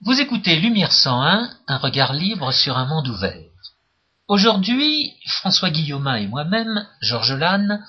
Vous 0.00 0.20
écoutez 0.20 0.56
Lumière 0.56 0.92
101, 0.92 1.56
un 1.66 1.78
regard 1.78 2.12
libre 2.12 2.52
sur 2.52 2.76
un 2.76 2.84
monde 2.84 3.08
ouvert. 3.08 3.48
Aujourd'hui, 4.28 5.14
François 5.26 5.70
Guillaumin 5.70 6.16
et 6.16 6.26
moi-même, 6.26 6.86
Georges 7.00 7.32
Lannes, 7.32 7.82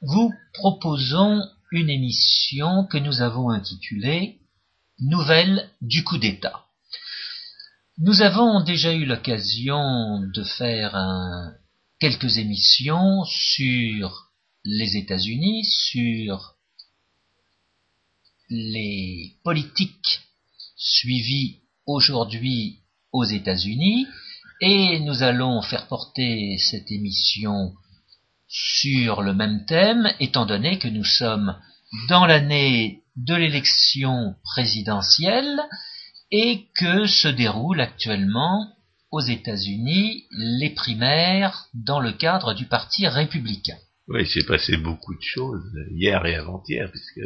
vous 0.00 0.32
proposons 0.54 1.42
une 1.72 1.90
émission 1.90 2.86
que 2.86 2.98
nous 2.98 3.20
avons 3.20 3.50
intitulée 3.50 4.38
Nouvelles 5.00 5.68
du 5.82 6.04
coup 6.04 6.18
d'État. 6.18 6.66
Nous 7.98 8.22
avons 8.22 8.62
déjà 8.62 8.94
eu 8.94 9.04
l'occasion 9.04 10.20
de 10.32 10.44
faire 10.44 10.96
quelques 11.98 12.38
émissions 12.38 13.24
sur 13.24 14.30
les 14.64 14.96
États-Unis, 14.96 15.64
sur 15.64 16.54
les 18.48 19.36
politiques 19.42 20.29
suivies 20.80 21.60
aujourd'hui 21.86 22.78
aux 23.12 23.24
États-Unis 23.24 24.06
et 24.62 24.98
nous 25.00 25.22
allons 25.22 25.60
faire 25.62 25.86
porter 25.86 26.56
cette 26.58 26.90
émission 26.90 27.74
sur 28.48 29.22
le 29.22 29.34
même 29.34 29.64
thème 29.66 30.10
étant 30.18 30.46
donné 30.46 30.78
que 30.78 30.88
nous 30.88 31.04
sommes 31.04 31.54
dans 32.08 32.26
l'année 32.26 33.02
de 33.16 33.34
l'élection 33.34 34.34
présidentielle 34.42 35.60
et 36.30 36.66
que 36.74 37.06
se 37.06 37.28
déroulent 37.28 37.80
actuellement 37.80 38.68
aux 39.10 39.20
États-Unis 39.20 40.24
les 40.30 40.70
primaires 40.70 41.68
dans 41.74 42.00
le 42.00 42.12
cadre 42.12 42.54
du 42.54 42.66
Parti 42.66 43.06
républicain. 43.06 43.76
Oui, 44.12 44.22
il 44.22 44.26
s'est 44.26 44.44
passé 44.44 44.76
beaucoup 44.76 45.14
de 45.14 45.22
choses 45.22 45.72
hier 45.92 46.26
et 46.26 46.34
avant-hier, 46.34 46.90
puisque 46.90 47.20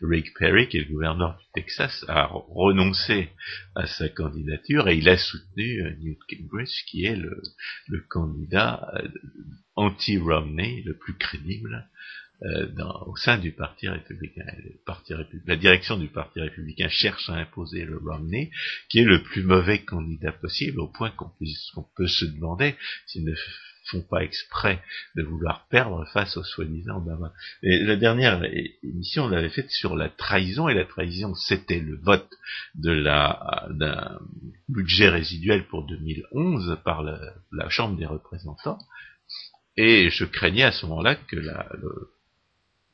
Rick 0.00 0.32
Perry, 0.38 0.68
qui 0.68 0.76
est 0.76 0.82
le 0.82 0.92
gouverneur 0.92 1.36
du 1.36 1.44
Texas, 1.54 2.04
a 2.06 2.26
renoncé 2.26 3.30
à 3.74 3.88
sa 3.88 4.08
candidature 4.08 4.88
et 4.88 4.96
il 4.96 5.08
a 5.08 5.18
soutenu 5.18 5.82
euh, 5.82 5.96
Newt 5.98 6.20
Gingrich, 6.28 6.84
qui 6.86 7.04
est 7.04 7.16
le, 7.16 7.42
candidat 8.08 8.92
euh, 8.94 9.08
anti-Romney 9.74 10.84
le 10.86 10.96
plus 10.96 11.14
crédible 11.14 11.88
euh, 12.42 12.68
au 13.06 13.16
sein 13.16 13.36
du 13.36 13.50
Parti 13.50 13.88
républicain. 13.88 14.46
la 15.46 15.56
direction 15.56 15.98
du 15.98 16.06
Parti 16.06 16.40
républicain 16.40 16.88
cherche 16.88 17.28
à 17.28 17.34
imposer 17.34 17.84
le 17.84 17.98
Romney, 17.98 18.52
qui 18.88 19.00
est 19.00 19.04
le 19.04 19.20
plus 19.24 19.42
mauvais 19.42 19.82
candidat 19.82 20.30
possible, 20.30 20.78
au 20.78 20.86
point 20.86 21.10
qu'on 21.10 21.32
peut 21.96 22.06
se 22.06 22.24
demander 22.24 22.76
s'il 23.06 23.24
ne 23.24 23.34
font 23.86 24.02
pas 24.02 24.22
exprès 24.22 24.82
de 25.16 25.22
vouloir 25.22 25.66
perdre 25.68 26.06
face 26.12 26.36
au 26.36 26.44
soi-disant. 26.44 27.04
Et 27.62 27.84
la 27.84 27.96
dernière 27.96 28.42
émission, 28.82 29.24
on 29.24 29.28
l'avait 29.28 29.50
faite 29.50 29.70
sur 29.70 29.96
la 29.96 30.08
trahison, 30.08 30.68
et 30.68 30.74
la 30.74 30.84
trahison, 30.84 31.34
c'était 31.34 31.80
le 31.80 31.96
vote 31.96 32.30
de 32.74 32.92
la 32.92 33.68
d'un 33.70 34.18
budget 34.68 35.08
résiduel 35.08 35.66
pour 35.66 35.86
2011 35.86 36.78
par 36.84 37.02
la, 37.02 37.18
Chambre 37.68 37.96
des 37.96 38.06
représentants. 38.06 38.78
Et 39.76 40.10
je 40.10 40.24
craignais 40.24 40.64
à 40.64 40.72
ce 40.72 40.86
moment-là 40.86 41.14
que 41.14 41.36
la, 41.36 41.68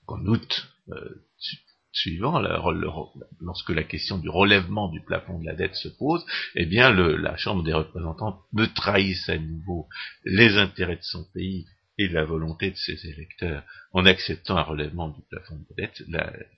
qu'en 0.07 0.25
août 0.27 0.69
euh, 0.91 1.25
suivant, 1.97 2.41
lorsque 3.41 3.71
la 3.71 3.83
question 3.83 4.19
du 4.19 4.29
relèvement 4.29 4.89
du 4.89 5.01
plafond 5.01 5.39
de 5.39 5.47
la 5.47 5.55
dette 5.55 5.75
se 5.75 5.89
pose, 5.89 6.25
eh 6.55 6.67
bien 6.67 6.93
la 6.93 7.37
Chambre 7.37 7.63
des 7.63 7.73
représentants 7.73 8.43
ne 8.53 8.67
trahisse 8.67 9.29
à 9.29 9.39
nouveau 9.39 9.89
les 10.25 10.57
intérêts 10.59 10.97
de 10.97 11.03
son 11.03 11.25
pays 11.33 11.67
et 11.99 12.09
la 12.09 12.25
volonté 12.25 12.71
de 12.71 12.77
ses 12.77 13.07
électeurs 13.09 13.63
en 13.93 14.05
acceptant 14.05 14.57
un 14.57 14.63
relèvement 14.63 15.09
du 15.09 15.23
plafond 15.31 15.57
de 15.57 15.67
la 16.13 16.31
dette. 16.31 16.51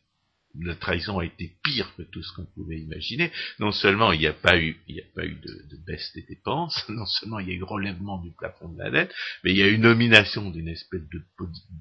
La 0.61 0.75
trahison 0.75 1.19
a 1.19 1.25
été 1.25 1.53
pire 1.63 1.95
que 1.97 2.03
tout 2.03 2.23
ce 2.23 2.33
qu'on 2.35 2.47
pouvait 2.47 2.81
imaginer. 2.81 3.31
Non 3.59 3.73
seulement 3.73 4.13
il 4.13 4.21
n'y 4.21 4.27
a 4.27 4.33
pas 4.33 4.59
eu, 4.59 4.81
il 4.89 5.01
a 5.01 5.15
pas 5.15 5.25
eu 5.25 5.35
de, 5.35 5.77
baisse 5.87 6.13
des 6.15 6.23
dépenses, 6.23 6.85
non 6.89 7.07
seulement 7.07 7.39
il 7.39 7.49
y 7.49 7.53
a 7.53 7.55
eu 7.55 7.63
relèvement 7.63 8.19
du 8.19 8.33
plafond 8.33 8.69
de 8.69 8.79
la 8.79 8.91
dette, 8.91 9.15
mais 9.45 9.53
il 9.53 9.59
y 9.59 9.63
a 9.63 9.69
eu 9.69 9.79
nomination 9.79 10.51
d'une 10.51 10.69
espèce 10.69 11.03
de 11.09 11.23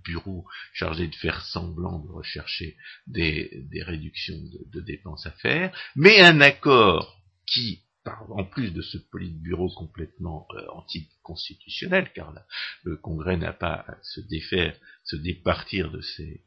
bureau 0.03 0.45
chargé 0.73 1.07
de 1.07 1.15
faire 1.15 1.41
semblant 1.45 1.99
de 1.99 2.09
rechercher 2.09 2.77
des, 3.07 3.65
des 3.71 3.83
réductions 3.83 4.37
de, 4.37 4.79
de 4.79 4.85
dépenses 4.85 5.25
à 5.25 5.31
faire, 5.31 5.75
mais 5.95 6.21
un 6.21 6.41
accord 6.41 7.21
qui 7.45 7.83
en 8.29 8.45
plus 8.45 8.71
de 8.71 8.81
ce 8.81 8.97
politburo 8.97 9.69
complètement 9.75 10.47
euh, 10.51 10.65
anticonstitutionnel, 10.69 12.11
car 12.13 12.33
le 12.83 12.95
Congrès 12.95 13.37
n'a 13.37 13.53
pas 13.53 13.85
à 13.87 13.97
se 14.01 14.21
défaire, 14.21 14.77
se 15.03 15.15
départir 15.15 15.91
de 15.91 16.01
ses 16.01 16.41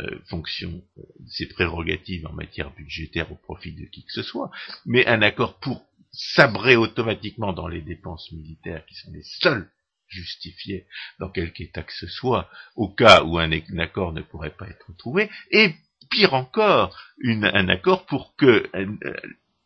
euh, 0.00 0.18
fonction 0.28 0.82
euh, 0.98 1.02
ses 1.28 1.46
prérogatives 1.46 2.26
en 2.26 2.32
matière 2.32 2.70
budgétaire 2.74 3.30
au 3.30 3.36
profit 3.36 3.72
de 3.72 3.84
qui 3.84 4.04
que 4.04 4.12
ce 4.12 4.22
soit, 4.22 4.50
mais 4.86 5.06
un 5.06 5.20
accord 5.20 5.58
pour 5.58 5.86
sabrer 6.12 6.76
automatiquement 6.76 7.52
dans 7.52 7.68
les 7.68 7.82
dépenses 7.82 8.32
militaires 8.32 8.84
qui 8.86 8.94
sont 8.94 9.12
les 9.12 9.22
seules 9.22 9.70
justifiées 10.08 10.86
dans 11.20 11.28
quelque 11.28 11.62
état 11.62 11.82
que 11.82 11.92
ce 11.92 12.06
soit, 12.06 12.48
au 12.76 12.88
cas 12.88 13.22
où 13.22 13.38
un, 13.38 13.50
accord 13.78 14.12
ne 14.12 14.22
pourrait 14.22 14.56
pas 14.56 14.68
être 14.68 14.96
trouvé, 14.96 15.30
et 15.50 15.74
pire 16.10 16.34
encore, 16.34 16.98
un 17.24 17.68
accord 17.68 18.06
pour 18.06 18.34
que 18.36 18.70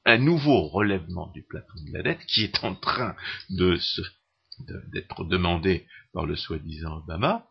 un, 0.04 0.18
nouveau 0.18 0.68
relèvement 0.68 1.28
du 1.28 1.42
plafond 1.42 1.82
de 1.86 1.92
la 1.92 2.02
dette, 2.02 2.24
qui 2.26 2.44
est 2.44 2.64
en 2.64 2.74
train 2.74 3.16
de 3.50 3.78
d'être 4.92 5.24
demandé 5.24 5.86
par 6.12 6.24
le 6.24 6.34
soi-disant 6.34 6.98
Obama, 6.98 7.46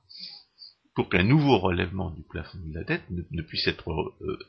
pour 0.96 1.10
qu'un 1.10 1.24
nouveau 1.24 1.60
relèvement 1.60 2.10
du 2.10 2.24
plafond 2.24 2.58
de 2.66 2.74
la 2.74 2.84
dette 2.84 3.04
ne, 3.10 3.42
puisse 3.42 3.68
être 3.68 3.92
euh, 3.92 4.40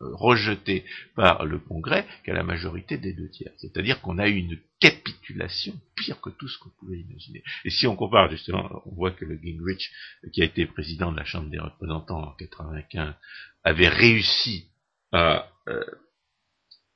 euh, 0.00 0.14
rejeté 0.14 0.84
par 1.14 1.44
le 1.44 1.58
Congrès 1.58 2.06
qu'à 2.24 2.34
la 2.34 2.42
majorité 2.42 2.98
des 2.98 3.12
deux 3.12 3.30
tiers. 3.30 3.52
C'est-à-dire 3.56 4.00
qu'on 4.00 4.18
a 4.18 4.28
eu 4.28 4.36
une 4.36 4.58
capitulation 4.80 5.74
pire 5.96 6.20
que 6.20 6.30
tout 6.30 6.48
ce 6.48 6.58
qu'on 6.58 6.70
pouvait 6.80 6.98
imaginer. 6.98 7.42
Et 7.64 7.70
si 7.70 7.86
on 7.86 7.96
compare 7.96 8.30
justement, 8.30 8.82
on 8.86 8.94
voit 8.94 9.12
que 9.12 9.24
le 9.24 9.38
Gingrich, 9.42 9.90
qui 10.32 10.42
a 10.42 10.44
été 10.44 10.66
président 10.66 11.12
de 11.12 11.16
la 11.16 11.24
Chambre 11.24 11.48
des 11.48 11.58
représentants 11.58 12.22
en 12.22 12.32
95, 12.32 13.14
avait 13.62 13.88
réussi 13.88 14.66
à, 15.12 15.48
euh, 15.68 15.84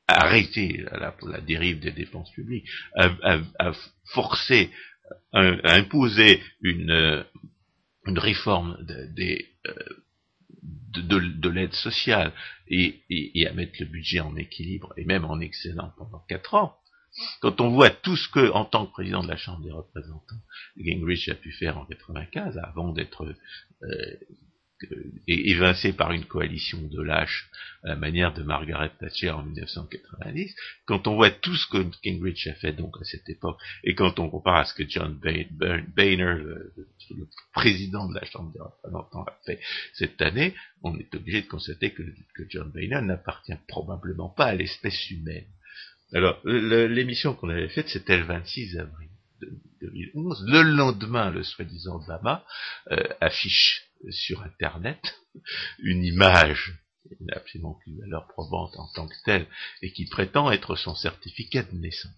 arrêter 0.09 0.84
la, 0.91 1.15
la, 1.22 1.41
dérive 1.41 1.78
des 1.78 1.92
dépenses 1.92 2.31
publiques, 2.32 2.69
à, 2.97 3.72
forcer, 4.06 4.71
à, 5.32 5.41
imposer 5.75 6.42
une, 6.60 7.25
une 8.06 8.18
réforme 8.18 8.76
de, 8.84 9.08
euh, 9.66 9.72
de, 10.62 11.18
de, 11.18 11.48
l'aide 11.48 11.74
sociale 11.74 12.32
et, 12.68 13.02
et, 13.10 13.46
à 13.46 13.52
mettre 13.52 13.74
le 13.80 13.86
budget 13.86 14.20
en 14.20 14.36
équilibre 14.36 14.92
et 14.96 15.04
même 15.04 15.24
en 15.24 15.40
excédent 15.40 15.92
pendant 15.96 16.20
quatre 16.28 16.54
ans, 16.54 16.76
quand 17.41 17.60
on 17.60 17.70
voit 17.70 17.91
tout 17.91 18.16
ce 18.16 18.28
que, 18.28 18.50
en 18.52 18.64
tant 18.64 18.86
que 18.86 18.92
président 18.92 19.22
de 19.22 19.28
la 19.28 19.36
Chambre 19.36 19.62
des 19.62 19.70
représentants, 19.70 20.41
Gingrich 20.76 21.28
a 21.28 21.34
pu 21.34 21.52
faire 21.52 21.78
en 21.78 21.84
95, 21.84 22.58
avant 22.58 22.92
d'être 22.92 23.24
euh, 23.82 24.16
évincé 25.26 25.93
par 25.93 26.12
une 26.12 26.25
coalition 26.25 26.78
de 26.81 27.03
lâches 27.03 27.48
à 27.84 27.88
la 27.88 27.97
manière 27.97 28.32
de 28.32 28.43
Margaret 28.43 28.91
Thatcher 28.98 29.31
en 29.31 29.43
1990, 29.43 30.54
quand 30.87 31.06
on 31.06 31.16
voit 31.16 31.31
tout 31.31 31.54
ce 31.56 31.66
que 31.66 31.84
Gingrich 32.03 32.47
a 32.47 32.54
fait 32.54 32.72
donc 32.72 32.97
à 33.00 33.04
cette 33.04 33.28
époque, 33.28 33.59
et 33.84 33.94
quand 33.94 34.19
on 34.19 34.31
compare 34.31 34.56
à 34.56 34.65
ce 34.65 34.75
que 34.75 34.88
John 34.88 35.19
Boehner, 35.19 36.34
le, 36.38 36.72
président 37.53 38.09
de 38.09 38.15
la 38.15 38.25
Chambre 38.25 38.53
des 38.53 38.60
représentants, 38.60 39.25
a 39.25 39.38
fait 39.44 39.60
cette 39.94 40.21
année, 40.22 40.54
on 40.82 40.97
est 40.98 41.15
obligé 41.15 41.42
de 41.42 41.48
constater 41.48 41.91
que, 41.91 42.03
John 42.48 42.71
Boehner 42.71 43.00
n'appartient 43.03 43.56
probablement 43.69 44.28
pas 44.28 44.47
à 44.47 44.54
l'espèce 44.54 45.10
humaine. 45.10 45.47
Alors, 46.15 46.41
l'émission 46.44 47.34
qu'on 47.34 47.48
avait 47.48 47.69
faite, 47.69 47.88
c'était 47.88 48.19
le 48.19 48.25
26 48.25 48.78
avril 48.78 49.09
2011. 49.81 50.44
Le 50.47 50.62
lendemain, 50.62 51.31
le 51.31 51.42
soi-disant 51.42 51.97
Obama 51.97 52.44
euh, 52.91 53.03
affiche 53.21 53.87
sur 54.10 54.42
Internet 54.42 55.00
une 55.78 56.04
image 56.04 56.74
qui 57.08 57.24
n'a 57.24 57.36
absolument 57.36 57.78
plus 57.82 57.98
valeur 57.98 58.26
probante 58.28 58.76
en 58.76 58.88
tant 58.94 59.08
que 59.08 59.14
telle 59.24 59.46
et 59.82 59.92
qui 59.92 60.06
prétend 60.06 60.50
être 60.50 60.76
son 60.76 60.94
certificat 60.94 61.62
de 61.62 61.77
naissance. 61.77 62.12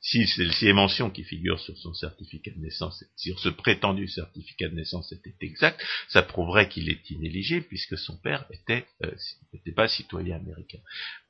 Si, 0.00 0.24
les 0.60 0.72
mentions 0.72 1.10
qui 1.10 1.24
figurent 1.24 1.58
sur 1.58 1.76
son 1.76 1.92
certificat 1.92 2.52
de 2.52 2.60
naissance, 2.60 3.04
sur 3.16 3.38
ce 3.40 3.48
prétendu 3.48 4.08
certificat 4.08 4.68
de 4.68 4.76
naissance 4.76 5.12
était 5.12 5.34
exact, 5.40 5.82
ça 6.08 6.22
prouverait 6.22 6.68
qu'il 6.68 6.88
est 6.88 7.10
inéligible 7.10 7.66
puisque 7.66 7.98
son 7.98 8.16
père 8.16 8.46
était 8.50 8.86
n'était 9.52 9.70
euh, 9.70 9.74
pas 9.74 9.88
citoyen 9.88 10.36
américain. 10.36 10.78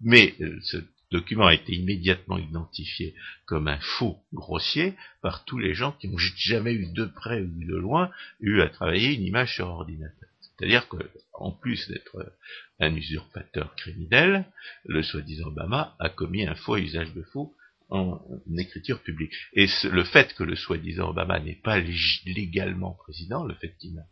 Mais 0.00 0.35
euh, 0.41 0.61
ce 0.64 0.79
document 1.10 1.46
a 1.46 1.55
été 1.55 1.75
immédiatement 1.75 2.38
identifié 2.38 3.14
comme 3.46 3.69
un 3.69 3.81
faux 3.81 4.19
grossier 4.32 4.94
par 5.22 5.44
tous 5.44 5.58
les 5.58 5.75
gens 5.75 5.93
qui 5.93 6.08
n'ont 6.08 6.19
jamais 6.19 6.72
eu 6.72 6.93
de 6.93 7.05
près 7.05 7.40
ou 7.40 7.64
de 7.64 7.76
loin 7.76 8.10
eu 8.40 8.60
à 8.60 8.69
travailler 8.69 9.14
une 9.14 9.25
image 9.25 9.55
sur 9.55 9.69
ordinateur. 9.69 10.28
C'est-à-dire 10.40 10.88
que, 10.88 10.96
en 11.34 11.52
plus 11.52 11.88
d'être 11.88 12.34
un 12.81 12.94
usurpateur 12.94 13.75
criminel, 13.76 14.44
le 14.84 15.02
soi-disant 15.02 15.49
Obama 15.49 15.96
a 16.00 16.08
commis 16.08 16.46
un 16.46 16.56
faux 16.56 16.76
usage 16.76 17.14
de 17.14 17.22
faux 17.22 17.55
en, 17.90 18.20
écriture 18.56 19.00
publique. 19.02 19.32
Et 19.55 19.66
le 19.84 20.05
fait 20.05 20.34
que 20.34 20.43
le 20.43 20.56
soi-disant 20.56 21.10
Obama 21.10 21.40
n'est 21.40 21.55
pas 21.55 21.78
légalement 21.78 22.93
président, 22.93 23.44
le 23.44 23.55
fait 23.55 23.76
qu'il 23.78 23.94
n'a 23.94 24.06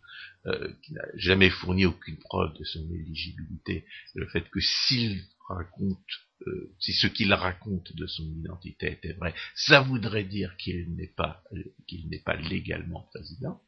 euh, 0.46 0.72
jamais 1.16 1.50
fourni 1.50 1.84
aucune 1.84 2.18
preuve 2.18 2.56
de 2.56 2.64
son 2.64 2.88
éligibilité, 2.90 3.84
le 4.14 4.26
fait 4.28 4.48
que 4.48 4.60
s'il 4.60 5.22
raconte 5.48 5.98
euh, 6.46 6.70
si 6.78 6.92
ce 6.92 7.06
qu'il 7.06 7.32
raconte 7.32 7.94
de 7.96 8.06
son 8.06 8.24
identité 8.24 8.92
était 8.92 9.14
vrai, 9.14 9.34
ça 9.54 9.80
voudrait 9.80 10.24
dire 10.24 10.56
qu'il 10.56 10.94
n'est 10.94 11.12
pas 11.16 11.42
qu'il 11.86 12.08
n'est 12.08 12.22
pas 12.22 12.36
légalement 12.36 13.08
président. 13.12 13.60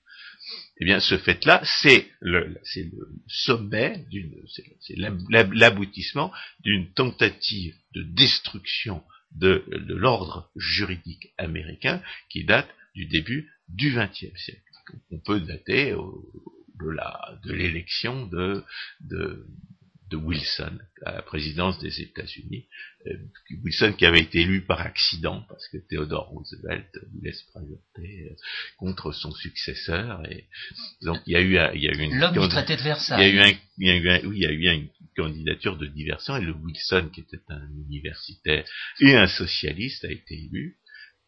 Eh 0.80 0.84
bien, 0.84 1.00
ce 1.00 1.16
fait-là, 1.18 1.62
c'est 1.64 2.08
le, 2.20 2.56
c'est 2.64 2.84
le 2.84 3.08
sommet 3.26 4.04
d'une, 4.10 4.34
c'est 4.80 4.96
l'aboutissement 4.96 6.32
d'une 6.60 6.92
tentative 6.92 7.76
de 7.94 8.02
destruction 8.02 9.02
de, 9.32 9.64
de 9.70 9.94
l'ordre 9.94 10.50
juridique 10.56 11.32
américain 11.36 12.02
qui 12.30 12.44
date 12.44 12.68
du 12.94 13.06
début 13.06 13.50
du 13.68 13.92
XXe 13.92 14.36
siècle. 14.36 14.62
On 15.10 15.18
peut 15.18 15.40
dater 15.40 15.94
de 16.80 16.88
la 16.88 17.38
de 17.44 17.52
l'élection 17.52 18.26
de, 18.26 18.64
de 19.00 19.46
de 20.10 20.16
Wilson 20.16 20.78
à 21.04 21.12
la 21.12 21.22
présidence 21.22 21.78
des 21.78 22.00
États-Unis. 22.00 22.66
Euh, 23.06 23.16
Wilson 23.62 23.92
qui 23.96 24.06
avait 24.06 24.20
été 24.20 24.40
élu 24.40 24.62
par 24.62 24.80
accident 24.80 25.44
parce 25.48 25.68
que 25.68 25.78
Theodore 25.88 26.28
Roosevelt 26.28 26.88
voulait 27.12 27.32
se 27.32 27.44
présenter 27.46 28.30
euh, 28.30 28.36
contre 28.78 29.12
son 29.12 29.32
successeur 29.32 30.24
et 30.30 30.48
donc 31.02 31.18
il 31.26 31.32
y 31.32 31.36
a 31.36 31.40
eu, 31.40 31.76
il 31.76 31.82
y 31.82 31.88
a 31.88 31.92
eu 31.92 32.02
une 32.02 32.18
l'homme 32.18 32.32
du 32.32 32.48
traité 32.48 32.76
de 32.76 32.82
Versailles. 32.82 33.28
Il 33.28 33.36
y 33.36 33.40
a 33.40 33.48
eu 33.48 33.52
un, 33.52 33.58
il 33.78 33.86
y 33.86 33.90
a 33.90 33.96
eu 33.96 34.26
oui, 34.26 34.36
il 34.38 34.42
y 34.42 34.46
a 34.46 34.50
eu 34.50 34.80
une 34.80 34.88
candidature 35.16 35.76
de 35.76 35.86
diversion 35.86 36.36
et 36.36 36.42
le 36.42 36.52
Wilson 36.52 37.10
qui 37.12 37.20
était 37.20 37.40
un 37.48 37.68
universitaire 37.88 38.64
et 39.00 39.14
un 39.14 39.26
socialiste 39.26 40.04
a 40.04 40.10
été 40.10 40.34
élu. 40.34 40.78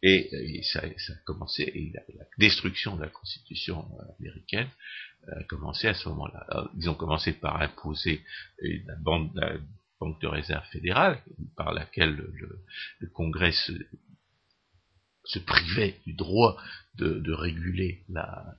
Et, 0.02 0.62
ça, 0.62 0.80
ça, 0.80 1.12
a 1.12 1.16
commencé, 1.26 1.62
et 1.62 1.92
la, 1.92 2.24
destruction 2.38 2.96
de 2.96 3.02
la 3.02 3.08
Constitution 3.08 3.86
américaine 4.18 4.68
a 5.28 5.42
commencé 5.44 5.88
à 5.88 5.94
ce 5.94 6.08
moment-là. 6.08 6.70
Ils 6.78 6.88
ont 6.88 6.94
commencé 6.94 7.32
par 7.32 7.60
imposer 7.60 8.22
la, 8.62 8.96
banque 8.96 10.20
de 10.22 10.26
réserve 10.26 10.64
fédérale, 10.68 11.18
par 11.56 11.72
laquelle 11.74 12.14
le, 12.14 13.08
Congrès 13.08 13.52
se, 13.52 15.38
privait 15.40 15.96
du 16.06 16.14
droit 16.14 16.56
de, 16.94 17.32
réguler 17.32 18.02
la, 18.08 18.56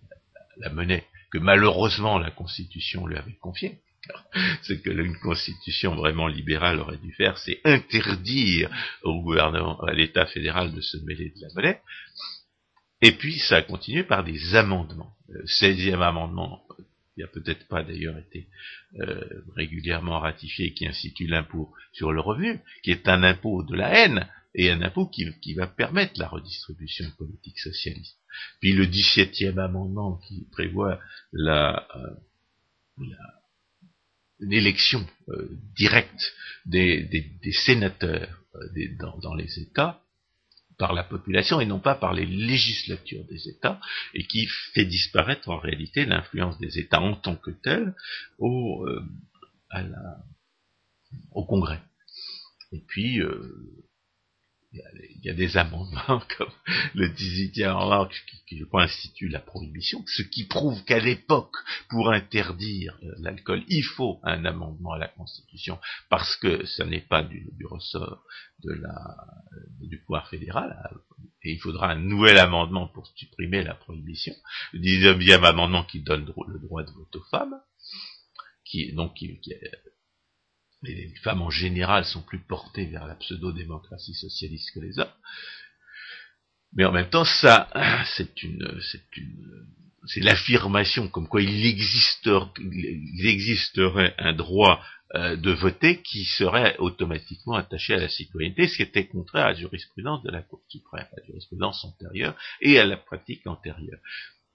monnaie 0.72 1.06
que 1.32 1.40
malheureusement 1.40 2.20
la 2.20 2.30
Constitution 2.30 3.08
lui 3.08 3.18
avait 3.18 3.34
confiée. 3.34 3.80
Ce 4.64 4.74
que 4.74 4.90
une 4.90 5.18
constitution 5.18 5.96
vraiment 5.96 6.28
libérale 6.28 6.80
aurait 6.80 6.98
dû 6.98 7.14
faire, 7.14 7.38
c'est 7.38 7.62
interdire 7.64 8.70
au 9.04 9.22
gouvernement, 9.22 9.80
à 9.82 9.94
l'État 9.94 10.26
fédéral 10.26 10.74
de 10.74 10.82
se 10.82 10.98
mêler 11.06 11.30
de 11.36 11.42
la 11.42 11.48
monnaie. 11.54 11.82
Et 13.02 13.14
puis, 13.14 13.40
ça 13.40 13.58
a 13.58 13.62
continué 13.62 14.04
par 14.04 14.24
des 14.24 14.56
amendements. 14.56 15.14
Le 15.28 15.44
16e 15.46 16.02
amendement, 16.02 16.64
qui 17.16 17.24
a 17.24 17.28
peut-être 17.28 17.68
pas 17.68 17.84
d'ailleurs 17.84 18.18
été 18.18 18.48
euh, 19.00 19.44
régulièrement 19.56 20.20
ratifié, 20.20 20.74
qui 20.74 20.88
institue 20.88 21.28
l'impôt 21.28 21.74
sur 21.94 22.12
le 22.12 22.22
revenu, 22.22 22.60
qui 22.84 22.92
est 22.92 23.08
un 23.08 23.24
impôt 23.24 23.64
de 23.64 23.76
la 23.76 23.90
haine, 23.90 24.28
et 24.54 24.70
un 24.70 24.82
impôt 24.82 25.08
qui, 25.08 25.54
va 25.54 25.68
permettre 25.68 26.20
la 26.20 26.28
redistribution 26.28 27.06
politique 27.18 27.58
socialiste. 27.60 28.18
Puis 28.60 28.74
le 28.74 28.86
17e 28.86 29.58
amendement 29.58 30.20
qui 30.28 30.46
prévoit 30.52 31.00
la, 31.32 31.88
euh, 31.96 33.06
l'élection 34.42 35.06
euh, 35.30 35.50
directe 35.78 36.34
des, 36.66 37.08
sénateurs 37.66 38.44
dans, 39.00 39.18
dans, 39.20 39.34
les 39.36 39.60
États, 39.60 40.02
par 40.78 40.94
la 40.94 41.04
population 41.04 41.62
et 41.62 41.66
non 41.66 41.80
pas 41.80 41.96
par 41.96 42.14
les 42.14 42.26
législatures 42.26 43.26
des 43.26 43.48
États, 43.48 43.80
et 44.14 44.26
qui 44.26 44.48
fait 44.74 44.86
disparaître 44.86 45.50
en 45.50 45.58
réalité 45.58 46.06
l'influence 46.06 46.58
des 46.60 46.80
États 46.80 47.02
en 47.02 47.16
tant 47.16 47.36
que 47.36 47.52
tels 47.52 47.94
au, 48.40 48.86
euh, 48.88 49.06
au 51.32 51.46
Congrès. 51.46 51.82
Et 52.74 52.82
puis, 52.88 53.22
il 54.74 55.26
y, 55.26 55.30
a 55.30 55.34
des 55.34 55.58
amendements 55.58 56.24
comme 56.38 56.52
le 56.96 57.10
18e 57.10 58.10
qui, 58.10 58.38
qui, 58.48 58.66
crois, 58.66 58.84
institue 58.84 59.28
la 59.28 59.40
prohibition, 59.40 60.02
ce 60.08 60.22
qui 60.22 60.46
prouve 60.46 60.82
qu'à 60.86 61.00
l'époque, 61.00 61.56
pour 61.90 62.10
interdire 62.12 62.98
euh, 63.04 63.12
l'alcool, 63.20 63.64
il 63.68 63.84
faut 63.84 64.20
un 64.24 64.46
amendement 64.46 64.94
à 64.94 64.98
la 64.98 65.10
Constitution, 65.10 65.78
parce 66.10 66.38
que 66.38 66.66
ce 66.66 66.84
n'est 66.84 67.02
pas 67.02 67.22
du, 67.24 67.52
ressort 67.66 68.24
de 68.64 68.72
la, 68.72 69.18
euh, 69.54 69.88
du 69.88 70.00
pouvoir 70.00 70.30
fédéral, 70.30 70.78
euh, 70.94 70.98
et 71.44 71.52
il 71.52 71.60
faudra 71.60 71.92
un 71.92 72.00
nouvel 72.00 72.38
amendement 72.38 72.88
pour 72.88 73.08
supprimer 73.16 73.64
la 73.64 73.74
prohibition. 73.74 74.34
Le 74.72 74.80
19e 74.80 75.44
amendement 75.44 75.84
qui 75.84 76.02
donne 76.02 76.26
le 76.48 76.60
droit 76.60 76.84
de 76.84 76.92
vote 76.92 77.16
aux 77.16 77.24
femmes, 77.30 77.60
qui, 78.64 78.94
donc, 78.94 79.16
qui, 79.16 79.38
qui 79.42 79.54
les 80.84 81.14
femmes 81.24 81.42
en 81.42 81.50
général 81.50 82.06
sont 82.06 82.22
plus 82.22 82.40
portées 82.40 82.86
vers 82.86 83.06
la 83.06 83.16
pseudo-démocratie 83.16 84.14
socialiste 84.14 84.72
que 84.74 84.80
les 84.80 85.00
hommes. 85.00 85.14
Mais 86.74 86.86
en 86.86 86.92
même 86.92 87.10
temps, 87.10 87.26
ça, 87.26 87.70
c'est 88.16 88.44
une, 88.44 88.80
c'est 88.92 89.18
une, 89.18 89.66
c'est 90.08 90.22
l'affirmation 90.22 91.08
comme 91.08 91.28
quoi 91.28 91.42
il, 91.42 91.66
existerait, 91.66 92.48
il 92.60 93.28
existerait 93.28 94.16
un 94.18 94.34
droit 94.34 94.84
euh, 95.16 95.36
de 95.36 95.52
voter 95.52 96.02
qui 96.02 96.24
serait 96.24 96.78
automatiquement 96.78 97.56
attaché 97.56 97.94
à 97.94 97.98
la 97.98 98.10
citoyenneté, 98.10 98.68
ce 98.68 98.78
qui 98.78 98.84
était 98.84 99.08
contraire 99.08 99.46
à 99.46 99.50
la 99.50 99.60
jurisprudence 99.60 100.24
de 100.24 100.32
la 100.32 100.42
Cour 100.42 100.62
suprême, 100.70 101.06
à 101.12 101.20
la 101.20 101.26
jurisprudence 101.26 101.84
antérieure 101.84 102.36
et 102.62 102.80
à 102.80 102.86
la 102.86 102.98
pratique 102.98 103.46
antérieure. 103.46 104.00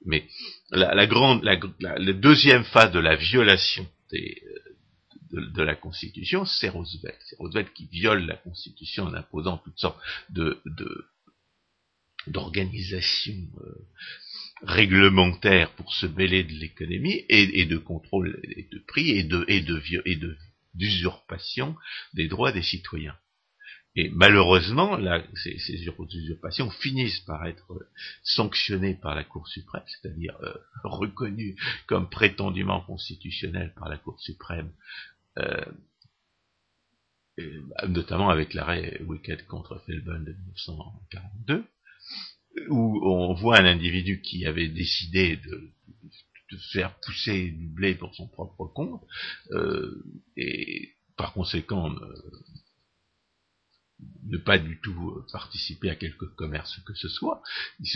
Mais 0.05 0.27
la, 0.71 0.95
la 0.95 1.07
grande, 1.07 1.43
la, 1.43 1.59
la, 1.81 2.13
deuxième 2.13 2.65
phase 2.65 2.93
de 2.93 2.99
la 2.99 3.17
violation 3.17 3.87
des, 4.11 4.43
de, 5.31 5.63
la 5.63 5.75
Constitution, 5.75 6.45
c'est 6.45 6.69
Roosevelt. 6.69 7.19
C'est 7.25 7.37
Roosevelt 7.39 7.73
qui 7.73 7.87
viole 7.87 8.27
la 8.27 8.37
Constitution 8.37 9.05
en 9.05 9.15
imposant 9.15 9.59
toutes 9.59 9.79
sortes 9.79 10.01
d'organisations 12.29 13.49
euh, 13.61 13.89
réglementaires 14.63 15.73
pour 15.73 15.93
se 15.93 16.07
mêler 16.07 16.45
de 16.45 16.53
l'économie 16.53 17.25
et, 17.29 17.67
de 17.67 17.79
contrôle 17.79 18.41
de 18.73 18.79
prix 18.87 19.11
et 19.11 19.25
de 19.25 19.45
de 19.45 20.03
et 20.05 20.17
de 20.17 20.37
d'usurpation 20.75 21.75
des 22.15 22.29
droits 22.29 22.53
des 22.53 22.63
citoyens. 22.63 23.17
Et 23.99 24.11
malheureusement, 24.11 24.99
ces, 25.35 25.89
usurpations 26.15 26.71
finissent 26.71 27.21
par 27.21 27.47
être 27.47 27.89
sanctionnées 28.23 28.95
par 28.95 29.15
la 29.15 29.25
Cour 29.25 29.49
suprême, 29.49 29.85
c'est-à-dire 29.87 30.37
euh, 30.43 30.53
reconnues 30.85 31.57
comme 31.87 32.11
prétendument 32.11 32.83
constitutionnelles 32.83 33.73
par 33.75 33.89
la 33.89 33.97
Cour 33.97 34.21
suprême 34.21 34.71
notamment 37.89 38.31
avec 38.31 38.55
l'arrêt 38.55 39.01
Wicked 39.07 39.47
contre 39.47 39.79
Felben 39.87 40.25
de 40.25 40.33
1942, 40.33 41.65
où 42.69 43.01
on 43.07 43.35
voit 43.35 43.59
un 43.59 43.67
individu 43.67 44.21
qui 44.23 44.47
avait 44.47 44.69
décidé 44.69 45.37
de, 45.37 45.73
faire 46.73 46.95
pousser 47.01 47.51
du 47.51 47.67
blé 47.67 47.95
pour 47.95 48.15
son 48.15 48.29
propre 48.29 48.67
compte, 48.67 49.03
euh, 49.51 50.03
et 50.37 50.95
par 51.17 51.33
conséquent 51.33 51.95
ne 54.29 54.39
pas 54.39 54.59
du 54.59 54.81
tout 54.81 55.11
euh, 55.11 55.25
participer 55.33 55.91
à 55.91 55.95
quelque 55.95 56.25
commerce 56.25 56.81
que 56.87 56.95
ce 56.95 57.09
soit, 57.09 57.43
il 57.81 57.87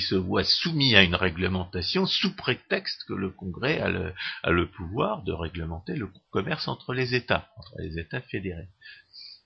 se 0.00 0.14
voit, 0.14 0.44
soumis 0.44 0.94
à 0.94 1.02
une 1.02 1.14
réglementation 1.14 2.06
sous 2.06 2.34
prétexte 2.36 3.04
que 3.04 3.14
le 3.14 3.30
Congrès 3.30 3.80
a 3.80 4.50
le, 4.50 4.70
pouvoir 4.70 5.22
de 5.24 5.32
réglementer 5.32 5.96
le 5.96 6.10
commerce 6.30 6.68
entre 6.68 6.92
les 6.92 7.14
États, 7.14 7.48
entre 7.56 7.74
les 7.78 7.98
États 7.98 8.20
fédérés. 8.20 8.68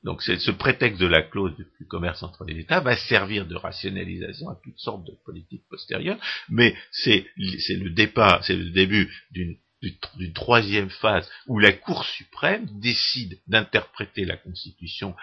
Donc 0.04 0.20
ce 0.22 0.50
prétexte 0.50 1.00
de 1.00 1.06
la 1.06 1.22
clause 1.22 1.54
du 1.56 1.86
commerce 1.86 2.24
entre 2.24 2.44
les 2.44 2.58
États 2.58 2.80
va 2.80 2.96
servir 2.96 3.46
de 3.46 3.54
rationalisation 3.54 4.48
à 4.48 4.58
toutes 4.64 4.78
sortes 4.78 5.06
de 5.06 5.16
politiques 5.24 5.64
postérieures, 5.70 6.18
mais 6.48 6.74
c'est 6.90 7.24
le 7.36 7.90
départ, 7.90 8.44
c'est 8.44 8.56
le 8.56 8.70
début 8.70 9.14
d'une 9.30 10.32
troisième 10.34 10.90
phase 10.90 11.30
où 11.46 11.60
la 11.60 11.72
Cour 11.72 12.04
suprême 12.04 12.66
décide 12.80 13.38
d'interpréter 13.46 14.24
la 14.24 14.36
Constitution 14.36 15.14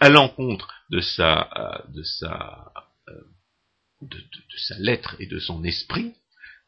à 0.00 0.08
l'encontre 0.08 0.72
de 0.90 1.00
sa, 1.00 1.50
euh, 1.56 1.92
de 1.92 2.02
sa, 2.02 2.72
euh, 3.08 3.20
de, 4.02 4.18
sa 4.58 4.78
lettre 4.78 5.16
et 5.20 5.26
de 5.26 5.38
son 5.38 5.64
esprit, 5.64 6.14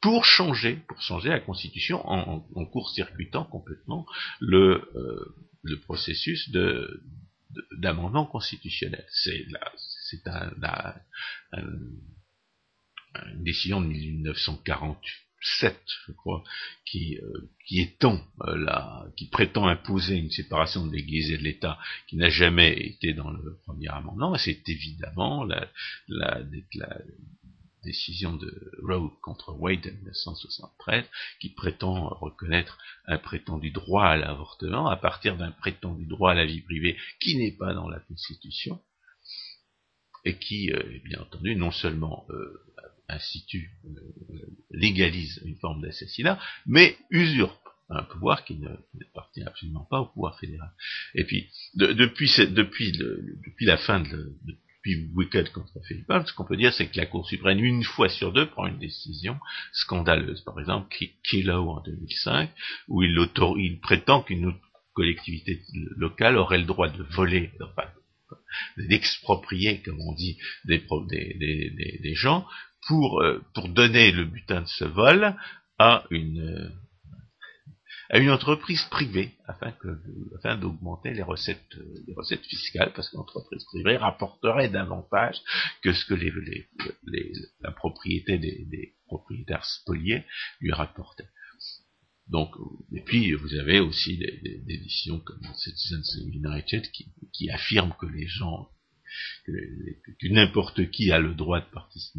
pour 0.00 0.25
changer, 0.25 0.76
pour 0.88 1.00
changer 1.00 1.28
la 1.30 1.40
Constitution 1.40 2.06
en, 2.08 2.40
court-circuitant 2.66 3.44
complètement 3.44 4.06
le, 4.40 4.88
euh, 4.94 5.34
le 5.62 5.80
processus 5.80 6.50
de, 6.50 7.02
d'amendement 7.78 8.26
constitutionnel. 8.26 9.04
C'est 9.10 9.44
c'est 10.10 10.26
un, 10.26 10.52
une 11.52 13.42
décision 13.44 13.80
de 13.80 13.88
1948 13.88 15.27
7, 15.40 15.80
je 16.07 16.12
crois, 16.12 16.42
qui, 16.85 17.16
euh, 17.18 17.50
qui 17.66 17.97
euh, 18.02 18.16
la, 18.57 19.07
qui 19.16 19.28
prétend 19.28 19.66
imposer 19.66 20.16
une 20.16 20.30
séparation 20.30 20.87
de 20.87 20.92
l'Église 20.92 21.30
et 21.30 21.38
de 21.38 21.45
l'État, 21.45 21.78
qui 22.09 22.16
n'a 22.16 22.28
jamais 22.28 22.73
été 22.73 23.14
dans 23.14 23.30
le 23.30 23.59
premier 23.64 23.88
amendement, 23.88 24.37
c'est 24.37 24.68
évidemment 24.68 25.45
la, 25.45 25.68
décision 27.85 28.35
de 28.35 28.73
Roe 28.83 29.12
contre 29.23 29.52
Wade 29.52 29.87
en 29.87 29.97
1973, 29.97 31.04
qui 31.40 31.50
prétend 31.50 32.09
reconnaître 32.09 32.76
un 33.07 33.18
prétendu 33.18 33.71
droit 33.71 34.04
à 34.04 34.16
l'avortement 34.16 34.88
à 34.88 34.97
partir 34.97 35.37
d'un 35.37 35.52
prétendu 35.52 36.04
droit 36.04 36.33
à 36.33 36.35
la 36.35 36.45
vie 36.45 36.61
privée 36.61 36.99
qui 37.21 37.37
n'est 37.38 37.57
pas 37.57 37.73
dans 37.75 37.88
la 37.88 38.00
Constitution, 38.00 38.80
et 40.25 40.37
qui, 40.38 40.73
euh, 40.73 40.83
bien 41.04 41.21
entendu, 41.21 41.54
non 41.54 41.71
seulement 41.71 42.26
institue, 43.08 43.70
euh, 43.86 44.34
légalise 44.70 45.40
une 45.44 45.56
forme 45.56 45.82
d'assassinat, 45.82 46.38
mais 46.66 46.96
usurpe 47.10 47.58
un 47.90 48.02
pouvoir 48.02 48.44
qui 48.44 48.56
ne 48.56 48.68
appartient 49.10 49.42
absolument 49.42 49.86
pas 49.90 50.00
au 50.00 50.06
pouvoir 50.06 50.38
fédéral. 50.38 50.70
Et 51.14 51.24
puis, 51.24 51.48
depuis, 51.74 52.30
la 53.60 53.78
fin 53.78 54.00
de, 54.00 54.36
depuis 54.44 55.10
Wicked 55.14 55.50
contre 55.52 55.80
Philippe 55.86 56.12
ce 56.26 56.32
qu'on 56.34 56.44
peut 56.44 56.56
dire, 56.56 56.72
c'est 56.74 56.86
que 56.86 56.98
la 56.98 57.06
Cour 57.06 57.26
suprême, 57.26 57.64
une 57.64 57.82
fois 57.84 58.08
sur 58.08 58.32
deux, 58.32 58.46
prend 58.46 58.66
une 58.66 58.78
décision 58.78 59.38
scandaleuse. 59.72 60.42
Par 60.42 60.58
exemple, 60.60 60.94
Kilo 61.24 61.70
en 61.70 61.82
2005, 61.82 62.50
où 62.88 63.02
il, 63.02 63.16
il 63.58 63.80
prétend 63.80 64.22
qu'une 64.22 64.54
collectivité 64.92 65.62
locale 65.96 66.36
aurait 66.36 66.58
le 66.58 66.64
droit 66.64 66.88
de 66.88 67.02
voler, 67.04 67.52
enfin, 67.60 67.88
d'exproprier, 68.76 69.82
comme 69.82 70.00
on 70.00 70.14
dit, 70.14 70.38
des, 70.64 72.14
gens 72.14 72.46
pour, 72.86 73.20
euh, 73.20 73.42
pour 73.54 73.68
donner 73.68 74.12
le 74.12 74.24
butin 74.24 74.62
de 74.62 74.68
ce 74.68 74.84
vol 74.84 75.34
à 75.78 76.04
une, 76.10 76.72
une 78.14 78.30
entreprise 78.30 78.82
privée 78.84 79.34
afin 79.46 80.56
d'augmenter 80.56 81.12
les 81.12 81.22
recettes 81.22 81.76
recettes 82.16 82.46
fiscales 82.46 82.92
parce 82.94 83.10
que 83.10 83.16
l'entreprise 83.16 83.64
privée 83.64 83.96
rapporterait 83.96 84.70
davantage 84.70 85.36
que 85.82 85.92
ce 85.92 86.06
que 86.06 86.14
les, 86.14 86.32
la 87.60 87.72
propriété 87.72 88.38
des, 88.38 88.94
propriétaires 89.06 89.64
spoliés 89.64 90.24
lui 90.60 90.72
rapportait. 90.72 91.28
Donc, 92.28 92.50
et 92.94 93.00
puis 93.00 93.32
vous 93.32 93.54
avez 93.54 93.80
aussi 93.80 94.18
des, 94.18 94.40
des, 94.42 94.78
décisions 94.78 95.18
comme 95.20 95.40
Citizens 95.54 96.20
United 96.26 96.90
qui, 96.90 97.06
qui 97.32 97.50
affirment 97.50 97.94
que 97.99 98.06
les 98.06 98.26
gens 98.26 98.68
que, 99.47 100.28
n'importe 100.28 100.90
qui 100.90 101.11
a 101.11 101.18
le 101.18 101.35
droit 101.35 101.61
de, 101.61 101.66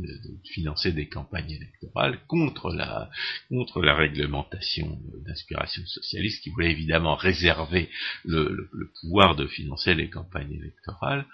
de, 0.01 0.39
financer 0.51 0.91
des 0.91 1.07
campagnes 1.07 1.51
électorales 1.51 2.19
contre 2.27 2.71
la, 2.71 3.09
contre 3.49 3.81
la 3.81 3.95
réglementation 3.95 4.99
d'inspiration 5.25 5.85
socialiste 5.85 6.43
qui 6.43 6.49
voulait 6.49 6.71
évidemment 6.71 7.15
réserver 7.15 7.89
le, 8.25 8.69
pouvoir 9.01 9.35
de 9.35 9.47
financer 9.47 9.93
les 9.95 10.09
campagnes 10.09 10.53
électorales. 10.53 11.25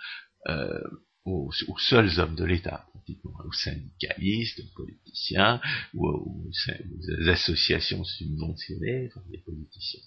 Euh, 0.48 0.80
aux, 1.26 1.52
seuls 1.80 2.20
hommes 2.20 2.36
de 2.36 2.46
l'État, 2.46 2.88
aux 3.24 3.54
syndicalistes, 3.54 4.60
aux 4.60 4.76
politiciens, 4.76 5.60
ou 5.94 6.08
aux, 6.08 6.50
aux 6.50 7.30
associations 7.30 8.04
subventionnées, 8.04 9.10
enfin, 9.12 9.22
des 9.30 9.40
politiciens. 9.40 10.02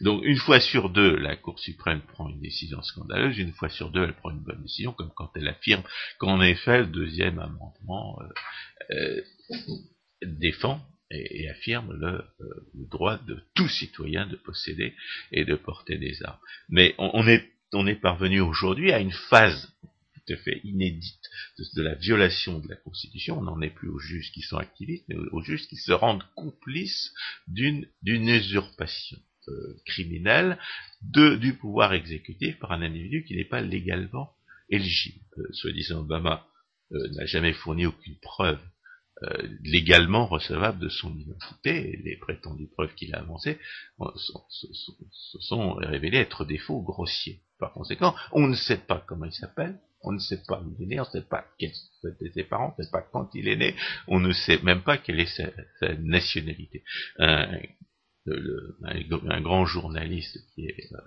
Donc 0.00 0.24
une 0.24 0.38
fois 0.38 0.60
sur 0.60 0.88
deux, 0.90 1.16
la 1.16 1.36
Cour 1.36 1.58
suprême 1.58 2.00
prend 2.00 2.28
une 2.28 2.40
décision 2.40 2.80
scandaleuse, 2.82 3.38
une 3.38 3.52
fois 3.52 3.68
sur 3.68 3.90
deux, 3.90 4.04
elle 4.04 4.14
prend 4.14 4.30
une 4.30 4.42
bonne 4.42 4.62
décision, 4.62 4.92
comme 4.92 5.12
quand 5.14 5.30
elle 5.36 5.48
affirme 5.48 5.82
qu'en 6.18 6.40
effet, 6.40 6.80
le 6.80 6.86
deuxième 6.86 7.38
amendement 7.38 8.18
euh, 8.90 8.96
euh, 8.96 9.22
défend 10.22 10.80
et, 11.10 11.50
affirme 11.50 11.90
euh, 12.02 12.22
le, 12.74 12.86
droit 12.86 13.18
de 13.18 13.42
tout 13.54 13.68
citoyen 13.68 14.26
de 14.26 14.36
posséder 14.36 14.94
et 15.32 15.44
de 15.44 15.54
porter 15.54 15.98
des 15.98 16.22
armes. 16.24 16.40
Mais 16.70 16.94
on, 16.98 17.26
est, 17.26 17.44
on 17.72 17.86
est 17.86 18.00
parvenu 18.00 18.40
aujourd'hui 18.40 18.92
à 18.92 19.00
une 19.00 19.12
phase 19.12 19.70
fait 20.36 20.60
inédite 20.64 21.30
de, 21.74 21.82
la 21.82 21.94
violation 21.94 22.58
de 22.58 22.68
la 22.68 22.76
Constitution. 22.76 23.38
On 23.38 23.42
n'en 23.42 23.60
est 23.60 23.70
plus 23.70 23.88
aux 23.88 23.98
juges 23.98 24.32
qui 24.32 24.42
sont 24.42 24.56
activistes, 24.56 25.04
mais 25.08 25.16
aux 25.16 25.42
juges 25.42 25.66
qui 25.68 25.76
se 25.76 25.92
rendent 25.92 26.24
complices 26.34 27.12
d'une 27.46 27.86
usurpation. 28.04 29.18
Euh, 29.48 29.80
criminel 29.86 30.58
de, 31.00 31.34
du 31.34 31.54
pouvoir 31.54 31.94
exécutif 31.94 32.58
par 32.58 32.72
un 32.72 32.82
individu 32.82 33.24
qui 33.24 33.34
n'est 33.34 33.46
pas 33.46 33.62
légalement 33.62 34.34
éligible. 34.68 35.24
Euh, 35.38 35.48
soit 35.52 35.72
disant 35.72 36.00
Obama 36.00 36.46
euh, 36.92 37.08
n'a 37.12 37.24
jamais 37.24 37.54
fourni 37.54 37.86
aucune 37.86 38.18
preuve 38.20 38.60
légalement 39.64 40.26
recevable 40.26 40.78
de 40.78 40.88
son 40.88 41.14
identité, 41.14 41.90
et 41.90 41.96
les 42.02 42.16
prétendues 42.16 42.70
preuves 42.72 42.94
qu'il 42.94 43.14
a 43.14 43.18
avancées 43.18 43.58
se 44.16 45.38
sont 45.40 45.74
révélées 45.74 46.16
être 46.16 46.46
des 46.46 46.56
faux 46.56 46.80
grossiers. 46.80 47.42
Par 47.58 47.74
conséquent, 47.74 48.14
on 48.32 48.48
ne 48.48 48.54
sait 48.54 48.78
pas 48.78 49.04
comment 49.06 49.26
il 49.26 49.34
s'appelle, 49.34 49.78
on 50.02 50.12
ne 50.12 50.18
sait 50.18 50.42
pas 50.46 50.60
où 50.60 50.74
il 50.78 50.84
est 50.84 50.86
né, 50.86 51.00
on 51.00 51.04
ne 51.04 51.10
sait 51.10 51.26
pas 51.28 51.44
qui 51.58 51.68
sont 51.68 52.08
ses 52.34 52.44
parents, 52.44 52.74
on 52.76 52.80
ne 52.80 52.84
sait 52.84 52.90
pas 52.90 53.02
quand 53.02 53.30
il 53.34 53.48
est 53.48 53.56
né, 53.56 53.74
on 54.06 54.20
ne 54.20 54.32
sait 54.32 54.60
même 54.62 54.82
pas 54.82 54.98
quelle 54.98 55.20
est 55.20 55.32
sa, 55.80 55.94
nationalité 55.96 56.82
un, 57.18 57.58
grand 59.40 59.66
journaliste 59.66 60.38
qui 60.54 60.66
est 60.66 60.92
euh, 60.92 60.98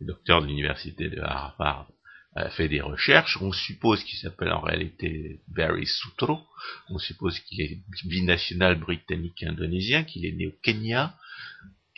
docteur 0.00 0.42
de 0.42 0.46
l'université 0.46 1.08
de 1.08 1.20
Harvard 1.20 1.88
a 2.34 2.50
fait 2.50 2.68
des 2.68 2.80
recherches. 2.80 3.36
On 3.40 3.52
suppose 3.52 4.02
qu'il 4.04 4.18
s'appelle 4.18 4.52
en 4.52 4.60
réalité 4.60 5.40
Barry 5.48 5.86
Sutro. 5.86 6.40
On 6.88 6.98
suppose 6.98 7.38
qu'il 7.40 7.60
est 7.60 7.78
binational 8.04 8.78
britannique-indonésien, 8.78 10.04
qu'il 10.04 10.24
est 10.24 10.32
né 10.32 10.46
au 10.46 10.54
Kenya 10.62 11.14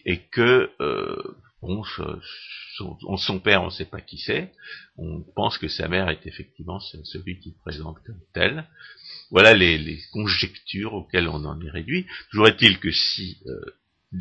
et 0.04 0.18
que 0.18 0.70
euh, 0.80 1.36
bon, 1.66 3.16
son, 3.16 3.40
père, 3.40 3.62
on 3.62 3.66
ne 3.66 3.70
sait 3.70 3.84
pas 3.84 4.00
qui 4.00 4.18
c'est. 4.18 4.52
On 4.96 5.22
pense 5.34 5.58
que 5.58 5.68
sa 5.68 5.88
mère 5.88 6.08
est 6.08 6.26
effectivement 6.26 6.80
celui 6.80 7.38
qui 7.40 7.54
présente 7.64 7.98
comme 8.04 8.20
tel. 8.32 8.68
Voilà 9.30 9.54
les, 9.54 9.98
conjectures 10.12 10.94
auxquelles 10.94 11.28
on 11.28 11.44
en 11.44 11.60
est 11.60 11.70
réduit. 11.70 12.06
Toujours 12.30 12.48
est-il 12.48 12.78
que 12.78 12.90
si 12.90 13.38
euh, 13.46 13.60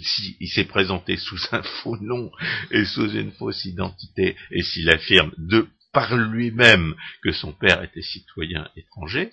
s'il 0.01 0.49
s'est 0.49 0.65
présenté 0.65 1.17
sous 1.17 1.39
un 1.51 1.61
faux 1.61 1.97
nom 1.97 2.31
et 2.71 2.85
sous 2.85 3.11
une 3.11 3.31
fausse 3.31 3.65
identité, 3.65 4.35
et 4.51 4.63
s'il 4.63 4.89
affirme 4.89 5.31
de 5.37 5.67
par 5.91 6.17
lui-même 6.17 6.95
que 7.21 7.31
son 7.31 7.53
père 7.53 7.83
était 7.83 8.01
citoyen 8.01 8.67
étranger, 8.75 9.31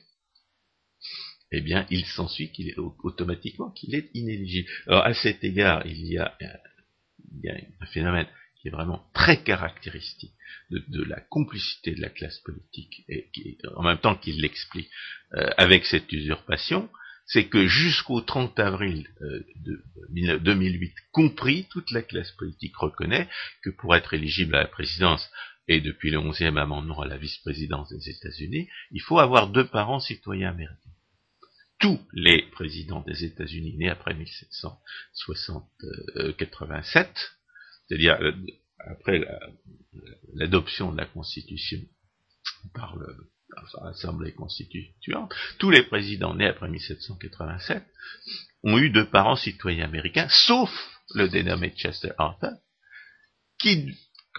eh 1.52 1.60
bien, 1.62 1.86
il 1.90 2.06
s'ensuit 2.06 2.50
qu'il 2.52 2.68
est 2.68 2.78
automatiquement 2.78 3.70
qu'il 3.70 3.94
est 3.94 4.10
inéligible. 4.14 4.68
Alors, 4.86 5.04
à 5.04 5.14
cet 5.14 5.42
égard, 5.42 5.84
il 5.84 6.06
y 6.06 6.18
a, 6.18 6.36
un 7.80 7.86
phénomène 7.86 8.26
qui 8.60 8.68
est 8.68 8.72
vraiment 8.72 9.04
très 9.14 9.42
caractéristique 9.42 10.34
de, 10.70 11.02
la 11.02 11.20
complicité 11.20 11.94
de 11.94 12.00
la 12.00 12.10
classe 12.10 12.38
politique, 12.40 13.04
et 13.08 13.28
qui, 13.32 13.58
en 13.74 13.82
même 13.82 13.98
temps 13.98 14.14
qu'il 14.14 14.40
l'explique 14.40 14.90
euh, 15.34 15.48
avec 15.56 15.84
cette 15.86 16.12
usurpation, 16.12 16.88
c'est 17.26 17.46
que 17.46 17.66
jusqu'au 17.66 18.20
30 18.20 18.58
avril 18.58 19.08
euh, 19.22 19.40
de 19.64 20.36
2008 20.38 20.94
compris, 21.12 21.66
toute 21.70 21.90
la 21.90 22.02
classe 22.02 22.32
politique 22.32 22.76
reconnaît 22.76 23.28
que 23.62 23.70
pour 23.70 23.94
être 23.94 24.14
éligible 24.14 24.56
à 24.56 24.62
la 24.62 24.68
présidence 24.68 25.30
et 25.68 25.80
depuis 25.80 26.10
le 26.10 26.18
11e 26.18 26.58
amendement 26.58 27.00
à 27.00 27.06
la 27.06 27.16
vice-présidence 27.16 27.90
des 27.90 28.10
États-Unis, 28.10 28.68
il 28.90 29.00
faut 29.00 29.20
avoir 29.20 29.48
deux 29.48 29.66
parents 29.66 30.00
citoyens 30.00 30.50
américains. 30.50 30.89
Tous 31.80 32.00
les 32.12 32.42
présidents 32.52 33.00
des 33.00 33.24
États-Unis 33.24 33.76
nés 33.76 33.90
après 33.90 34.14
1787, 34.14 37.10
c'est-à-dire 37.88 38.16
euh, 38.20 38.30
après 38.78 39.26
l'adoption 40.34 40.92
de 40.92 40.98
la 40.98 41.06
Constitution 41.06 41.80
par 42.74 42.96
l'Assemblée 43.82 44.32
constituante, 44.32 45.34
tous 45.58 45.70
les 45.70 45.82
présidents 45.82 46.34
nés 46.34 46.46
après 46.46 46.68
1787 46.68 47.84
ont 48.62 48.78
eu 48.78 48.90
deux 48.90 49.06
parents 49.06 49.36
citoyens 49.36 49.84
américains, 49.84 50.28
sauf 50.28 50.70
le 51.14 51.28
dénommé 51.28 51.70
Chester 51.70 52.10
Arthur, 52.18 52.52
qui, 53.58 53.96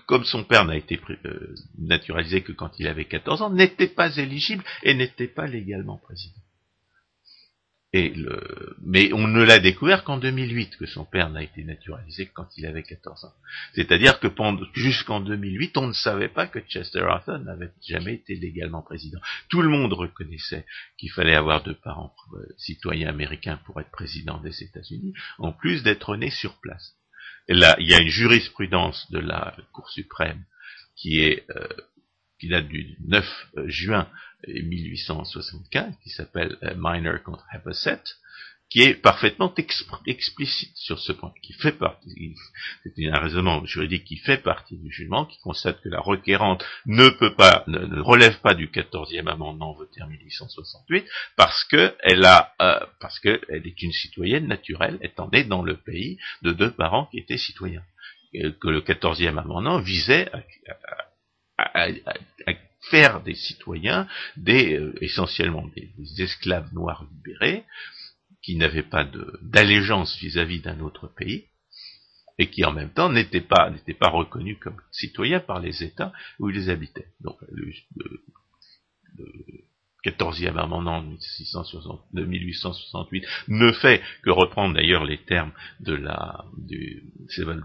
comme 0.07 0.23
son 0.23 0.43
père 0.43 0.65
n'a 0.65 0.77
été 0.77 0.99
euh, 1.25 1.55
naturalisé 1.77 2.41
que 2.41 2.51
quand 2.51 2.79
il 2.79 2.87
avait 2.87 3.05
14 3.05 3.41
ans, 3.41 3.49
n'était 3.49 3.87
pas 3.87 4.15
éligible 4.17 4.63
et 4.83 4.93
n'était 4.93 5.27
pas 5.27 5.47
légalement 5.47 5.97
président. 5.97 6.40
Mais 7.93 9.11
on 9.11 9.27
ne 9.27 9.43
l'a 9.43 9.59
découvert 9.59 10.05
qu'en 10.05 10.17
2008 10.17 10.77
que 10.77 10.85
son 10.85 11.03
père 11.03 11.29
n'a 11.29 11.43
été 11.43 11.63
naturalisé 11.65 12.25
quand 12.33 12.47
il 12.57 12.65
avait 12.65 12.83
14 12.83 13.25
ans. 13.25 13.33
C'est-à-dire 13.73 14.19
que 14.21 14.27
jusqu'en 14.73 15.19
2008, 15.19 15.77
on 15.77 15.87
ne 15.87 15.93
savait 15.93 16.29
pas 16.29 16.47
que 16.47 16.59
Chester 16.59 17.01
Arthur 17.01 17.39
n'avait 17.39 17.71
jamais 17.85 18.13
été 18.13 18.35
légalement 18.35 18.81
président. 18.81 19.19
Tout 19.49 19.61
le 19.61 19.67
monde 19.67 19.91
reconnaissait 19.91 20.65
qu'il 20.97 21.11
fallait 21.11 21.35
avoir 21.35 21.63
deux 21.63 21.75
parents 21.75 22.15
euh, 22.33 22.45
citoyens 22.57 23.09
américains 23.09 23.59
pour 23.65 23.81
être 23.81 23.91
président 23.91 24.39
des 24.39 24.63
États-Unis, 24.63 25.13
en 25.37 25.51
plus 25.51 25.83
d'être 25.83 26.15
né 26.15 26.29
sur 26.29 26.59
place. 26.61 26.95
Là, 27.49 27.75
il 27.79 27.89
y 27.89 27.93
a 27.93 27.99
une 27.99 28.07
jurisprudence 28.07 29.11
de 29.11 29.19
la 29.19 29.53
Cour 29.73 29.89
suprême 29.89 30.45
qui 30.95 31.19
est 31.19 31.45
euh, 31.49 31.67
qui 32.41 32.49
date 32.49 32.67
du 32.67 32.97
9 33.07 33.47
euh, 33.57 33.69
juin 33.69 34.07
1875, 34.47 35.93
qui 36.03 36.09
s'appelle 36.09 36.57
euh, 36.63 36.73
Minor 36.75 37.21
contre 37.23 37.45
Hepset, 37.53 38.01
qui 38.67 38.81
est 38.81 38.95
parfaitement 38.95 39.53
explicite 40.07 40.75
sur 40.75 40.97
ce 40.97 41.11
point, 41.11 41.33
qui 41.43 41.53
fait 41.53 41.73
partie, 41.73 42.33
c'est 42.83 43.07
un 43.07 43.19
raisonnement 43.19 43.63
juridique 43.65 44.05
qui 44.05 44.15
fait 44.15 44.37
partie 44.37 44.77
du 44.77 44.89
jugement, 44.91 45.25
qui 45.25 45.37
constate 45.41 45.81
que 45.81 45.89
la 45.89 45.99
requérante 45.99 46.65
ne 46.85 47.09
peut 47.09 47.35
pas, 47.35 47.63
ne, 47.67 48.01
relève 48.01 48.39
pas 48.39 48.55
du 48.55 48.69
14e 48.69 49.27
amendement 49.27 49.73
voté 49.73 50.01
en 50.01 50.07
1868, 50.07 51.05
parce 51.35 51.63
que 51.65 51.93
elle 51.99 52.25
a, 52.25 52.55
euh, 52.61 52.79
parce 52.99 53.19
qu'elle 53.19 53.41
est 53.49 53.81
une 53.83 53.91
citoyenne 53.91 54.47
naturelle, 54.47 54.97
étant 55.01 55.29
née 55.31 55.43
dans 55.43 55.61
le 55.61 55.75
pays 55.75 56.17
de 56.41 56.53
deux 56.53 56.71
parents 56.71 57.07
qui 57.11 57.19
étaient 57.19 57.37
citoyens. 57.37 57.83
que 58.33 58.69
le 58.69 58.81
14e 58.81 59.37
amendement 59.37 59.79
visait 59.79 60.31
à, 60.31 60.41
faire 62.89 63.21
des 63.21 63.35
citoyens 63.35 64.07
des 64.37 64.75
euh, 64.75 64.93
essentiellement 65.01 65.67
des, 65.75 65.91
esclaves 66.21 66.73
noirs 66.73 67.05
libérés 67.11 67.63
qui 68.41 68.55
n'avaient 68.55 68.81
pas 68.81 69.07
d'allégeance 69.41 70.17
vis-à-vis 70.17 70.61
d'un 70.61 70.79
autre 70.79 71.07
pays 71.07 71.45
et 72.39 72.49
qui 72.49 72.65
en 72.65 72.71
même 72.71 72.89
temps 72.89 73.09
n'étaient 73.09 73.41
pas 73.41 73.69
n'étaient 73.69 73.93
pas 73.93 74.09
reconnus 74.09 74.57
comme 74.59 74.77
citoyens 74.91 75.39
par 75.39 75.59
les 75.59 75.83
États 75.83 76.11
où 76.39 76.49
ils 76.49 76.69
habitaient. 76.69 77.09
Donc 77.19 77.37
le, 77.51 77.71
14e 80.03 80.57
amendement 80.57 81.03
de 81.03 82.25
1868 82.25 83.23
ne 83.49 83.71
fait 83.71 84.01
que 84.23 84.31
reprendre 84.31 84.73
d'ailleurs 84.73 85.05
les 85.05 85.19
termes 85.19 85.51
de 85.79 85.93
la 85.93 86.43
du 86.57 87.03
Civil 87.29 87.61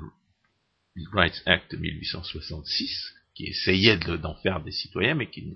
Rights 1.14 1.42
Act 1.46 1.72
de 1.72 1.78
1866 1.78 3.15
qui 3.36 3.44
essayait 3.44 3.98
d'en 3.98 4.34
faire 4.36 4.62
des 4.62 4.72
citoyens, 4.72 5.14
mais 5.14 5.30
qui 5.30 5.52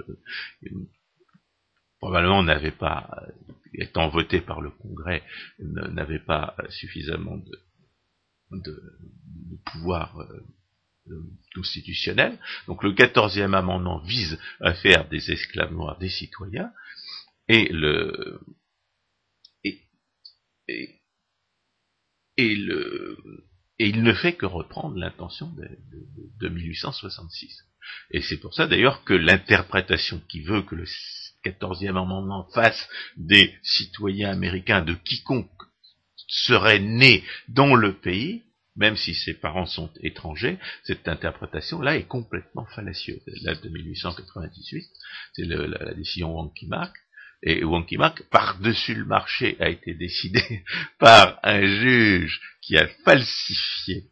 probablement 1.98 2.42
n'avait 2.42 2.70
pas, 2.70 3.10
étant 3.72 4.08
voté 4.08 4.40
par 4.40 4.60
le 4.60 4.70
Congrès, 4.70 5.22
n'avait 5.58 6.20
pas 6.20 6.54
suffisamment 6.68 7.38
de, 8.50 8.82
pouvoir 9.72 10.20
euh, 10.20 10.44
constitutionnel. 11.54 12.38
Donc 12.66 12.82
le 12.82 12.92
quatorzième 12.92 13.54
amendement 13.54 13.98
vise 14.00 14.38
à 14.60 14.74
faire 14.74 15.08
des 15.08 15.30
esclaves 15.30 15.72
noirs 15.72 15.98
des 15.98 16.10
citoyens, 16.10 16.72
et 17.48 17.68
le 17.72 18.40
et, 19.64 19.80
et 22.36 22.56
le 22.56 23.16
et 23.78 23.88
il 23.88 24.02
ne 24.02 24.12
fait 24.12 24.36
que 24.36 24.44
reprendre 24.44 24.98
l'intention 24.98 25.50
de, 25.52 25.66
de, 26.38 26.48
1866. 26.50 27.69
Et 28.10 28.20
c'est 28.22 28.38
pour 28.38 28.54
ça 28.54 28.66
d'ailleurs 28.66 29.04
que 29.04 29.14
l'interprétation 29.14 30.20
qui 30.28 30.42
veut 30.42 30.62
que 30.62 30.74
le 30.74 30.86
14e 31.44 31.90
amendement 31.90 32.46
fasse 32.54 32.88
des 33.16 33.54
citoyens 33.62 34.30
américains 34.30 34.82
de 34.82 34.94
quiconque 34.94 35.50
serait 36.28 36.78
né 36.78 37.24
dans 37.48 37.74
le 37.74 37.94
pays, 37.94 38.42
même 38.76 38.96
si 38.96 39.14
ses 39.14 39.34
parents 39.34 39.66
sont 39.66 39.90
étrangers, 40.00 40.58
cette 40.84 41.08
interprétation-là 41.08 41.96
est 41.96 42.06
complètement 42.06 42.66
fallacieuse. 42.66 43.20
Là, 43.42 43.54
de 43.54 43.68
1898, 43.68 44.84
c'est 45.34 45.44
la, 45.44 45.94
décision 45.94 46.34
Wonky 46.34 46.66
Mark, 46.66 46.94
et 47.42 47.64
Wonky 47.64 47.96
Mark, 47.96 48.22
par-dessus 48.30 48.94
le 48.94 49.06
marché, 49.06 49.56
a 49.60 49.70
été 49.70 49.94
décidé 49.94 50.62
par 50.98 51.38
un 51.42 51.62
juge 51.62 52.40
qui 52.62 52.76
a 52.76 52.86
falsifié 53.04 54.04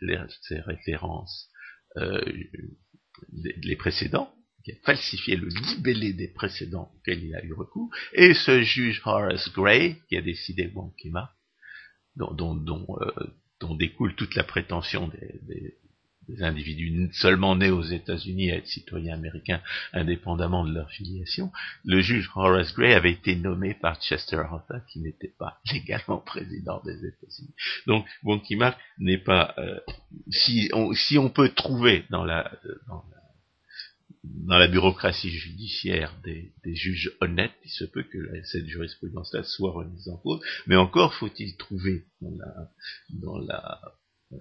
les, 0.00 0.18
ses 0.42 0.60
références, 0.60 1.48
euh, 1.96 2.20
les 3.32 3.76
précédents, 3.76 4.32
qui 4.64 4.72
a 4.72 4.76
falsifié 4.84 5.36
le 5.36 5.48
libellé 5.48 6.12
des 6.12 6.28
précédents 6.28 6.90
auxquels 6.96 7.22
il 7.22 7.34
a 7.34 7.44
eu 7.44 7.52
recours, 7.52 7.90
et 8.12 8.34
ce 8.34 8.62
juge 8.62 9.00
Horace 9.04 9.52
Gray, 9.52 10.02
qui 10.08 10.16
a 10.16 10.22
décidé 10.22 10.72
Mark, 11.10 11.30
dont, 12.16 12.86
euh, 13.00 13.12
dont, 13.60 13.74
découle 13.76 14.14
toute 14.16 14.34
la 14.34 14.44
prétention 14.44 15.08
des 15.08 15.78
individus 16.40 17.10
seulement 17.12 17.56
nés 17.56 17.70
aux 17.70 17.82
États-Unis 17.82 18.50
à 18.50 18.56
être 18.56 18.66
citoyens 18.66 19.14
américains 19.14 19.60
indépendamment 19.92 20.64
de 20.64 20.72
leur 20.72 20.90
filiation, 20.90 21.50
le 21.84 22.00
juge 22.00 22.30
Horace 22.34 22.74
Gray 22.74 22.94
avait 22.94 23.12
été 23.12 23.36
nommé 23.36 23.74
par 23.74 24.00
Chester 24.00 24.36
Arthur 24.36 24.80
qui 24.90 25.00
n'était 25.00 25.34
pas 25.38 25.60
légalement 25.72 26.18
président 26.18 26.80
des 26.84 26.96
États-Unis. 27.06 27.54
Donc, 27.86 28.06
Wonky 28.22 28.56
Mark 28.56 28.78
n'est 28.98 29.18
pas... 29.18 29.54
Euh, 29.58 29.78
si, 30.30 30.70
on, 30.72 30.92
si 30.94 31.18
on 31.18 31.30
peut 31.30 31.50
trouver 31.50 32.04
dans 32.10 32.24
la, 32.24 32.50
dans 32.88 33.04
la 33.10 33.16
dans 34.24 34.58
la 34.58 34.68
bureaucratie 34.68 35.30
judiciaire 35.30 36.12
des, 36.24 36.52
juges 36.74 37.12
honnêtes, 37.20 37.54
il 37.64 37.70
se 37.70 37.84
peut 37.84 38.02
que 38.02 38.18
cette 38.44 38.66
jurisprudence-là 38.66 39.42
soit 39.44 39.72
remise 39.72 40.08
en 40.08 40.16
cause, 40.16 40.40
mais 40.66 40.76
encore 40.76 41.14
faut-il 41.14 41.56
trouver 41.56 42.04
dans 42.20 42.36
la, 42.36 42.70
dans 43.10 43.38
la 43.38 43.80
euh, 44.32 44.36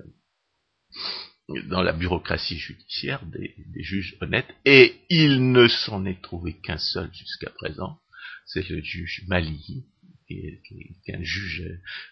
dans 1.68 1.84
la 1.84 1.94
bureaucratie 1.94 2.58
judiciaire 2.58 3.26
des, 3.26 3.56
juges 3.76 4.18
honnêtes, 4.22 4.54
et 4.66 4.96
il 5.10 5.52
ne 5.52 5.68
s'en 5.68 6.06
est 6.06 6.22
trouvé 6.22 6.54
qu'un 6.54 6.78
seul 6.78 7.14
jusqu'à 7.14 7.50
présent, 7.52 8.00
c'est 8.46 8.68
le 8.70 8.82
juge 8.82 9.24
Mali, 9.28 9.86
qui 10.28 10.40
est, 10.40 11.16
un 11.16 11.24
juge, 11.24 11.64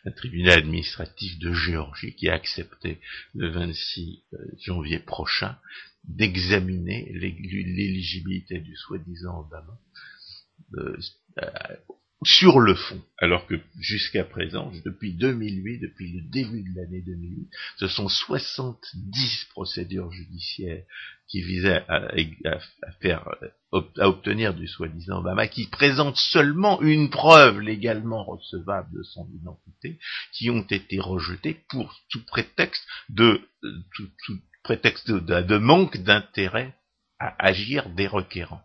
un 0.05 0.11
tribunal 0.11 0.59
administratif 0.59 1.39
de 1.39 1.51
Géorgie, 1.51 2.15
qui 2.15 2.29
a 2.29 2.35
accepté 2.35 2.99
le 3.33 3.49
26 3.49 4.23
euh, 4.33 4.37
janvier 4.59 4.99
prochain 4.99 5.57
d'examiner 6.03 7.11
l'éligibilité 7.13 8.59
du 8.59 8.75
soi-disant 8.75 9.39
Obama 9.39 9.79
euh, 10.75 10.97
sur 12.25 12.59
le 12.59 12.75
fond, 12.75 13.01
alors 13.19 13.45
que 13.47 13.55
jusqu'à 13.79 14.23
présent, 14.23 14.71
depuis 14.86 15.13
2008, 15.13 15.79
depuis 15.79 16.12
le 16.12 16.21
début 16.29 16.63
de 16.63 16.75
l'année 16.75 17.01
2008, 17.01 17.49
ce 17.77 17.88
sont 17.88 18.09
70 18.09 19.47
procédures 19.51 20.12
judiciaires 20.12 20.83
qui 21.27 21.41
visaient 21.41 21.83
à, 21.88 22.09
faire, 23.01 23.27
à 23.71 24.07
obtenir 24.07 24.53
du 24.53 24.67
soi-disant 24.67 25.19
Obama, 25.19 25.47
qui 25.47 25.67
présentent 25.67 26.17
seulement 26.17 26.81
une 26.81 27.09
preuve 27.09 27.59
légalement 27.59 28.23
recevable 28.23 28.89
de 28.97 29.03
son 29.03 29.27
identité, 29.33 29.99
qui 30.33 30.49
ont 30.49 30.65
été 30.69 30.99
rejetées 30.99 31.63
pour 31.69 31.95
tout 32.09 32.23
prétexte 32.25 32.86
de, 33.09 33.41
tout, 33.95 34.09
prétexte 34.63 35.09
de 35.09 35.57
manque 35.57 35.97
d'intérêt 35.97 36.75
à 37.19 37.36
agir 37.45 37.89
des 37.89 38.07
requérants 38.07 38.63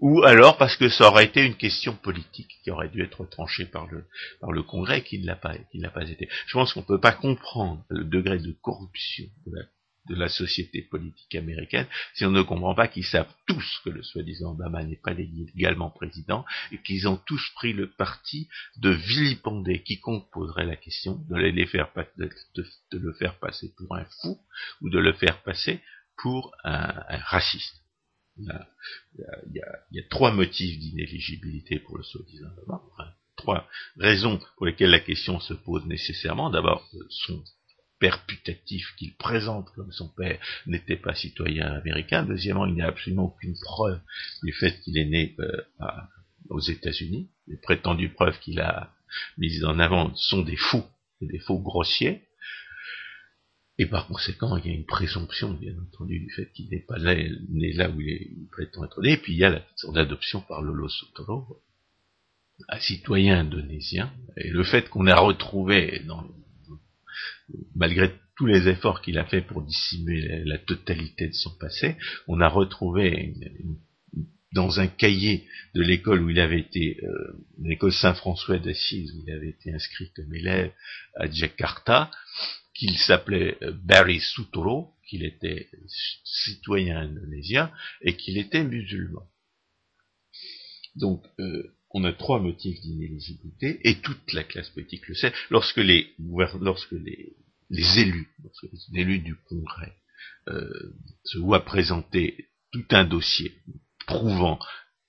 ou 0.00 0.22
alors 0.24 0.56
parce 0.56 0.76
que 0.76 0.88
ça 0.88 1.08
aurait 1.08 1.24
été 1.24 1.44
une 1.44 1.56
question 1.56 1.94
politique 1.94 2.58
qui 2.62 2.70
aurait 2.70 2.88
dû 2.88 3.02
être 3.02 3.24
tranchée 3.24 3.66
par 3.66 3.86
le, 3.86 4.04
par 4.40 4.52
le 4.52 4.62
Congrès 4.62 5.02
qui 5.02 5.18
ne 5.18 5.26
l'a 5.26 5.36
pas, 5.36 5.56
qui 5.72 5.78
n'a 5.78 5.90
pas 5.90 6.08
été. 6.08 6.28
Je 6.46 6.52
pense 6.52 6.72
qu'on 6.72 6.80
ne 6.80 6.86
peut 6.86 7.00
pas 7.00 7.12
comprendre 7.12 7.84
le 7.88 8.04
degré 8.04 8.38
de 8.38 8.52
corruption 8.62 9.24
de 9.46 9.56
la, 9.56 9.64
de 10.08 10.14
la 10.14 10.28
société 10.28 10.82
politique 10.82 11.34
américaine 11.34 11.86
si 12.14 12.24
on 12.24 12.30
ne 12.30 12.42
comprend 12.42 12.74
pas 12.74 12.86
qu'ils 12.86 13.04
savent 13.04 13.32
tous 13.46 13.80
que 13.84 13.90
le 13.90 14.02
soi-disant 14.04 14.52
Obama 14.52 14.84
n'est 14.84 14.96
pas 14.96 15.14
légalement 15.14 15.90
président 15.90 16.44
et 16.70 16.78
qu'ils 16.78 17.08
ont 17.08 17.16
tous 17.26 17.50
pris 17.56 17.72
le 17.72 17.90
parti 17.90 18.48
de 18.76 18.90
vilipender 18.90 19.82
quiconque 19.82 20.30
poserait 20.30 20.66
la 20.66 20.76
question, 20.76 21.20
de, 21.28 21.36
le 21.36 23.12
faire 23.14 23.38
passer 23.38 23.72
pour 23.76 23.96
un 23.96 24.04
fou 24.22 24.38
ou 24.80 24.90
de 24.90 24.98
le 24.98 25.12
faire 25.12 25.42
passer 25.42 25.82
pour 26.16 26.52
un 26.64 26.92
raciste. 27.26 27.82
Il 28.38 29.62
y 29.92 30.00
a, 30.00 30.02
trois 30.10 30.32
motifs 30.32 30.78
d'inéligibilité 30.78 31.78
pour 31.78 31.98
le 31.98 32.04
soi-disant 32.04 32.48
trois 33.38 33.68
raisons 33.96 34.40
pour 34.56 34.66
lesquelles 34.66 34.90
la 34.90 35.00
question 35.00 35.40
se 35.40 35.54
pose 35.54 35.86
nécessairement. 35.86 36.50
D'abord, 36.50 36.86
son 37.08 37.42
père 37.98 38.24
putatif 38.26 38.94
qu'il 38.96 39.14
présente 39.16 39.70
comme 39.74 39.90
son 39.92 40.08
père 40.08 40.38
n'était 40.66 40.96
pas 40.96 41.14
citoyen 41.14 41.66
américain. 41.66 42.24
Deuxièmement, 42.24 42.66
il 42.66 42.74
n'y 42.74 42.82
a 42.82 42.88
absolument 42.88 43.24
aucune 43.24 43.56
preuve 43.60 44.00
du 44.42 44.52
fait 44.52 44.78
qu'il 44.80 44.98
est 44.98 45.06
né 45.06 45.34
euh, 45.40 45.62
aux 46.50 46.60
États-Unis. 46.60 47.30
Les 47.46 47.56
prétendues 47.56 48.12
preuves 48.12 48.38
qu'il 48.40 48.60
a 48.60 48.92
mises 49.38 49.64
en 49.64 49.78
avant 49.78 50.14
sont 50.14 50.42
des 50.42 50.56
faux, 50.56 50.84
des 51.20 51.38
faux 51.38 51.58
grossiers. 51.58 52.27
Et 53.78 53.86
par 53.86 54.08
conséquent, 54.08 54.56
il 54.56 54.66
y 54.66 54.70
a 54.70 54.76
une 54.76 54.86
présomption, 54.86 55.52
bien 55.52 55.74
entendu, 55.78 56.18
du 56.18 56.30
fait 56.32 56.50
qu'il 56.52 56.68
n'est 56.68 56.84
pas 56.84 56.98
né 56.98 57.72
là 57.74 57.88
où 57.88 58.00
il, 58.00 58.48
prétend 58.50 58.84
être 58.84 59.00
né. 59.00 59.12
Et 59.12 59.16
puis 59.16 59.34
il 59.34 59.38
y 59.38 59.44
a 59.44 59.64
son 59.76 59.94
adoption 59.94 60.40
par 60.40 60.62
Lolo 60.62 60.88
Sotoro, 60.88 61.62
un 62.68 62.80
citoyen 62.80 63.38
indonésien. 63.40 64.12
Et 64.36 64.50
le 64.50 64.64
fait 64.64 64.88
qu'on 64.88 65.06
a 65.06 65.14
retrouvé, 65.14 66.02
malgré 67.76 68.12
tous 68.36 68.46
les 68.46 68.66
efforts 68.66 69.00
qu'il 69.00 69.16
a 69.16 69.24
fait 69.24 69.42
pour 69.42 69.62
dissimuler 69.62 70.42
la, 70.44 70.58
totalité 70.58 71.28
de 71.28 71.34
son 71.34 71.56
passé, 71.58 71.96
on 72.26 72.40
a 72.40 72.48
retrouvé 72.48 73.34
dans 74.52 74.80
un 74.80 74.88
cahier 74.88 75.46
de 75.74 75.82
l'école 75.82 76.22
où 76.22 76.30
il 76.30 76.40
avait 76.40 76.60
été, 76.60 76.98
euh, 77.04 77.46
l'école 77.62 77.92
Saint-François 77.92 78.58
d'Assise, 78.58 79.12
où 79.12 79.22
il 79.24 79.32
avait 79.32 79.50
été 79.50 79.72
inscrit 79.72 80.10
comme 80.16 80.34
élève 80.34 80.72
à 81.16 81.30
Jakarta, 81.30 82.10
qu'il 82.78 82.96
s'appelait 82.96 83.58
euh, 83.62 83.72
Barry 83.72 84.20
Sutoro, 84.20 84.94
qu'il 85.08 85.24
était 85.24 85.68
citoyen 86.24 86.98
indonésien 86.98 87.72
et 88.02 88.16
qu'il 88.16 88.38
était 88.38 88.64
musulman. 88.64 89.26
Donc, 90.94 91.24
euh, 91.40 91.74
on 91.90 92.04
a 92.04 92.12
trois 92.12 92.40
motifs 92.40 92.80
d'inéligibilité, 92.80 93.80
et 93.82 94.00
toute 94.00 94.32
la 94.32 94.44
classe 94.44 94.68
politique 94.70 95.08
le 95.08 95.14
sait, 95.14 95.32
lorsque 95.50 95.78
les, 95.78 96.14
lorsque 96.60 96.92
les, 96.92 97.34
élus, 97.98 98.28
lorsque 98.42 98.66
les 98.70 99.00
élus 99.00 99.20
du 99.20 99.34
Congrès 99.34 99.94
euh, 100.48 100.94
se 101.24 101.38
voient 101.38 101.64
présenter 101.64 102.48
tout 102.72 102.84
un 102.90 103.04
dossier 103.04 103.54
prouvant 104.06 104.58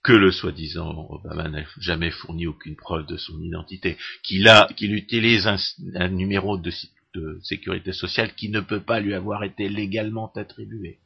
que 0.04 0.14
le 0.14 0.32
soi-disant 0.32 1.08
Obama 1.10 1.50
n'a 1.50 1.66
jamais 1.80 2.12
fourni 2.12 2.48
aucune 2.48 2.78
preuve 2.78 3.06
de 3.06 3.18
son 3.18 3.42
identité, 3.42 3.98
qu'il 4.24 4.48
a, 4.48 4.70
qu'il 4.78 4.94
utilise 4.94 5.48
un, 5.96 6.08
numéro 6.08 6.58
de, 6.58 6.72
de, 7.20 7.40
sécurité 7.44 7.94
sociale 7.94 8.34
qui 8.36 8.50
ne 8.50 8.60
peut 8.60 8.82
pas 8.82 9.00
lui 9.00 9.14
avoir 9.14 9.44
été 9.44 9.70
légalement 9.70 10.32
attribué, 10.36 11.00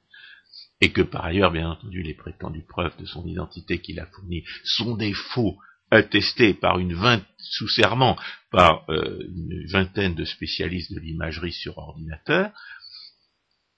et 0.81 0.91
que 0.91 1.01
par 1.01 1.25
ailleurs, 1.25 1.51
bien 1.51 1.69
entendu, 1.69 2.01
les 2.01 2.13
prétendues 2.13 2.65
preuves 2.67 2.97
de 2.97 3.05
son 3.05 3.25
identité 3.25 3.79
qu'il 3.79 3.99
a 3.99 4.05
fournies 4.07 4.43
sont 4.63 4.95
des 4.95 5.13
faux 5.13 5.57
attestés 5.91 6.53
par 6.53 6.79
une 6.79 6.97
sous 7.37 7.67
serment 7.67 8.17
par 8.51 8.85
euh, 8.89 9.19
une 9.35 9.65
vingtaine 9.67 10.15
de 10.15 10.25
spécialistes 10.25 10.93
de 10.93 10.99
l'imagerie 10.99 11.53
sur 11.53 11.77
ordinateur, 11.77 12.51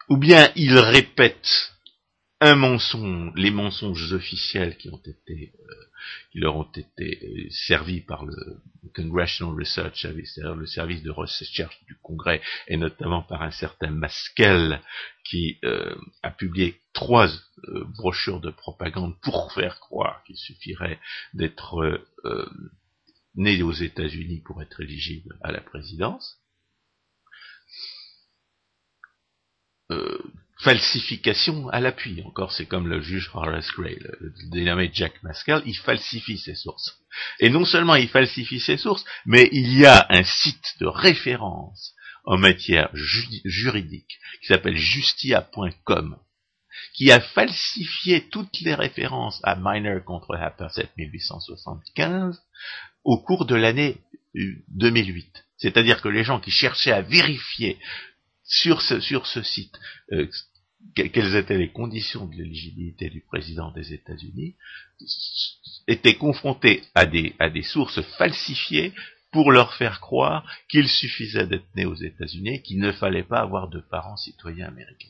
ou 0.10 0.17
bien 0.17 0.50
il 0.56 0.78
répète 0.78 1.75
un 2.41 2.56
mensonge, 2.56 3.32
les 3.36 3.52
mensonges 3.52 4.12
officiels 4.13 4.78
qui 4.78 4.89
ont 4.89 5.02
été, 5.06 5.54
euh, 5.58 5.74
qui 6.32 6.39
leur 6.39 6.58
ont 6.58 6.69
été 6.76 7.19
euh, 7.24 7.50
servis 7.50 8.02
par 8.02 8.26
le 8.26 8.36
Congressional 8.93 9.56
Research 9.56 10.00
Service, 10.02 10.34
c'est-à-dire 10.34 10.56
le 10.56 10.65
service 10.65 11.02
de 11.02 11.12
recherche 11.12 11.84
du 11.86 11.95
Congrès, 12.02 12.41
et 12.67 12.78
notamment 12.78 13.24
par 13.24 13.41
un 13.41 13.52
certain 13.52 13.89
Maskell, 13.89 14.82
qui 15.24 15.58
euh, 15.63 15.95
a 16.21 16.32
publié 16.32 16.80
trois 16.93 17.30
brochures 17.98 18.41
de 18.41 18.52
propagande 18.52 19.19
pour 19.21 19.52
faire 19.54 19.80
croire 19.80 20.24
qu'il 20.24 20.38
suffirait 20.38 21.00
d'être 21.34 22.06
né 23.36 23.62
aux 23.63 23.74
États-Unis 23.74 24.41
pour 24.41 24.62
être 24.62 24.82
éligible 24.82 25.38
à 25.41 25.52
la 25.52 25.62
présidence. 25.62 26.39
Euh, 29.91 30.17
falsification 30.60 31.70
à 31.70 31.80
l'appui. 31.80 32.24
Encore, 32.26 32.52
c'est 32.52 32.65
comme 32.65 32.88
le 32.88 33.02
juge 33.02 33.30
Horace 33.34 33.72
Gray, 33.76 33.98
le, 34.00 34.34
dénommé 34.52 34.89
Jack 34.94 35.22
Maskell, 35.24 35.62
il 35.65 35.78
falsifie 35.78 36.38
ses 36.38 36.56
sources. 36.56 36.98
Et 37.39 37.50
non 37.50 37.65
seulement 37.65 37.96
il 37.96 38.10
falsifie 38.10 38.60
ses 38.60 38.78
sources, 38.78 39.06
mais 39.26 39.50
il 39.52 39.78
y 39.78 39.86
a 39.86 40.06
un 40.10 40.24
site 40.24 40.76
de 40.80 40.88
référence 40.88 41.94
en 42.24 42.38
matière 42.38 42.89
juridique 42.94 44.20
qui 44.41 44.48
s'appelle 44.48 44.78
justia.com 44.78 46.18
qui 46.96 47.12
a 47.12 47.20
falsifié 47.20 48.28
toutes 48.30 48.60
les 48.62 48.74
références 48.74 49.39
à 49.44 49.56
Miner 49.56 50.00
contre 50.06 50.36
Happersett 50.36 50.89
1875 50.98 52.41
au 53.04 53.18
cours 53.18 53.46
de 53.46 53.56
l'année 53.56 53.98
2008. 54.70 55.46
C'est-à-dire 55.58 56.02
que 56.02 56.10
les 56.10 56.24
gens 56.24 56.39
qui 56.39 56.52
cherchaient 56.52 56.91
à 56.91 57.02
vérifier 57.02 57.78
sur 58.46 58.82
ce, 58.82 59.00
sur 59.00 59.26
ce 59.28 59.42
site 59.42 59.78
euh, 60.12 60.28
quelles 60.94 61.36
étaient 61.36 61.58
les 61.58 61.72
conditions 61.72 62.26
de 62.26 62.36
l'éligibilité 62.36 63.10
du 63.10 63.22
président 63.22 63.72
des 63.72 63.94
États-Unis, 63.94 64.56
étaient 65.88 66.16
confrontés 66.16 66.84
à 66.94 67.06
des, 67.06 67.36
à 67.40 67.50
des 67.50 67.64
sources 67.64 68.02
falsifiées 68.18 68.94
pour 69.32 69.52
leur 69.52 69.74
faire 69.74 70.00
croire 70.00 70.50
qu'il 70.70 70.88
suffisait 70.88 71.48
d'être 71.48 71.76
né 71.76 71.86
aux 71.86 71.96
États-Unis, 71.96 72.62
qu'il 72.62 72.80
ne 72.80 72.92
fallait 72.92 73.24
pas 73.24 73.42
avoir 73.42 73.70
de 73.70 73.80
parents 73.80 74.18
citoyens 74.18 74.68
américains. 74.68 75.10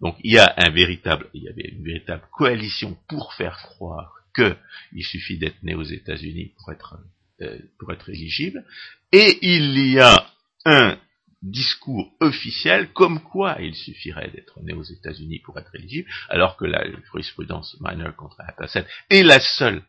Donc 0.00 0.16
il 0.22 0.32
y 0.32 0.38
a 0.38 0.54
un 0.56 0.70
véritable, 0.70 1.28
il 1.34 1.44
y 1.44 1.48
avait 1.48 1.68
une 1.68 1.84
véritable 1.84 2.26
coalition 2.32 2.96
pour 3.08 3.32
faire 3.34 3.56
croire 3.58 4.12
qu'il 4.34 5.04
suffit 5.04 5.38
d'être 5.38 5.62
né 5.62 5.74
aux 5.74 5.82
États-Unis 5.82 6.52
pour 6.56 6.72
être 6.72 6.98
euh, 7.40 7.58
pour 7.78 7.92
être 7.92 8.08
éligible, 8.10 8.64
et 9.10 9.38
il 9.42 9.76
y 9.90 9.98
a 9.98 10.30
un 10.64 10.96
discours 11.44 12.10
officiel 12.20 12.92
comme 12.92 13.20
quoi 13.20 13.56
il 13.60 13.74
suffirait 13.74 14.30
d'être 14.30 14.60
né 14.62 14.72
aux 14.72 14.82
États-Unis 14.82 15.40
pour 15.40 15.58
être 15.58 15.74
éligible, 15.74 16.08
alors 16.28 16.56
que 16.56 16.64
la 16.64 16.84
jurisprudence 17.06 17.76
minor 17.80 18.16
contre 18.16 18.40
Hapasset 18.40 18.86
est 19.10 19.22
la 19.22 19.40
seule 19.40 19.82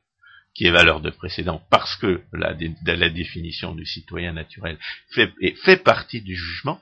qui 0.53 0.65
est 0.65 0.71
valeur 0.71 1.01
de 1.01 1.09
précédent 1.09 1.61
parce 1.69 1.95
que 1.97 2.21
la, 2.33 2.53
définition 3.09 3.75
du 3.75 3.85
citoyen 3.85 4.33
naturel 4.33 4.77
fait, 5.09 5.83
partie 5.83 6.21
du 6.21 6.35
jugement. 6.35 6.81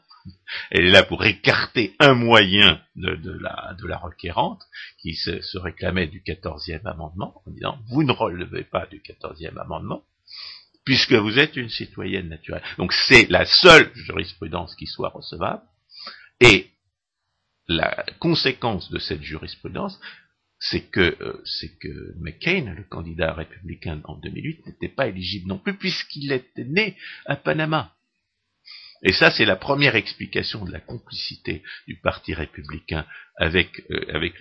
Elle 0.72 0.86
est 0.86 0.92
là 0.92 1.04
pour 1.04 1.26
écarter 1.26 1.96
un 2.00 2.14
moyen 2.14 2.82
de, 2.96 3.38
la, 3.42 3.98
requérante 3.98 4.64
qui 5.00 5.16
se, 5.16 5.42
se 5.42 5.58
réclamait 5.58 6.08
du 6.08 6.24
quatorzième 6.24 6.86
amendement 6.88 7.42
en 7.46 7.52
disant 7.52 7.78
vous 7.88 8.04
ne 8.04 8.14
relevez 8.14 8.64
pas 8.64 8.86
du 8.86 9.02
quatorzième 9.02 9.58
amendement 9.58 10.04
puisque 10.86 11.13
vous 11.13 11.39
êtes 11.39 11.56
une 11.56 11.69
citoyenne 11.69 12.30
naturelle. 12.30 12.63
Donc 12.78 12.93
c'est 12.93 13.30
la 13.30 13.46
seule 13.46 13.91
jurisprudence 13.96 14.76
qui 14.76 14.88
soit 14.88 15.10
recevable, 15.10 15.63
et 16.39 16.67
la 17.67 18.06
conséquence 18.19 18.91
de 18.91 19.00
cette 19.00 19.24
jurisprudence, 19.24 20.00
c'est 20.60 20.89
que, 20.89 21.17
euh, 21.22 22.13
McCain, 22.19 22.74
le 22.74 22.84
candidat 22.84 23.34
républicain 23.34 24.02
en 24.06 24.17
2008, 24.17 24.65
n'était 24.65 24.89
pas 24.89 25.08
éligible 25.08 25.48
non 25.48 25.60
plus, 25.60 25.78
puisqu'il 25.78 26.32
était 26.32 26.63
né 26.63 26.98
à 27.26 27.36
Panama. 27.36 27.93
Et 29.04 29.12
ça, 29.12 29.32
c'est 29.32 29.46
la 29.46 29.58
première 29.58 29.96
explication 29.96 30.63
de 30.63 30.72
la 30.72 30.80
complicité 30.80 31.63
du 31.88 31.98
Parti 31.98 32.34
républicain 32.34 33.06
avec, 33.38 33.84
euh, 33.91 34.06
avec 34.15 34.36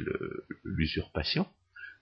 l'usurpation, 0.63 1.49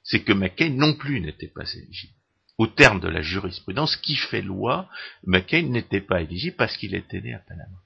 c'est 0.02 0.22
que 0.22 0.32
McCain 0.32 0.70
non 0.70 0.94
plus 0.94 1.20
n'était 1.20 1.48
pas 1.48 1.64
éligible 1.74 2.19
au 2.60 2.66
terme 2.66 3.00
de 3.00 3.08
la 3.08 3.22
jurisprudence 3.22 3.96
qui 3.96 4.16
fait 4.16 4.42
loi, 4.42 4.86
McCain 5.24 5.62
n'était 5.62 6.02
pas 6.02 6.20
éligible 6.20 6.56
parce 6.56 6.76
qu'il 6.76 6.94
était 6.94 7.22
né 7.22 7.32
à 7.32 7.38
Panama. 7.38 7.78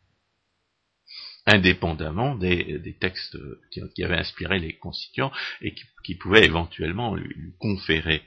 Indépendamment 1.47 2.35
des, 2.35 2.97
textes 2.99 3.39
qui, 3.71 4.03
avaient 4.03 4.19
inspiré 4.19 4.59
les 4.59 4.77
constituants 4.77 5.31
et 5.61 5.77
qui, 6.03 6.17
pouvaient 6.17 6.45
éventuellement 6.45 7.15
lui, 7.15 7.55
conférer 7.61 8.25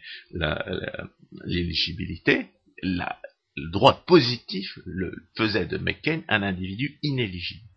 l'éligibilité, 1.44 2.48
le 2.82 3.70
droit 3.74 4.06
positif 4.06 4.80
le 4.86 5.28
faisait 5.36 5.66
de 5.66 5.78
McCain 5.78 6.22
un 6.30 6.44
individu 6.44 6.98
inéligible. 7.04 7.68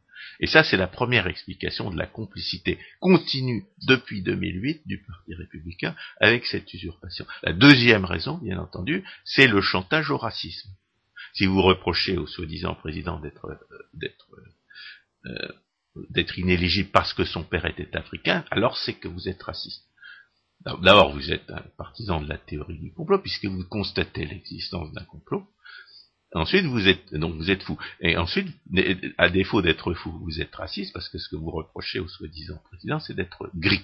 Et 0.40 0.46
ça, 0.46 0.64
c'est 0.64 0.76
la 0.76 0.86
première 0.86 1.26
explication 1.26 1.90
de 1.90 1.98
la 1.98 2.06
complicité 2.06 2.78
continue 2.98 3.66
depuis 3.86 4.22
2008 4.22 4.86
du 4.86 5.02
Parti 5.02 5.34
républicain 5.34 5.94
avec 6.20 6.46
cette 6.46 6.72
usurpation. 6.72 7.26
La 7.42 7.52
deuxième 7.52 8.04
raison, 8.06 8.38
bien 8.38 8.58
entendu, 8.58 9.04
c'est 9.24 9.46
le 9.46 9.60
chantage 9.60 10.10
au 10.10 10.16
racisme. 10.16 10.70
Si 11.34 11.46
vous 11.46 11.62
reprochez 11.62 12.16
au 12.16 12.26
soi-disant 12.26 12.74
président 12.74 13.20
d'être 13.20 13.46
euh, 13.46 14.08
euh, 15.26 15.48
d'être 16.08 16.38
inéligible 16.38 16.90
parce 16.90 17.12
que 17.12 17.24
son 17.24 17.42
père 17.42 17.66
était 17.66 17.96
africain, 17.96 18.44
alors 18.50 18.78
c'est 18.78 18.94
que 18.94 19.08
vous 19.08 19.28
êtes 19.28 19.42
raciste. 19.42 19.84
D'abord, 20.60 21.12
vous 21.12 21.32
êtes 21.32 21.50
un 21.50 21.62
partisan 21.76 22.20
de 22.20 22.28
la 22.28 22.36
théorie 22.36 22.78
du 22.78 22.92
complot, 22.92 23.18
puisque 23.18 23.46
vous 23.46 23.64
constatez 23.64 24.26
l'existence 24.26 24.92
d'un 24.92 25.04
complot. 25.04 25.46
Ensuite, 26.32 26.64
vous 26.66 26.86
êtes 26.86 27.12
donc 27.14 27.34
vous 27.34 27.50
êtes 27.50 27.62
fou. 27.62 27.78
Et 28.00 28.16
ensuite, 28.16 28.48
à 29.18 29.30
défaut 29.30 29.62
d'être 29.62 29.94
fou, 29.94 30.12
vous 30.22 30.40
êtes 30.40 30.54
raciste 30.54 30.92
parce 30.92 31.08
que 31.08 31.18
ce 31.18 31.28
que 31.28 31.36
vous 31.36 31.50
reprochez 31.50 31.98
au 31.98 32.06
soi-disant 32.06 32.60
président, 32.70 33.00
c'est 33.00 33.14
d'être 33.14 33.50
gris. 33.54 33.82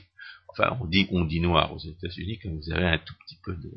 Enfin, 0.49 0.77
on 0.81 0.87
dit 0.87 1.09
on 1.11 1.25
dit 1.25 1.41
noir 1.41 1.73
aux 1.73 1.79
États-Unis 1.79 2.39
quand 2.39 2.51
vous 2.51 2.73
avez 2.73 2.87
un 2.87 2.99
tout 2.99 3.15
petit 3.27 3.39
peu 3.45 3.57
de, 3.57 3.73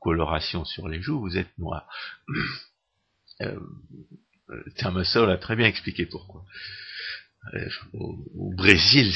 coloration 0.00 0.64
sur 0.64 0.88
les 0.88 1.00
joues, 1.00 1.20
vous 1.20 1.36
êtes 1.36 1.56
noir. 1.58 1.88
Euh, 3.42 3.58
Thomas 4.76 5.10
l'a 5.14 5.38
très 5.38 5.56
bien 5.56 5.66
expliqué 5.66 6.04
pourquoi. 6.04 6.44
Euh, 7.54 7.68
au, 7.94 8.18
au, 8.34 8.54
Brésil, 8.54 9.14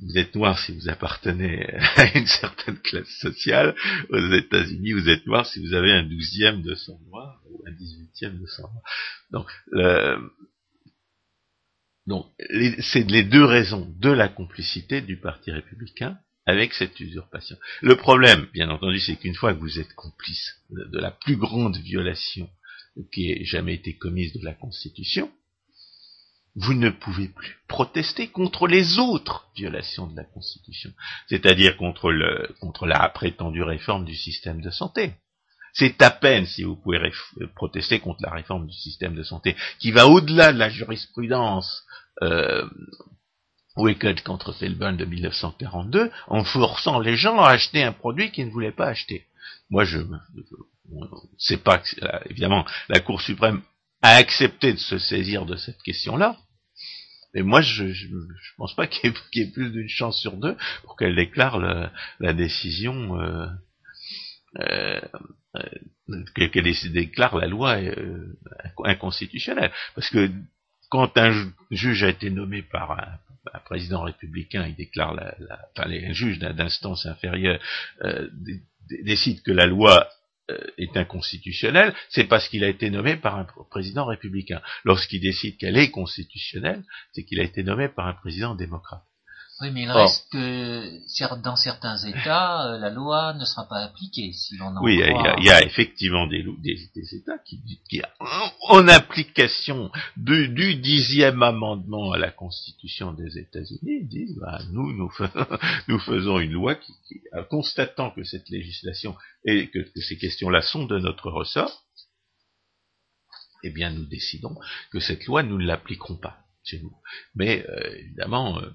vous 0.00 0.18
êtes 0.18 0.34
noir 0.34 0.58
si 0.58 0.72
vous 0.72 0.88
appartenez 0.88 1.64
à 1.96 2.14
une 2.18 2.26
certaine 2.26 2.78
classe 2.78 3.08
sociale. 3.20 3.74
Aux 4.10 4.32
États-Unis, 4.32 4.92
vous 4.92 5.08
êtes 5.08 5.26
noir 5.26 5.46
si 5.46 5.60
vous 5.60 5.74
avez 5.74 5.92
un 5.92 6.02
douzième 6.02 6.62
de 6.62 6.74
sang 6.74 6.98
noir 7.06 7.40
ou 7.50 7.62
un 7.66 7.72
dix-huitième 7.72 8.38
de 8.40 8.46
sang 8.46 8.70
noir. 8.72 8.84
Donc, 9.30 9.50
donc 12.06 12.26
c'est 12.80 13.08
les 13.08 13.22
deux 13.22 13.44
raisons 13.44 13.92
de 13.98 14.10
la 14.10 14.28
complicité 14.28 15.00
du 15.00 15.16
Parti 15.16 15.50
républicain 15.50 16.18
avec 16.46 16.74
cette 16.74 16.98
usurpation. 17.00 17.56
Le 17.80 17.96
problème, 17.96 18.48
bien 18.52 18.68
entendu, 18.68 19.00
c'est 19.00 19.16
qu'une 19.16 19.34
fois 19.34 19.54
que 19.54 19.60
vous 19.60 19.80
êtes 19.80 19.94
complice 19.94 20.60
de 20.70 20.98
la 20.98 21.10
plus 21.10 21.36
grande 21.36 21.76
violation 21.78 22.50
qui 23.12 23.30
ait 23.30 23.44
jamais 23.44 23.74
été 23.74 23.96
commise 23.96 24.32
de 24.34 24.44
la 24.44 24.54
Constitution, 24.54 25.32
vous 26.56 26.74
ne 26.74 26.90
pouvez 26.90 27.28
plus 27.28 27.58
protester 27.66 28.28
contre 28.28 28.66
les 28.68 28.98
autres 28.98 29.48
violations 29.56 30.06
de 30.06 30.16
la 30.16 30.24
Constitution, 30.24 30.92
c'est-à-dire 31.28 31.76
contre, 31.76 32.12
contre 32.60 32.86
la 32.86 33.08
prétendue 33.08 33.62
réforme 33.62 34.04
du 34.04 34.14
système 34.14 34.60
de 34.60 34.70
santé. 34.70 35.14
C'est 35.72 36.00
à 36.02 36.10
peine 36.10 36.46
si 36.46 36.62
vous 36.62 36.76
pouvez 36.76 37.12
protester 37.56 37.98
contre 37.98 38.22
la 38.22 38.30
réforme 38.30 38.68
du 38.68 38.72
système 38.72 39.16
de 39.16 39.24
santé, 39.24 39.56
qui 39.80 39.90
va 39.90 40.06
au-delà 40.06 40.52
de 40.52 40.58
la 40.58 40.70
jurisprudence 40.70 41.84
euh, 42.22 42.64
Wicked 43.76 44.22
contre 44.22 44.52
Felburn 44.52 44.96
de 44.96 45.04
1942, 45.04 46.12
en 46.28 46.44
forçant 46.44 47.00
les 47.00 47.16
gens 47.16 47.40
à 47.40 47.50
acheter 47.50 47.82
un 47.82 47.92
produit 47.92 48.30
qu'ils 48.30 48.46
ne 48.46 48.52
voulaient 48.52 48.70
pas 48.70 48.86
acheter. 48.86 49.26
moi, 49.68 49.84
je, 49.84 49.98
c'est 51.38 51.62
pas 51.62 51.82
évidemment 52.30 52.64
la 52.88 53.00
Cour 53.00 53.20
suprême 53.20 53.62
a 54.04 54.16
accepté 54.16 54.74
de 54.74 54.78
se 54.78 54.98
saisir 54.98 55.46
de 55.46 55.56
cette 55.56 55.82
question-là. 55.82 56.36
Mais 57.32 57.40
moi, 57.40 57.62
je, 57.62 57.90
je, 57.90 58.06
pense 58.58 58.76
pas 58.76 58.86
qu'il 58.86 59.10
y, 59.32 59.40
ait 59.40 59.50
plus 59.50 59.70
d'une 59.70 59.88
chance 59.88 60.20
sur 60.20 60.32
deux 60.36 60.56
pour 60.82 60.96
qu'elle 60.98 61.16
déclare 61.16 61.58
la 62.20 62.32
décision, 62.34 63.18
euh, 63.18 63.46
euh, 64.60 65.00
euh 65.56 66.24
qu'elle 66.34 66.92
déclare 66.92 67.38
la 67.38 67.46
loi 67.46 67.76
euh, 67.76 68.36
inconstitutionnelle. 68.84 69.72
Parce 69.94 70.10
que 70.10 70.30
quand 70.90 71.16
un 71.16 71.50
juge 71.70 72.04
a 72.04 72.10
été 72.10 72.28
nommé 72.28 72.60
par 72.60 72.90
un, 72.92 73.58
président 73.64 74.02
républicain, 74.02 74.66
il 74.66 74.74
déclare 74.74 75.14
la, 75.14 75.34
enfin, 75.74 75.88
les 75.88 76.12
juges 76.12 76.38
d'instance 76.38 77.06
inférieure 77.06 77.58
euh, 78.02 78.28
décide 79.02 79.42
que 79.42 79.52
la 79.52 79.66
loi 79.66 80.08
est 80.78 80.96
inconstitutionnelle, 80.96 81.94
c'est 82.10 82.24
parce 82.24 82.48
qu'il 82.48 82.64
a 82.64 82.68
été 82.68 82.90
nommé 82.90 83.16
par 83.16 83.38
un 83.38 83.46
président 83.70 84.04
républicain. 84.04 84.60
Lorsqu'il 84.84 85.20
décide 85.20 85.56
qu'elle 85.56 85.76
est 85.76 85.90
constitutionnelle, 85.90 86.84
c'est 87.12 87.24
qu'il 87.24 87.40
a 87.40 87.44
été 87.44 87.62
nommé 87.62 87.88
par 87.88 88.06
un 88.06 88.14
président 88.14 88.54
démocrate. 88.54 89.04
Oui, 89.60 89.70
mais 89.70 89.82
il 89.82 89.90
reste 89.90 90.26
que 90.32 91.42
dans 91.42 91.54
certains 91.54 91.96
États, 91.96 92.72
euh, 92.72 92.78
la 92.78 92.90
loi 92.90 93.34
ne 93.34 93.44
sera 93.44 93.68
pas 93.68 93.84
appliquée 93.84 94.32
si 94.32 94.56
l'on 94.56 94.76
en 94.76 94.82
Oui, 94.82 95.00
il 95.00 95.44
y, 95.44 95.50
a 95.50 95.62
effectivement 95.62 96.26
des, 96.26 96.44
États 97.12 97.38
qui, 97.38 97.62
qui, 97.88 98.02
en 98.68 98.88
application 98.88 99.92
du, 100.16 100.74
dixième 100.74 101.40
amendement 101.44 102.10
à 102.10 102.18
la 102.18 102.32
Constitution 102.32 103.12
des 103.12 103.38
États-Unis, 103.38 104.04
disent 104.08 104.36
bah, 104.40 104.58
nous, 104.72 104.92
nous, 104.92 105.98
faisons 106.00 106.40
une 106.40 106.52
loi 106.52 106.74
qui, 106.74 106.92
constatant 107.48 108.10
que 108.10 108.24
cette 108.24 108.48
législation 108.48 109.16
et 109.44 109.70
que, 109.70 109.78
ces 110.00 110.18
questions-là 110.18 110.62
sont 110.62 110.86
de 110.86 110.98
notre 110.98 111.30
ressort, 111.30 111.84
eh 113.62 113.70
bien, 113.70 113.90
nous 113.90 114.04
décidons 114.04 114.56
que 114.90 114.98
cette 114.98 115.26
loi, 115.26 115.44
nous 115.44 115.58
ne 115.58 115.64
l'appliquerons 115.64 116.16
pas 116.16 116.38
chez 116.64 116.80
nous. 116.80 116.92
Mais 117.36 117.64
euh, 117.68 117.98
évidemment. 118.00 118.58
Euh, 118.58 118.70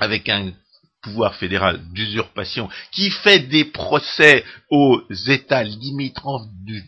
avec 0.00 0.28
un 0.28 0.52
pouvoir 1.02 1.34
fédéral 1.36 1.80
d'usurpation 1.92 2.68
qui 2.92 3.10
fait 3.10 3.40
des 3.40 3.64
procès 3.64 4.44
aux 4.70 5.02
États 5.26 5.64
limitrophes 5.64 6.48
du, 6.64 6.84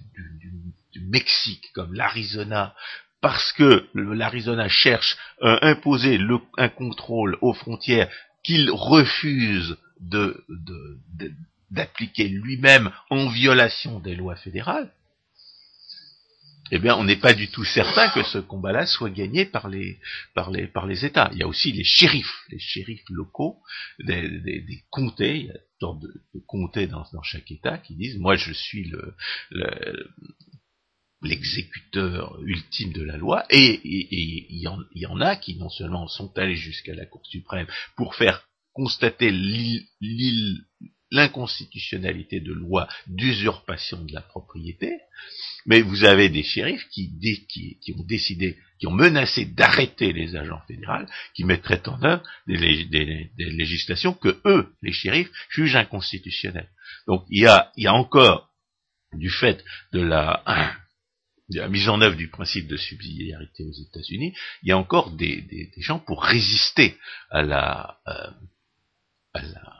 Mexique, 1.02 1.72
comme 1.74 1.94
l'Arizona, 1.94 2.74
parce 3.20 3.52
que 3.52 3.88
l'Arizona 3.94 4.68
cherche 4.68 5.16
à 5.42 5.66
imposer 5.66 6.20
un 6.56 6.68
contrôle 6.68 7.36
aux 7.40 7.52
frontières 7.52 8.08
qu'il 8.44 8.70
refuse 8.70 9.76
d'appliquer 11.70 12.28
lui-même 12.28 12.92
en 13.08 13.28
violation 13.28 13.98
des 13.98 14.14
lois 14.14 14.36
fédérales, 14.36 14.92
eh 16.70 16.78
bien, 16.78 16.96
on 16.96 17.04
n'est 17.04 17.16
pas 17.20 17.34
du 17.34 17.48
tout 17.48 17.64
certain 17.64 18.10
que 18.10 18.22
ce 18.22 18.38
combat-là 18.38 18.86
soit 18.86 19.10
gagné 19.10 19.44
par 19.44 19.68
les, 19.68 19.98
par 20.34 20.50
les, 20.50 20.66
par 20.66 20.86
les 20.86 21.04
États. 21.04 21.30
Il 21.32 21.38
y 21.38 21.42
a 21.42 21.48
aussi 21.48 21.72
les 21.72 21.84
shérifs, 21.84 22.44
les 22.50 22.58
shérifs 22.58 23.08
locaux, 23.10 23.58
des, 23.98 24.28
des, 24.40 24.84
comtés, 24.90 25.38
il 25.38 25.46
y 25.46 25.50
a 25.50 25.54
sorte 25.80 26.00
de, 26.00 26.12
comtés 26.46 26.86
dans, 26.86 27.06
dans, 27.12 27.22
chaque 27.22 27.50
État 27.50 27.78
qui 27.78 27.94
disent, 27.94 28.18
moi 28.18 28.36
je 28.36 28.52
suis 28.52 28.84
le, 28.84 29.16
l'exécuteur 31.22 32.38
ultime 32.42 32.92
de 32.92 33.02
la 33.02 33.16
loi, 33.16 33.44
et 33.50 33.80
il 33.84 34.46
y, 34.50 34.68
y, 34.94 35.06
en 35.06 35.20
a 35.20 35.36
qui 35.36 35.56
non 35.56 35.70
seulement 35.70 36.08
sont 36.08 36.36
allés 36.38 36.56
jusqu'à 36.56 36.94
la 36.94 37.06
Cour 37.06 37.26
suprême 37.26 37.66
pour 37.96 38.14
faire 38.14 38.46
constater 38.72 39.30
l'inconstitutionnalité 41.10 42.40
de 42.40 42.52
lois 42.52 42.88
d'usurpation 43.06 44.04
de 44.04 44.12
la 44.12 44.20
propriété, 44.20 44.92
mais 45.66 45.82
vous 45.82 46.04
avez 46.04 46.28
des 46.28 46.42
shérifs 46.42 46.86
qui, 46.88 47.10
ont 47.96 48.04
décidé, 48.04 48.56
qui 48.78 48.86
ont 48.86 48.92
menacé 48.92 49.44
d'arrêter 49.44 50.12
les 50.12 50.36
agents 50.36 50.62
fédéraux, 50.66 51.06
qui 51.34 51.44
mettraient 51.44 51.86
en 51.88 52.02
œuvre 52.02 52.22
des, 52.46 53.30
législations 53.38 54.14
que 54.14 54.40
eux, 54.44 54.72
les 54.82 54.92
shérifs, 54.92 55.30
jugent 55.50 55.76
inconstitutionnelles. 55.76 56.70
Donc 57.06 57.26
il 57.30 57.42
y 57.42 57.46
a, 57.46 57.72
il 57.76 57.84
y 57.84 57.86
a 57.86 57.94
encore, 57.94 58.48
du 59.12 59.30
fait 59.30 59.64
de 59.92 60.00
la, 60.00 60.44
mise 61.68 61.88
en 61.88 62.00
œuvre 62.00 62.16
du 62.16 62.28
principe 62.28 62.68
de 62.68 62.76
subsidiarité 62.76 63.64
aux 63.64 63.72
États-Unis, 63.72 64.32
il 64.62 64.68
y 64.68 64.72
a 64.72 64.78
encore 64.78 65.10
des, 65.10 65.70
gens 65.78 65.98
pour 65.98 66.22
résister 66.22 66.96
à 67.30 67.42
la, 67.42 67.98
euh, 68.06 68.30
à 69.34 69.42
la 69.42 69.79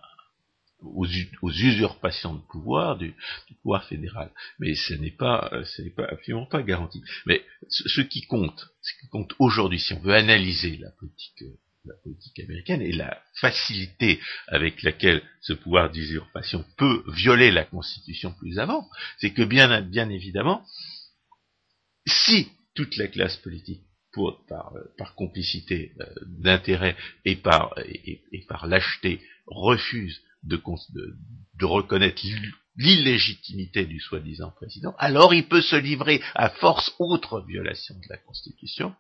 aux, 0.83 1.51
usurpations 1.51 2.35
de 2.35 2.41
pouvoir 2.41 2.97
du, 2.97 3.15
pouvoir 3.63 3.85
fédéral. 3.85 4.31
Mais 4.59 4.75
ce 4.75 4.95
n'est 4.95 5.11
pas, 5.11 5.49
euh, 5.53 5.65
ce 5.65 5.83
n'est 5.83 5.91
pas 5.91 6.07
absolument 6.11 6.47
pas 6.47 6.63
garanti. 6.63 7.03
Mais 7.27 7.45
ce, 7.69 8.01
qui 8.01 8.23
compte, 8.23 8.69
ce 8.83 8.93
qui 9.01 9.09
compte 9.09 9.35
aujourd'hui, 9.39 9.79
si 9.79 9.93
on 9.95 10.01
veut 10.01 10.15
analyser 10.15 10.77
la 10.79 10.91
politique, 10.91 11.43
euh, 11.43 11.59
la 11.85 11.95
politique 12.03 12.39
américaine 12.41 12.83
et 12.83 12.93
la 12.93 13.23
facilité 13.41 14.21
avec 14.49 14.83
laquelle 14.83 15.23
ce 15.41 15.55
pouvoir 15.55 15.91
d'usurpation 15.91 16.65
peut 16.77 17.03
violer 17.09 17.51
la 17.51 17.65
Constitution 17.65 18.33
plus 18.33 18.59
avant, 18.59 18.89
c'est 19.19 19.33
que 19.33 19.43
bien, 19.43 19.81
bien 19.83 20.11
évidemment, 20.11 20.65
si 22.07 22.49
toute 22.75 22.97
la 22.97 23.09
classe 23.09 23.37
politique 23.39 23.83
pour, 24.13 24.45
par, 24.47 24.75
euh, 24.77 24.83
par, 24.99 25.15
complicité 25.15 25.93
d'intérêt 26.27 26.97
et 27.25 27.37
par, 27.37 27.75
et 27.79 28.45
par 28.49 28.67
lâcheté 28.67 29.21
refuse 29.47 30.21
de, 30.43 31.65
reconnaître 31.65 32.23
l'illégitimité 32.77 33.85
du 33.85 34.01
soi-disant 34.01 34.51
président, 34.51 34.95
alors 34.99 35.35
il 35.35 35.47
peut 35.47 35.63
se 35.63 35.77
livrer 35.77 36.23
à 36.35 36.51
force 36.51 36.95
autre 36.99 37.45
violation 37.47 37.95
de 37.95 38.07
la 38.09 38.17
Constitution, 38.17 38.95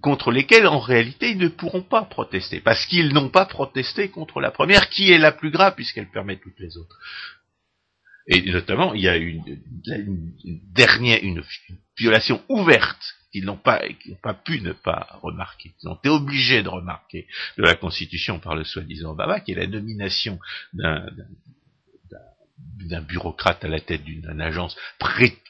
contre 0.00 0.32
lesquelles 0.32 0.66
en 0.66 0.80
réalité 0.80 1.30
ils 1.30 1.38
ne 1.38 1.48
pourront 1.48 1.82
pas 1.82 2.04
protester, 2.04 2.60
parce 2.60 2.86
qu'ils 2.86 3.12
n'ont 3.12 3.28
pas 3.28 3.46
protesté 3.46 4.08
contre 4.08 4.40
la 4.40 4.50
première, 4.50 4.88
qui 4.88 5.12
est 5.12 5.18
la 5.18 5.32
plus 5.32 5.50
grave 5.50 5.74
puisqu'elle 5.74 6.10
permet 6.10 6.38
toutes 6.40 6.58
les 6.58 6.76
autres. 6.76 6.98
Et 8.26 8.50
notamment, 8.50 8.94
il 8.94 9.02
y 9.02 9.08
a 9.08 9.16
une, 9.16 9.44
une 9.86 10.60
dernière, 10.72 11.22
une 11.22 11.44
violation 11.98 12.42
ouverte 12.48 13.14
qu'ils 13.34 13.46
n'ont 13.46 13.56
pas, 13.56 13.82
pas 14.22 14.32
pu 14.32 14.60
ne 14.60 14.70
pas 14.70 15.18
remarquer, 15.20 15.72
qu'ils 15.80 15.88
ont 15.88 15.96
été 15.96 16.08
obligés 16.08 16.62
de 16.62 16.68
remarquer 16.68 17.26
de 17.58 17.64
la 17.64 17.74
Constitution 17.74 18.38
par 18.38 18.54
le 18.54 18.62
soi-disant 18.62 19.10
Obama, 19.10 19.40
qui 19.40 19.50
est 19.50 19.56
la 19.56 19.66
nomination 19.66 20.38
d'un 20.72 21.08
bureaucrate 23.02 23.64
à 23.64 23.68
la 23.68 23.80
tête 23.80 24.04
d'une 24.04 24.40
agence 24.40 24.76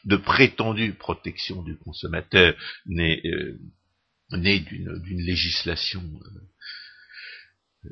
de 0.06 0.16
prétendue 0.16 0.94
protection 0.94 1.62
du 1.62 1.76
consommateur 1.76 2.54
né, 2.86 3.20
euh, 3.26 3.58
d'une 4.32 5.20
législation 5.20 6.02
euh, 7.84 7.90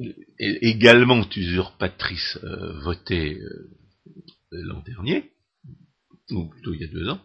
euh, 0.00 0.14
également 0.38 1.28
usurpatrice 1.36 2.38
votée 2.82 3.42
l'an 4.52 4.80
dernier, 4.80 5.32
ou 6.30 6.48
plutôt 6.48 6.72
il 6.72 6.80
y 6.80 6.84
a 6.84 6.88
deux 6.88 7.10
ans, 7.10 7.20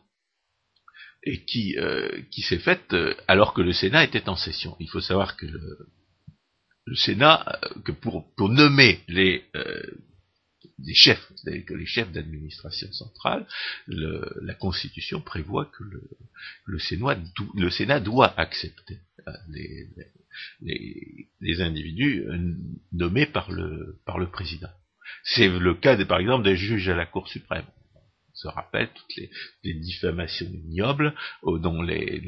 et 1.24 1.44
qui, 1.46 1.78
euh, 1.78 2.22
qui 2.32 2.42
s'est 2.42 2.60
faite 2.60 2.94
euh, 2.94 3.14
alors 3.28 3.54
que 3.54 3.62
le 3.62 3.74
Sénat 3.74 4.04
était 4.04 4.28
en 4.30 4.36
session. 4.36 4.76
Il 4.80 4.90
faut 4.90 5.02
savoir 5.02 5.38
que 5.38 5.46
le, 5.46 5.88
le 6.86 6.96
Sénat, 6.96 7.46
euh, 7.64 7.82
que 7.86 7.92
pour, 7.92 8.34
pour 8.36 8.50
nommer 8.50 9.02
les, 9.08 9.46
les 10.80 10.96
chefs, 10.96 11.32
que 11.46 11.74
les 11.74 11.86
chefs 11.86 12.12
d'administration 12.12 12.92
centrale, 12.92 13.46
le, 13.86 14.34
la 14.42 14.56
Constitution 14.56 15.22
prévoit 15.22 15.66
que 15.66 15.84
le, 15.84 16.02
le, 16.66 17.70
Sénat, 17.70 18.00
doit 18.00 18.34
accepter 18.40 18.98
les, 19.50 19.88
les, 20.62 21.28
les, 21.40 21.62
individus 21.62 22.26
nommés 22.92 23.28
par 23.28 23.52
le, 23.52 24.00
par 24.06 24.18
le 24.18 24.28
président. 24.28 24.72
C'est 25.24 25.50
le 25.50 25.76
cas, 25.76 26.04
par 26.06 26.20
exemple, 26.20 26.46
des 26.46 26.56
juges 26.56 26.90
à 26.90 26.96
la 26.96 27.06
Cour 27.06 27.28
suprême 27.28 27.66
se 28.42 28.48
rappelle 28.48 28.90
toutes 28.94 29.16
les, 29.64 29.74
diffamations 29.74 30.48
ignobles 30.48 31.14
euh, 31.46 31.60
dont, 31.60 31.82
les, 31.82 32.24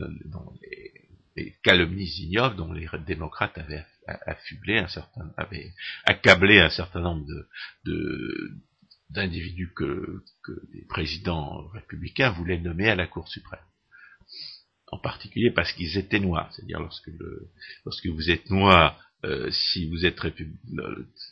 calomnies 1.63 2.13
ignobles 2.19 2.55
dont 2.55 2.71
les 2.71 2.87
démocrates 3.05 3.57
avaient 3.57 3.85
affublé 4.05 4.77
un 4.77 4.87
certain, 4.87 5.31
avaient 5.37 5.73
accablé 6.05 6.59
un 6.59 6.69
certain 6.69 7.01
nombre 7.01 7.25
de, 7.85 8.51
d'individus 9.09 9.73
que, 9.75 10.23
les 10.73 10.85
présidents 10.85 11.67
républicains 11.69 12.31
voulaient 12.31 12.59
nommer 12.59 12.89
à 12.89 12.95
la 12.95 13.07
Cour 13.07 13.27
suprême. 13.27 13.59
En 14.91 14.99
particulier 14.99 15.49
parce 15.49 15.73
qu'ils 15.73 15.97
étaient 15.97 16.19
noirs, 16.19 16.53
c'est-à-dire 16.53 16.79
lorsque, 16.79 17.09
lorsque 17.85 18.05
vous 18.07 18.29
êtes 18.29 18.49
noir 18.51 18.99
euh, 19.25 19.49
si 19.51 19.89
vous 19.89 20.05
êtes 20.05 20.19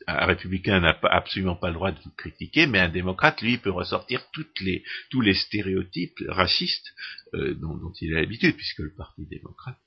un 0.07 0.25
républicain 0.25 0.79
n'a 0.79 0.97
absolument 1.03 1.55
pas 1.55 1.67
le 1.67 1.73
droit 1.73 1.91
de 1.91 1.99
vous 1.99 2.11
critiquer, 2.11 2.65
mais 2.65 2.79
un 2.79 2.89
démocrate, 2.89 3.41
lui, 3.41 3.57
peut 3.57 3.71
ressortir 3.71 4.25
toutes 4.31 4.59
les, 4.61 4.83
tous 5.09 5.21
les 5.21 5.33
stéréotypes 5.33 6.23
racistes 6.27 6.93
euh, 7.33 7.53
dont, 7.55 7.91
il 7.99 8.15
a 8.15 8.21
l'habitude, 8.21 8.55
puisque 8.55 8.79
le 8.79 8.93
Parti 8.93 9.25
démocrate, 9.25 9.77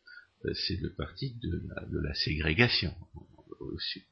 euh, 0.44 0.52
c'est 0.54 0.80
le 0.80 0.92
parti 0.92 1.34
de 1.42 1.62
la, 1.68 1.86
de 1.86 1.98
la 1.98 2.14
ségrégation 2.14 2.94
au 3.60 3.78
sud. 3.78 4.02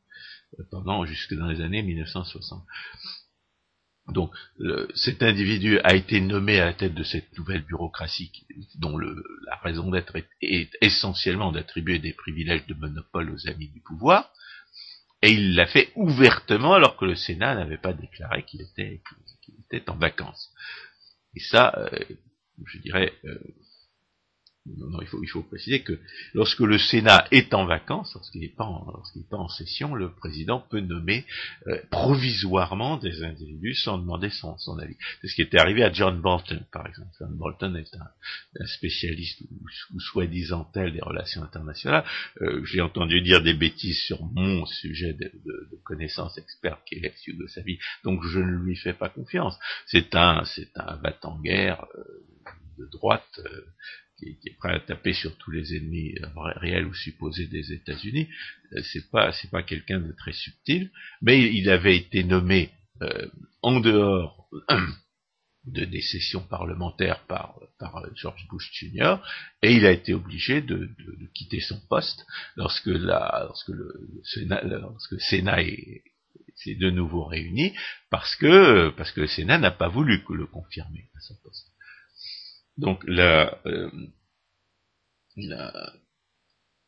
pendant 0.71 1.05
jusque 1.05 1.35
dans 1.35 1.49
les 1.49 1.61
années 1.61 1.83
1960. 1.83 2.65
Donc, 4.09 4.33
cet 4.95 5.23
individu 5.23 5.79
a 5.85 5.95
été 5.95 6.21
nommé 6.21 6.61
à 6.61 6.67
la 6.67 6.75
tête 6.75 6.95
de 6.95 7.05
cette 7.05 7.37
nouvelle 7.38 7.62
bureaucratie 7.62 8.33
dont 8.75 8.99
la 8.99 9.57
raison 9.62 9.91
d'être 9.91 10.17
est, 10.41 10.71
essentiellement 10.81 11.53
d'attribuer 11.53 11.99
des 11.99 12.12
privilèges 12.12 12.67
de 12.67 12.75
monopole 12.75 13.31
aux 13.31 13.49
amis 13.49 13.69
du 13.69 13.81
pouvoir, 13.81 14.33
et 15.23 15.31
il 15.31 15.55
l'a 15.55 15.67
fait 15.67 15.93
ouvertement 15.95 16.75
alors 16.75 16.97
que 16.97 17.05
le 17.05 17.15
Sénat 17.15 17.55
n'avait 17.55 17.79
pas 17.79 17.93
déclaré 17.93 18.45
qu'il 18.45 18.61
était, 18.62 19.01
était, 19.71 19.88
en 19.88 19.97
vacances. 19.97 20.53
Et 21.37 21.41
ça, 21.41 21.73
euh, 21.79 22.05
je 22.67 22.79
dirais, 22.79 23.12
euh, 23.25 23.38
non, 24.64 24.90
non, 24.90 25.01
il 25.01 25.09
faut, 25.09 25.20
il 25.22 25.29
faut 25.29 25.42
préciser 25.42 25.83
que 25.83 25.98
lorsque 26.35 26.61
le 26.61 26.79
Sénat 26.79 27.27
est 27.33 27.53
en 27.53 27.66
vacances, 27.66 28.14
lorsqu'il 28.14 28.42
n'est 28.42 28.48
pas, 28.48 28.68
pas, 29.29 29.37
en 29.37 29.48
session, 29.48 29.94
le 29.96 30.12
président 30.12 30.61
peut 30.61 30.81
nommer 30.81 31.27
euh, 31.66 31.81
provisoirement 31.90 32.96
des 32.96 33.25
individus 33.25 33.75
sans 33.75 33.98
demander 33.98 34.31
son, 34.31 34.57
son 34.59 34.79
avis. 34.79 34.96
C'est 35.20 35.27
ce 35.27 35.35
qui 35.35 35.42
était 35.42 35.59
arrivé 35.59 35.83
à 35.83 35.92
John 35.92 36.20
Bolton, 36.20 36.64
par 36.72 36.87
exemple. 36.87 37.11
John 37.18 37.37
Bolton 37.37 37.75
est 37.75 37.92
un, 37.96 38.09
un 38.61 38.66
spécialiste 38.66 39.42
ou, 39.94 39.98
soi-disant 39.98 40.64
tel 40.72 40.92
des 40.92 41.03
relations 41.03 41.42
internationales. 41.42 42.05
Euh, 42.40 42.64
J'ai 42.64 42.81
entendu 42.81 43.20
dire 43.20 43.42
des 43.42 43.55
bêtises 43.55 44.01
sur 44.03 44.22
mon 44.22 44.64
sujet 44.66 45.12
de, 45.12 45.25
de, 45.25 45.68
de 45.72 45.77
connaissance 45.83 46.38
experte 46.38 46.81
qui 46.87 46.96
est 46.96 47.01
l'ex 47.01 47.20
vie, 47.64 47.79
donc 48.05 48.22
je 48.25 48.38
ne 48.38 48.64
lui 48.64 48.77
fais 48.77 48.92
pas 48.92 49.09
confiance. 49.09 49.59
C'est 49.87 50.14
un, 50.14 50.44
c'est 50.44 50.70
un 50.77 50.96
battant-guerre 50.96 51.85
euh, 51.96 52.05
de 52.79 52.87
droite 52.87 53.40
euh, 53.44 53.64
qui, 54.41 54.49
est 54.49 54.57
prêt 54.57 54.75
à 54.75 54.81
taper 54.81 55.13
sur 55.13 55.37
tous 55.39 55.51
les 55.51 55.77
ennemis 55.77 56.15
réels 56.57 56.87
ou 56.87 56.95
supposés 56.95 57.47
des 57.47 57.73
États-Unis, 57.73 58.29
euh, 58.75 58.83
c'est 58.93 59.11
pas 59.11 59.33
c'est 59.33 59.51
pas 59.51 59.63
quelqu'un 59.63 60.01
de 60.01 60.13
très 60.13 60.33
subtil, 60.33 60.91
mais 61.21 61.53
il 61.53 61.69
avait 61.71 61.97
été 61.97 62.25
nommé 62.25 62.71
euh, 63.03 63.29
en 63.63 63.81
dehors 63.81 64.49
de 65.65 65.85
des 65.85 66.03
sessions 66.03 66.43
parlementaires 66.43 67.25
par, 67.27 67.59
George 68.15 68.47
Bush 68.49 68.71
Jr. 68.73 69.17
et 69.63 69.75
il 69.75 69.87
a 69.87 69.93
été 69.93 70.15
obligé 70.15 70.61
de, 70.61 70.91
quitter 71.35 71.61
son 71.61 71.81
poste 71.89 72.25
lorsque 72.57 72.87
lorsque 72.87 73.69
le, 73.69 73.93
Sénat 74.25 74.63
lorsque 74.65 75.13
le 75.13 75.19
Sénat 75.19 75.59
s'est 76.57 76.75
de 76.75 76.91
nouveau 76.91 77.25
réuni 77.25 77.75
parce 78.11 78.37
que 78.37 78.91
parce 78.91 79.11
que 79.13 79.23
le 79.23 79.27
Sénat 79.27 79.59
n'a 79.59 79.71
pas 79.71 79.89
voulu 79.89 80.23
le 80.29 80.47
confirmer 80.47 81.09
à 81.17 81.21
son 81.21 81.35
poste. 81.43 81.72
Donc 82.77 83.05
euh, 83.07 83.51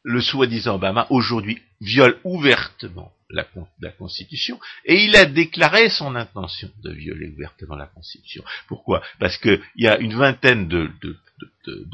le 0.03 0.21
soi-disant 0.21 0.77
Obama 0.77 1.07
aujourd'hui 1.11 1.61
viole 1.81 2.19
ouvertement 2.25 3.13
la, 3.31 3.91
Constitution 3.99 4.61
et 4.85 5.05
il 5.05 5.17
a 5.17 5.25
déclaré 5.25 5.89
son 5.89 6.15
intention 6.15 6.71
de 6.83 6.93
violer 6.93 7.29
ouvertement 7.29 7.77
la 7.77 7.87
Constitution. 7.87 8.45
Pourquoi? 8.69 9.03
Parce 9.19 9.39
qu'il 9.39 9.61
y 9.77 9.89
a 9.89 9.99
une 9.99 10.15
vingtaine 10.15 10.69
de, 10.69 10.91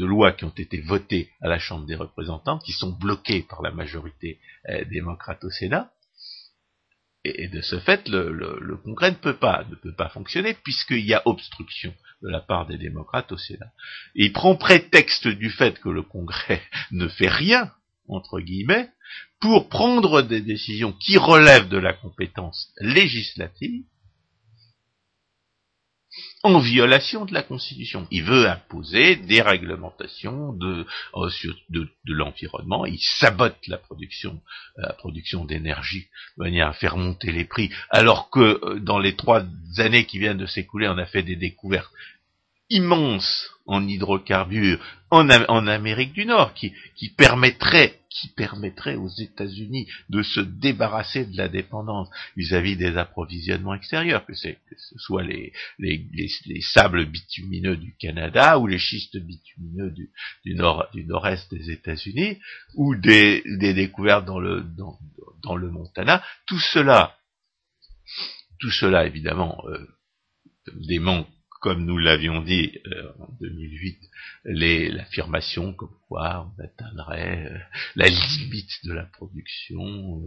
lois 0.04 0.32
qui 0.32 0.44
ont 0.44 0.54
été 0.56 0.80
votées 0.80 1.30
à 1.40 1.48
la 1.48 1.58
Chambre 1.58 1.86
des 1.86 1.94
représentants 1.94 2.58
qui 2.58 2.72
sont 2.72 2.90
bloquées 2.90 3.42
par 3.48 3.62
la 3.62 3.70
majorité 3.70 4.38
euh, 4.68 4.84
démocrate 4.84 5.42
au 5.44 5.50
Sénat 5.50 5.90
et, 7.24 7.48
de 7.48 7.60
ce 7.60 7.78
fait, 7.80 8.08
le, 8.08 8.76
Congrès 8.82 9.10
ne 9.10 9.16
peut 9.16 9.36
pas 9.36 9.64
ne 9.68 9.74
peut 9.74 9.94
pas 9.94 10.08
fonctionner 10.08 10.54
puisqu'il 10.54 11.04
y 11.04 11.14
a 11.14 11.22
obstruction 11.26 11.94
de 12.22 12.28
la 12.28 12.40
part 12.40 12.66
des 12.66 12.78
démocrates 12.78 13.32
au 13.32 13.36
Sénat. 13.36 13.72
Il 14.14 14.32
prend 14.32 14.56
prétexte 14.56 15.28
du 15.28 15.50
fait 15.50 15.78
que 15.80 15.88
le 15.88 16.02
Congrès 16.02 16.62
ne 16.90 17.08
fait 17.08 17.28
rien 17.28 17.72
entre 18.08 18.40
guillemets 18.40 18.90
pour 19.40 19.68
prendre 19.68 20.22
des 20.22 20.40
décisions 20.40 20.92
qui 20.92 21.16
relèvent 21.18 21.68
de 21.68 21.78
la 21.78 21.92
compétence 21.92 22.72
législative 22.80 23.84
en 26.42 26.58
violation 26.58 27.24
de 27.24 27.32
la 27.32 27.42
Constitution. 27.42 28.06
Il 28.10 28.24
veut 28.24 28.48
imposer 28.48 29.16
des 29.16 29.42
réglementations 29.42 30.52
de, 30.52 30.86
euh, 31.14 31.84
l'environnement, 32.06 32.86
il 32.86 32.98
sabote 32.98 33.66
la 33.68 33.78
production, 33.78 34.40
euh, 34.78 34.82
la 34.82 34.92
production 34.92 35.44
d'énergie 35.44 36.08
de 36.36 36.44
manière 36.44 36.68
à 36.68 36.72
faire 36.72 36.96
monter 36.96 37.30
les 37.32 37.44
prix, 37.44 37.70
alors 37.90 38.30
que 38.30 38.60
euh, 38.64 38.80
dans 38.80 38.98
les 38.98 39.14
trois 39.14 39.44
années 39.78 40.06
qui 40.06 40.18
viennent 40.18 40.38
de 40.38 40.46
s'écouler, 40.46 40.88
on 40.88 40.98
a 40.98 41.06
fait 41.06 41.22
des 41.22 41.36
découvertes 41.36 41.92
immenses 42.70 43.50
en 43.66 43.86
hydrocarbures 43.86 44.80
en, 45.10 45.28
Amérique 45.66 46.12
du 46.12 46.24
Nord, 46.24 46.54
qui, 46.54 46.72
permettrait 47.16 47.99
qui 48.10 48.28
permettrait 48.28 48.96
aux 48.96 49.08
États-Unis 49.08 49.88
de 50.08 50.22
se 50.22 50.40
débarrasser 50.40 51.24
de 51.24 51.36
la 51.36 51.48
dépendance 51.48 52.08
vis-à-vis 52.36 52.76
des 52.76 52.96
approvisionnements 52.96 53.74
extérieurs, 53.74 54.26
que, 54.26 54.34
ce 54.34 54.48
soit 54.96 55.22
les, 55.22 55.52
les, 55.78 56.06
les, 56.46 56.60
sables 56.60 57.06
bitumineux 57.06 57.76
du 57.76 57.94
Canada 57.96 58.58
ou 58.58 58.66
les 58.66 58.78
schistes 58.78 59.16
bitumineux 59.16 59.90
du, 59.92 60.10
du 60.44 60.54
nord 60.54 60.88
du 60.92 61.04
nord-est 61.04 61.52
des 61.54 61.70
États-Unis 61.70 62.38
ou 62.74 62.96
des, 62.96 63.42
des 63.58 63.74
découvertes 63.74 64.24
dans 64.24 64.40
le 64.40 64.62
dans, 64.62 64.98
dans 65.42 65.56
le 65.56 65.70
Montana. 65.70 66.22
Tout 66.46 66.58
cela, 66.58 67.16
tout 68.58 68.70
cela 68.70 69.06
évidemment 69.06 69.62
euh, 69.68 69.86
démontre 70.74 71.30
comme 71.60 71.84
nous 71.84 71.98
l'avions 71.98 72.40
dit 72.40 72.78
euh, 72.86 73.12
en 73.18 73.28
2008, 73.40 73.98
l'affirmation 74.44 75.74
comme 75.74 75.94
quoi 76.08 76.50
on 76.58 76.62
atteindrait 76.62 77.46
euh, 77.46 77.58
la 77.96 78.08
limite 78.08 78.84
de 78.84 78.94
la 78.94 79.04
production 79.04 80.22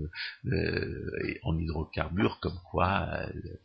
euh, 0.45 1.39
en 1.41 1.57
hydrocarbures, 1.57 2.39
comme 2.39 2.59
quoi 2.69 3.09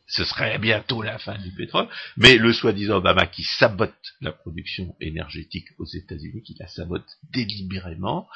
ce 0.07 0.25
serait 0.25 0.59
bientôt 0.59 1.03
la 1.03 1.19
fin 1.19 1.37
du 1.39 1.53
pétrole, 1.53 1.89
mais 2.17 2.37
le 2.37 2.53
soi-disant 2.55 2.97
Obama 2.97 3.27
qui 3.27 3.43
sabote 3.43 4.15
la 4.23 4.33
production 4.33 4.97
énergétique 5.01 5.69
aux 5.79 5.87
États-Unis, 5.87 6.43
qui 6.43 6.57
la 6.59 6.69
sabote 6.69 7.19
délibérément, 7.33 8.29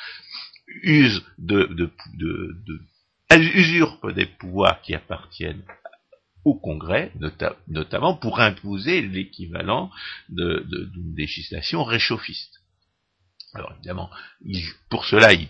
use 0.83 1.23
de, 1.39 1.65
de, 1.65 1.91
des 4.15 4.27
pouvoirs 4.27 4.83
qui 4.83 4.95
appartiennent 4.95 5.63
au 6.45 6.55
Congrès, 6.55 7.13
notamment 7.69 8.17
pour 8.17 8.41
imposer 8.41 9.03
l'équivalent 9.03 9.91
d'une 10.29 11.15
législation 11.17 11.85
réchauffiste. 11.85 12.61
Alors 13.55 13.73
évidemment, 13.75 14.11
pour 14.89 15.05
cela, 15.05 15.33
il, 15.33 15.49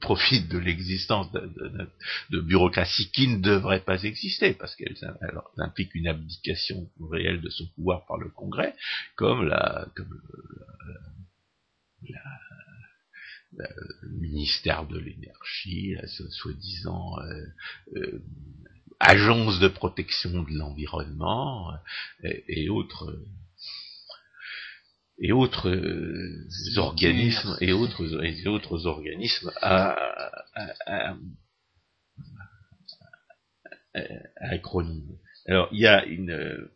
profite 0.00 0.48
de 0.48 0.58
l'existence 0.58 1.30
de, 1.30 1.88
de, 2.30 2.40
bureaucraties 2.40 3.12
qui 3.12 3.28
ne 3.28 3.38
devraient 3.40 3.84
pas 3.84 4.02
exister, 4.02 4.52
parce 4.54 4.74
qu'elles 4.74 4.98
impliquent 5.58 5.94
une 5.94 6.08
abdication 6.08 6.90
réelle 7.12 7.40
de 7.40 7.48
son 7.48 7.64
pouvoir 7.76 8.04
par 8.06 8.16
le 8.16 8.28
Congrès, 8.28 8.74
comme 9.14 9.46
la, 9.46 9.86
comme 9.94 10.20
le 13.52 14.08
ministère 14.10 14.86
de 14.86 14.98
l'énergie, 14.98 15.96
soi-disant 16.30 17.18
euh, 17.20 17.46
euh, 17.96 18.22
agences 19.00 19.58
de 19.60 19.68
protection 19.68 20.42
de 20.42 20.52
l'environnement 20.52 21.72
euh, 22.24 22.32
et, 22.48 22.68
autres 22.68 23.16
et 25.20 25.32
autres 25.32 25.70
organismes 26.76 27.56
et 27.60 27.72
autres 27.72 28.24
et 28.24 28.46
autres 28.48 28.86
organismes 28.86 29.52
à, 29.60 29.96
à, 30.86 31.16
acronyme. 34.40 35.18
Alors 35.46 35.68
il 35.72 35.80
y 35.80 35.86
a 35.86 36.04
une 36.04 36.68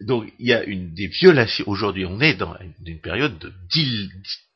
donc 0.00 0.32
il 0.38 0.46
y 0.46 0.52
a 0.52 0.62
une 0.64 0.94
des 0.94 1.08
violations. 1.08 1.64
Aujourd'hui, 1.66 2.06
on 2.06 2.20
est 2.20 2.34
dans 2.34 2.56
une 2.84 3.00
période 3.00 3.52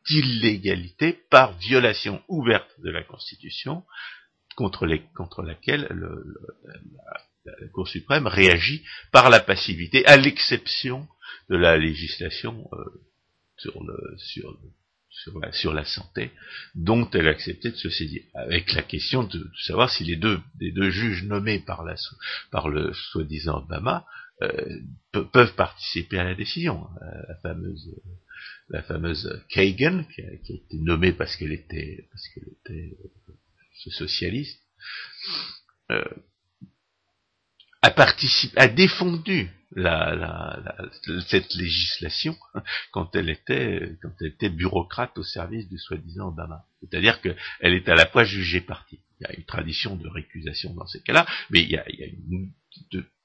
d'illégalité 0.08 1.18
par 1.30 1.58
violation 1.58 2.22
ouverte 2.28 2.70
de 2.80 2.90
la 2.90 3.02
Constitution, 3.02 3.84
contre, 4.54 4.86
les, 4.86 5.02
contre 5.14 5.42
laquelle 5.42 5.86
le, 5.90 6.24
la, 6.64 7.54
la, 7.60 7.68
Cour 7.68 7.88
suprême 7.88 8.26
réagit 8.26 8.82
par 9.10 9.30
la 9.30 9.40
passivité, 9.40 10.04
à 10.06 10.16
l'exception 10.16 11.08
de 11.50 11.56
la 11.56 11.76
législation 11.76 12.68
euh, 12.72 12.84
sur, 13.56 13.82
le, 13.82 14.16
sur, 14.18 15.38
la, 15.40 15.52
sur 15.52 15.74
la 15.74 15.84
santé, 15.84 16.30
dont 16.74 17.08
elle 17.10 17.28
a 17.28 17.32
accepté 17.32 17.70
de 17.70 17.76
se 17.76 17.90
saisir, 17.90 18.22
avec 18.34 18.72
la 18.72 18.82
question 18.82 19.24
de, 19.24 19.50
savoir 19.66 19.90
si 19.90 20.04
les 20.04 20.16
deux, 20.16 20.40
les 20.60 20.72
deux 20.72 20.90
juges 20.90 21.24
nommés 21.24 21.60
par, 21.60 21.84
la, 21.84 21.94
par 22.50 22.68
le 22.68 22.92
soi-disant 22.92 23.58
Obama 23.58 24.06
euh, 24.42 24.80
peuvent 25.32 25.54
participer 25.54 26.18
à 26.18 26.24
la 26.24 26.34
décision. 26.34 26.88
Euh, 27.02 27.22
la 27.28 27.34
fameuse 27.36 27.90
la 28.68 28.82
fameuse 28.82 29.44
Kagan, 29.50 30.04
qui 30.14 30.22
a, 30.22 30.36
qui 30.38 30.52
a 30.52 30.56
été 30.56 30.78
nommée 30.78 31.12
parce 31.12 31.36
qu'elle 31.36 31.52
était 31.52 32.08
parce 32.10 32.28
qu'elle 32.28 32.48
était 32.48 32.96
socialiste, 33.90 34.60
euh, 35.90 36.04
a 37.82 37.90
participé, 37.90 38.58
a 38.58 38.68
défendu 38.68 39.50
la, 39.74 40.14
la, 40.14 40.76
cette 41.28 41.52
législation 41.54 42.36
quand 42.92 43.14
elle 43.16 43.30
était 43.30 43.96
quand 44.02 44.12
elle 44.20 44.28
était 44.28 44.50
bureaucrate 44.50 45.16
au 45.18 45.22
service 45.22 45.68
du 45.68 45.78
soi-disant 45.78 46.28
Obama. 46.28 46.64
C'est-à-dire 46.80 47.20
qu'elle 47.20 47.36
est 47.60 47.88
à 47.88 47.94
la 47.94 48.06
fois 48.06 48.24
jugée 48.24 48.60
partie. 48.60 49.00
il 49.20 49.24
y 49.24 49.30
a 49.30 49.36
une 49.36 49.44
tradition 49.44 49.96
de 49.96 50.08
récusation 50.08 50.74
dans 50.74 50.86
ces 50.86 51.02
cas-là, 51.02 51.26
mais 51.50 51.62
il 51.62 51.70
y 51.70 51.76
a, 51.76 51.84
une 51.88 52.52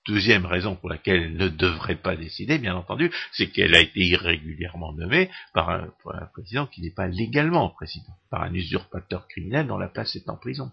deuxième 0.08 0.46
raison 0.46 0.76
pour 0.76 0.90
laquelle 0.90 1.24
elle 1.24 1.38
ne 1.38 1.50
devrait 1.50 1.96
pas 1.96 2.16
décider, 2.16 2.58
bien 2.58 2.76
entendu, 2.76 3.12
c'est 3.32 3.50
qu'elle 3.50 3.76
a 3.76 3.82
été 3.82 4.00
irrégulièrement 4.00 4.94
nommée 4.94 5.30
par 5.54 5.70
un, 5.70 5.90
président 6.34 6.68
qui 6.68 6.82
n'est 6.82 6.92
pas 6.92 7.08
légalement 7.08 7.70
président, 7.70 8.18
par 8.30 8.44
un 8.44 8.54
usurpateur 8.54 9.28
criminel 9.28 9.68
dont 9.68 9.78
la 9.78 9.90
place 9.90 10.16
est 10.16 10.30
en 10.30 10.38
prison, 10.38 10.72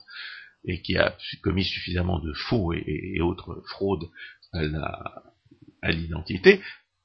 et 0.64 0.80
qui 0.80 0.96
a 0.96 1.16
commis 1.42 1.64
suffisamment 1.64 2.18
de 2.20 2.32
faux 2.32 2.72
et, 2.72 3.20
autres 3.20 3.62
fraudes 3.68 4.08
à 4.52 5.90
l'identité 5.90 6.60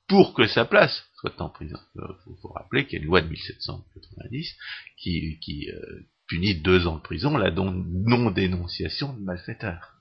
pour 0.09 0.33
que 0.33 0.47
sa 0.47 0.65
place 0.65 1.05
soit 1.15 1.39
en 1.39 1.49
prison. 1.49 1.79
Il 1.95 2.01
euh, 2.01 2.35
faut, 2.41 2.49
rappeler 2.49 2.85
qu'il 2.85 2.97
y 2.97 3.01
a 3.01 3.03
une 3.03 3.07
loi 3.07 3.21
de 3.21 3.29
1790 3.29 4.55
qui, 4.97 5.69
euh, 5.71 6.07
punit 6.27 6.55
deux 6.55 6.85
ans 6.87 6.97
de 6.97 7.01
prison 7.01 7.37
la 7.37 7.51
non-dénonciation 7.51 9.13
de 9.13 9.21
malfaiteurs. 9.21 9.98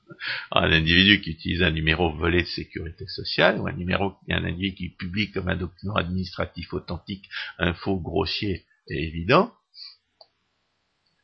Un 0.52 0.72
individu 0.72 1.20
qui 1.20 1.30
utilise 1.30 1.62
un 1.62 1.70
numéro 1.70 2.12
volé 2.12 2.42
de 2.42 2.48
sécurité 2.48 3.06
sociale, 3.06 3.60
ou 3.60 3.66
un 3.66 3.72
numéro, 3.72 4.14
un 4.30 4.44
individu 4.44 4.74
qui 4.74 4.88
publie 4.90 5.30
comme 5.30 5.48
un 5.48 5.56
document 5.56 5.94
administratif 5.94 6.72
authentique 6.72 7.28
un 7.58 7.74
faux 7.74 8.00
grossier 8.00 8.64
et 8.88 9.06
évident, 9.06 9.52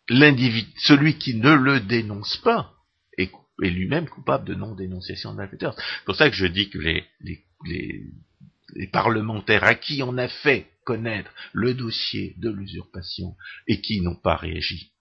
celui 0.08 1.18
qui 1.18 1.34
ne 1.34 1.54
le 1.54 1.80
dénonce 1.80 2.36
pas 2.38 2.74
est, 3.16 3.30
lui-même 3.58 4.08
coupable 4.08 4.46
de 4.46 4.54
non-dénonciation 4.54 5.32
de 5.32 5.38
malfaiteurs. 5.38 5.74
C'est 5.76 6.04
pour 6.04 6.16
ça 6.16 6.28
que 6.28 6.36
je 6.36 6.46
dis 6.46 6.68
que 6.68 6.78
les, 6.78 7.04
les 7.20 7.44
les 8.74 8.86
parlementaires 8.86 9.64
à 9.64 9.74
qui 9.74 10.02
on 10.02 10.18
a 10.18 10.28
fait 10.28 10.70
connaître 10.84 11.32
le 11.52 11.74
dossier 11.74 12.34
de 12.38 12.50
l'usurpation 12.50 13.36
et 13.66 13.80
qui 13.80 14.00
n'ont 14.00 14.16
pas 14.16 14.36
réagi, 14.36 14.92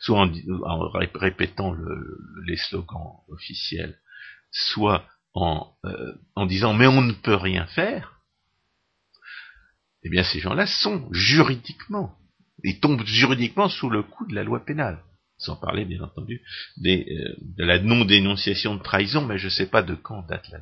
soit 0.00 0.20
en, 0.20 0.88
répétant 1.14 1.74
les 2.46 2.56
slogans 2.56 3.20
officiels, 3.28 3.98
soit 4.50 5.04
en, 5.34 5.72
euh, 5.84 6.14
en 6.34 6.46
disant 6.46 6.74
mais 6.74 6.86
on 6.86 7.02
ne 7.02 7.12
peut 7.12 7.34
rien 7.34 7.66
faire, 7.66 8.20
eh 10.02 10.08
bien 10.08 10.24
ces 10.24 10.40
gens-là 10.40 10.66
sont 10.66 11.08
juridiquement, 11.12 12.16
ils 12.64 12.80
tombent 12.80 13.04
juridiquement 13.04 13.68
sous 13.68 13.90
le 13.90 14.02
coup 14.02 14.26
de 14.26 14.34
la 14.34 14.44
loi 14.44 14.64
pénale 14.64 15.02
sans 15.38 15.56
parler 15.56 15.84
bien 15.84 16.02
entendu 16.02 16.42
euh, 16.84 17.34
de 17.40 17.64
la 17.64 17.78
non-dénonciation 17.78 18.74
de 18.74 18.82
trahison, 18.82 19.24
mais 19.24 19.38
je 19.38 19.46
ne 19.46 19.50
sais 19.50 19.66
pas 19.66 19.82
de 19.82 19.94
quand 19.94 20.26
date 20.26 20.48
la, 20.50 20.58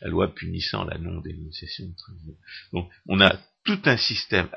la 0.00 0.08
loi 0.08 0.34
punissant 0.34 0.84
la 0.84 0.98
non-dénonciation 0.98 1.86
de 1.86 1.94
trahison. 1.94 2.36
Donc 2.72 2.90
on 3.06 3.20
a 3.20 3.38
tout 3.64 3.80
un 3.84 3.98
système 3.98 4.48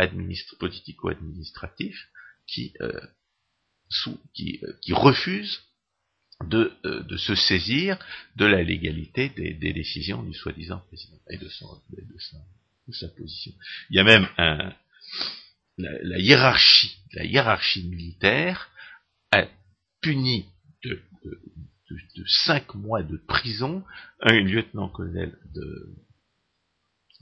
politico-administratif 0.59 2.07
qui, 2.47 2.73
euh, 2.81 2.99
qui, 4.33 4.59
euh, 4.63 4.73
qui, 4.81 4.93
refuse 4.93 5.61
de, 6.45 6.73
de, 6.83 7.17
se 7.17 7.35
saisir 7.35 7.97
de 8.35 8.45
la 8.45 8.63
légalité 8.63 9.29
des, 9.29 9.73
décisions 9.73 10.23
du 10.23 10.33
soi-disant 10.33 10.79
président 10.87 11.19
et 11.29 11.37
de, 11.37 11.47
sa, 11.49 13.07
position. 13.09 13.53
Il 13.89 13.95
y 13.95 13.99
a 13.99 14.03
même 14.03 14.27
un, 14.37 14.73
la 15.77 16.19
hiérarchie, 16.19 16.97
la 17.13 17.23
hiérarchie 17.25 17.87
militaire 17.87 18.69
a 19.31 19.47
puni 20.01 20.45
de, 20.83 21.01
cinq 22.27 22.75
mois 22.75 23.03
de 23.03 23.17
prison 23.17 23.83
un 24.21 24.39
lieutenant-colonel 24.39 25.37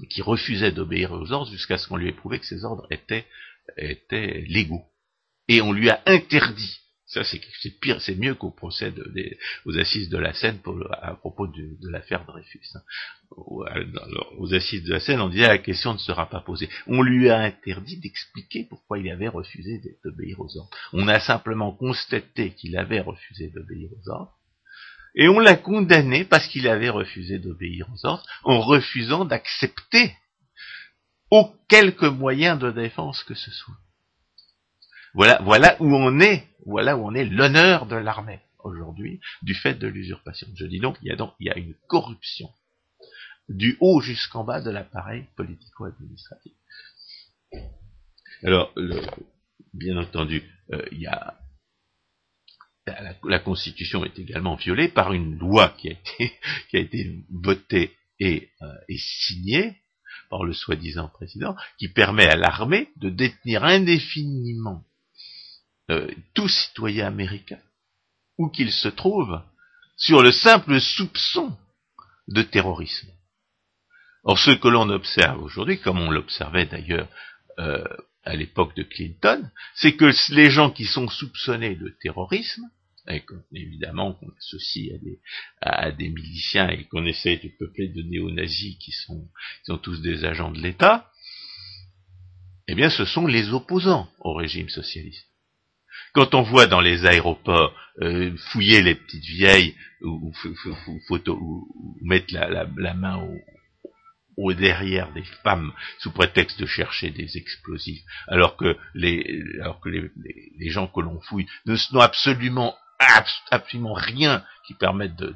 qui 0.09 0.21
refusait 0.21 0.71
d'obéir 0.71 1.11
aux 1.11 1.31
ordres 1.31 1.51
jusqu'à 1.51 1.77
ce 1.77 1.87
qu'on 1.87 1.97
lui 1.97 2.09
ait 2.09 2.13
prouvé 2.13 2.39
que 2.39 2.45
ces 2.45 2.63
ordres 2.63 2.87
étaient 2.89 3.25
légaux. 4.47 4.85
Et 5.47 5.61
on 5.61 5.71
lui 5.71 5.89
a 5.89 6.01
interdit 6.05 6.81
ça, 7.11 7.25
c'est 7.25 7.79
pire, 7.81 8.01
c'est 8.01 8.15
mieux 8.15 8.35
qu'au 8.35 8.51
procès 8.51 8.93
aux 9.65 9.77
assises 9.77 10.07
de 10.07 10.17
la 10.17 10.33
Seine 10.33 10.59
pour, 10.59 10.79
à 11.03 11.13
propos 11.13 11.45
de, 11.45 11.77
l'affaire 11.89 12.23
Dreyfus. 12.25 12.61
Hein. 12.73 12.79
Aux 13.31 14.53
assises 14.53 14.85
de 14.85 14.93
la 14.93 15.01
Seine, 15.01 15.19
on 15.19 15.27
disait 15.27 15.47
la 15.47 15.57
question 15.57 15.91
ne 15.91 15.97
sera 15.97 16.29
pas 16.29 16.39
posée. 16.39 16.69
On 16.87 17.01
lui 17.01 17.29
a 17.29 17.39
interdit 17.39 17.97
d'expliquer 17.97 18.65
pourquoi 18.69 18.97
il 18.97 19.09
avait 19.09 19.27
refusé 19.27 19.81
d'obéir 20.05 20.39
aux 20.39 20.57
ordres. 20.57 20.69
On 20.93 21.09
a 21.09 21.19
simplement 21.19 21.73
constaté 21.73 22.53
qu'il 22.53 22.77
avait 22.77 23.01
refusé 23.01 23.49
d'obéir 23.49 23.89
aux 23.91 24.09
ordres. 24.09 24.37
Et 25.13 25.27
on 25.27 25.39
l'a 25.39 25.57
condamné 25.57 26.23
parce 26.23 26.47
qu'il 26.47 26.69
avait 26.69 26.89
refusé 26.89 27.39
d'obéir 27.39 27.89
aux 27.93 28.05
ordres, 28.05 28.25
en 28.45 28.61
refusant 28.61 29.25
d'accepter 29.25 30.15
au 31.29 31.51
quelque 31.67 32.05
moyen 32.05 32.55
de 32.55 32.71
défense 32.71 33.21
que 33.25 33.35
ce 33.35 33.51
soit. 33.51 33.75
Voilà, 35.13 35.41
voilà 35.43 35.75
où 35.81 35.93
on 35.93 36.19
est, 36.19 36.47
voilà 36.65 36.97
où 36.97 37.05
on 37.05 37.13
est 37.13 37.25
l'honneur 37.25 37.85
de 37.85 37.95
l'armée 37.95 38.39
aujourd'hui 38.63 39.19
du 39.41 39.53
fait 39.53 39.73
de 39.73 39.87
l'usurpation. 39.87 40.47
Je 40.55 40.65
dis 40.65 40.79
donc, 40.79 40.97
il 41.01 41.09
y 41.09 41.11
a 41.11 41.15
donc, 41.15 41.33
il 41.39 41.47
y 41.47 41.49
a 41.49 41.57
une 41.57 41.75
corruption 41.87 42.49
du 43.49 43.77
haut 43.81 44.01
jusqu'en 44.01 44.43
bas 44.43 44.61
de 44.61 44.71
l'appareil 44.71 45.25
politico-administratif. 45.35 46.53
Alors, 48.43 48.73
bien 49.73 49.97
entendu, 49.97 50.43
euh, 50.71 50.85
il 50.91 51.01
y 51.01 51.07
a 51.07 51.37
la, 53.23 53.39
Constitution 53.39 54.03
est 54.03 54.17
également 54.17 54.55
violée 54.55 54.87
par 54.87 55.13
une 55.13 55.37
loi 55.37 55.69
qui 55.77 55.89
a 55.89 55.91
été, 55.91 56.33
qui 56.69 56.77
a 56.77 56.79
été 56.79 57.25
votée 57.29 57.95
et, 58.19 58.49
euh, 58.61 58.73
et 58.89 58.97
signée 58.97 59.77
par 60.29 60.43
le 60.43 60.53
soi-disant 60.53 61.09
président, 61.09 61.55
qui 61.77 61.89
permet 61.89 62.27
à 62.27 62.35
l'armée 62.35 62.89
de 62.97 63.09
détenir 63.09 63.63
indéfiniment 63.65 64.83
euh, 65.91 66.07
tout 66.33 66.47
citoyen 66.47 67.07
américain, 67.07 67.59
où 68.37 68.49
qu'il 68.49 68.71
se 68.71 68.87
trouve, 68.87 69.41
sur 69.97 70.23
le 70.23 70.31
simple 70.31 70.79
soupçon 70.79 71.57
de 72.27 72.41
terrorisme. 72.41 73.09
Or, 74.23 74.39
ce 74.39 74.51
que 74.51 74.67
l'on 74.67 74.89
observe 74.89 75.43
aujourd'hui, 75.43 75.79
comme 75.79 75.99
on 75.99 76.11
l'observait 76.11 76.65
d'ailleurs 76.65 77.09
euh, 77.59 77.83
à 78.23 78.35
l'époque 78.35 78.75
de 78.75 78.83
Clinton, 78.83 79.49
c'est 79.75 79.97
que 79.97 80.11
les 80.33 80.49
gens 80.49 80.71
qui 80.71 80.85
sont 80.85 81.09
soupçonnés 81.09 81.75
de 81.75 81.89
terrorisme, 82.01 82.63
et 83.09 83.23
évidemment 83.53 84.13
qu'on 84.13 84.29
associe 84.37 84.93
à 85.61 85.91
des, 85.91 86.09
miliciens 86.09 86.69
et 86.69 86.85
qu'on 86.85 87.05
essaie 87.05 87.37
de 87.37 87.49
peupler 87.59 87.89
de 87.89 88.01
néo-nazis 88.03 88.77
qui 88.77 88.91
sont 88.91 89.27
tous 89.81 90.01
des 90.01 90.23
agents 90.23 90.51
de 90.51 90.61
l'État, 90.61 91.11
eh 92.67 92.75
bien 92.75 92.89
ce 92.89 93.05
sont 93.05 93.27
les 93.27 93.49
opposants 93.49 94.09
au 94.19 94.33
régime 94.33 94.69
socialiste. 94.69 95.30
Quand 96.13 96.33
on 96.33 96.41
voit 96.41 96.67
dans 96.67 96.81
les 96.81 97.05
aéroports 97.05 97.73
euh, 98.01 98.35
fouiller 98.51 98.81
les 98.81 98.95
petites 98.95 99.23
vieilles 99.23 99.75
ou, 100.01 100.33
ou, 101.27 101.67
mettre 102.01 102.33
la, 102.33 102.93
main 102.93 103.17
au, 103.17 103.37
au, 104.37 104.53
derrière 104.53 105.11
des 105.13 105.23
femmes 105.43 105.71
sous 105.99 106.11
prétexte 106.11 106.59
de 106.59 106.65
chercher 106.65 107.11
des 107.11 107.37
explosifs, 107.37 108.03
alors 108.27 108.57
que 108.57 108.77
les, 108.93 109.43
alors 109.61 109.79
que 109.79 109.89
les, 109.89 110.09
les, 110.57 110.69
gens 110.69 110.87
que 110.87 111.01
l'on 111.01 111.21
fouille 111.21 111.47
ne 111.65 111.75
n'ont 111.93 112.01
absolument 112.01 112.75
absolument 113.49 113.93
rien 113.93 114.43
qui 114.67 114.73
permette 114.75 115.15
de, 115.15 115.35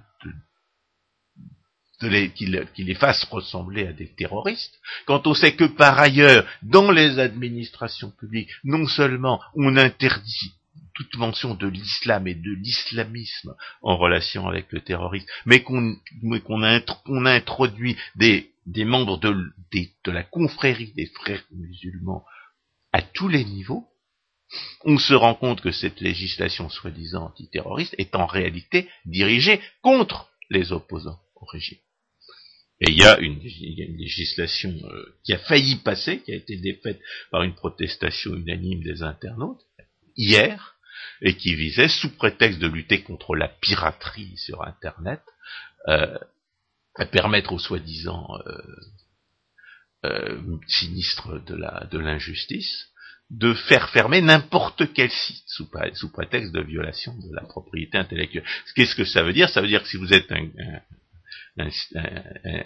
de 2.02 2.08
les, 2.08 2.32
qui, 2.32 2.46
les 2.84 2.96
fasse 2.96 3.24
ressembler 3.26 3.88
à 3.88 3.94
des 3.94 4.08
terroristes, 4.08 4.80
quand 5.06 5.28
on 5.28 5.34
sait 5.34 5.56
que 5.56 5.64
par 5.64 6.00
ailleurs, 6.00 6.46
dans 6.62 6.92
les 6.92 7.20
administrations 7.20 8.12
publiques, 8.12 8.52
non 8.64 8.88
seulement 8.88 9.42
on 9.56 9.78
interdit 9.78 10.54
toute 10.96 11.16
mention 11.18 11.54
de 11.54 11.68
l'islam 11.68 12.28
et 12.28 12.36
de 12.36 12.52
l'islamisme 12.52 13.56
en 13.82 13.98
relation 13.98 14.48
avec 14.48 14.72
le 14.72 14.82
terrorisme, 14.82 15.28
mais 15.46 15.62
qu'on 15.62 16.64
a, 16.64 17.32
introduit 17.32 17.98
des, 18.16 18.52
membres 18.86 19.18
de, 19.18 19.36
de 20.04 20.12
la 20.12 20.24
confrérie 20.24 20.93
des 20.96 21.08
frères 21.08 21.43
musulmans 21.52 22.26
à 22.91 23.02
tous 23.02 23.28
les 23.28 23.43
niveaux, 23.43 23.86
on 24.86 24.98
se 24.98 25.14
rend 25.14 25.36
compte 25.36 25.62
que 25.62 25.72
cette 25.72 26.00
législation 26.00 26.70
soi-disant 26.70 27.26
antiterroriste 27.26 27.96
est 27.98 28.16
en 28.16 28.26
réalité 28.26 28.88
dirigée 29.06 29.60
contre 29.82 30.30
les 30.50 30.72
opposants 30.72 31.20
au 31.36 31.46
régime. 31.46 31.80
Et 32.82 32.91
il 32.91 32.98
y 32.98 33.04
a 33.04 33.18
une, 33.20 33.39
législation 33.39 34.74
euh, 34.84 35.18
qui 35.24 35.34
a 35.34 35.38
failli 35.39 35.78
passer, 35.78 36.22
qui 36.22 36.34
a 36.34 36.36
été 36.36 36.58
défaite 36.58 37.00
par 37.32 37.43
une 37.43 37.56
protestation 37.56 38.36
unanime 38.36 38.84
des 38.84 39.02
internautes, 39.02 39.62
hier, 40.18 40.75
et 41.22 41.36
qui 41.36 41.56
visait, 41.56 41.88
sous 41.88 42.16
prétexte 42.16 42.60
de 42.60 42.68
lutter 42.68 43.01
contre 43.01 43.36
la 43.36 43.47
piraterie 43.47 44.38
sur 44.38 44.64
Internet, 44.64 45.22
euh, 45.88 46.18
à 46.95 47.06
permettre 47.06 47.53
aux 47.53 47.60
soi-disant 47.60 48.28
euh, 48.47 48.62
euh, 50.06 50.58
sinistres 50.68 51.43
de 51.45 51.56
la 51.56 51.88
de 51.91 51.99
l'injustice 51.99 52.89
de 53.32 53.53
faire 53.53 53.89
fermer 53.89 54.22
n'importe 54.22 54.93
quel 54.93 55.10
site 55.10 55.43
sous, 55.47 55.68
prétexte 56.12 56.51
de 56.51 56.62
violation 56.62 57.14
de 57.18 57.36
la 57.36 57.41
propriété 57.41 57.97
intellectuelle. 57.97 58.45
Qu'est-ce 58.76 58.95
que 58.95 59.03
ça 59.03 59.24
veut 59.24 59.34
dire? 59.34 59.49
Ça 59.49 59.62
veut 59.62 59.68
dire 59.68 59.82
que 59.82 59.89
si 59.89 59.97
vous 59.97 60.14
êtes 60.14 60.32
un, 60.32 60.47
un, 61.58 61.70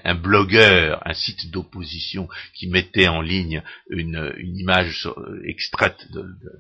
un, 0.03 0.15
blogueur, 0.15 1.01
un 1.07 1.13
site 1.13 1.49
d'opposition 1.49 2.27
qui 2.55 2.67
mettait 2.67 3.07
en 3.07 3.21
ligne 3.21 3.63
une, 3.89 4.33
une 4.37 4.57
image 4.57 5.07
extraite 5.45 6.11
de, 6.11 6.21
de, 6.21 6.51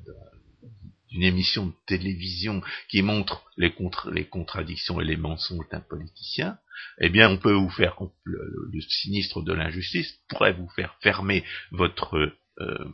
d'une 1.19 1.27
émission 1.27 1.67
de 1.67 1.73
télévision 1.85 2.61
qui 2.87 3.01
montre 3.01 3.43
les, 3.57 3.73
les, 4.13 4.25
contradictions 4.25 5.01
et 5.01 5.05
les 5.05 5.17
mensonges 5.17 5.67
d'un 5.69 5.81
politicien, 5.81 6.57
eh 7.01 7.09
bien, 7.09 7.29
on 7.29 7.37
peut 7.37 7.51
vous 7.51 7.69
faire, 7.69 7.97
le, 8.23 8.81
sinistre 8.87 9.41
de 9.41 9.53
l'injustice 9.53 10.13
pourrait 10.29 10.53
vous 10.53 10.69
faire 10.69 10.95
fermer 11.01 11.43
votre, 11.71 12.31
euh, 12.59 12.85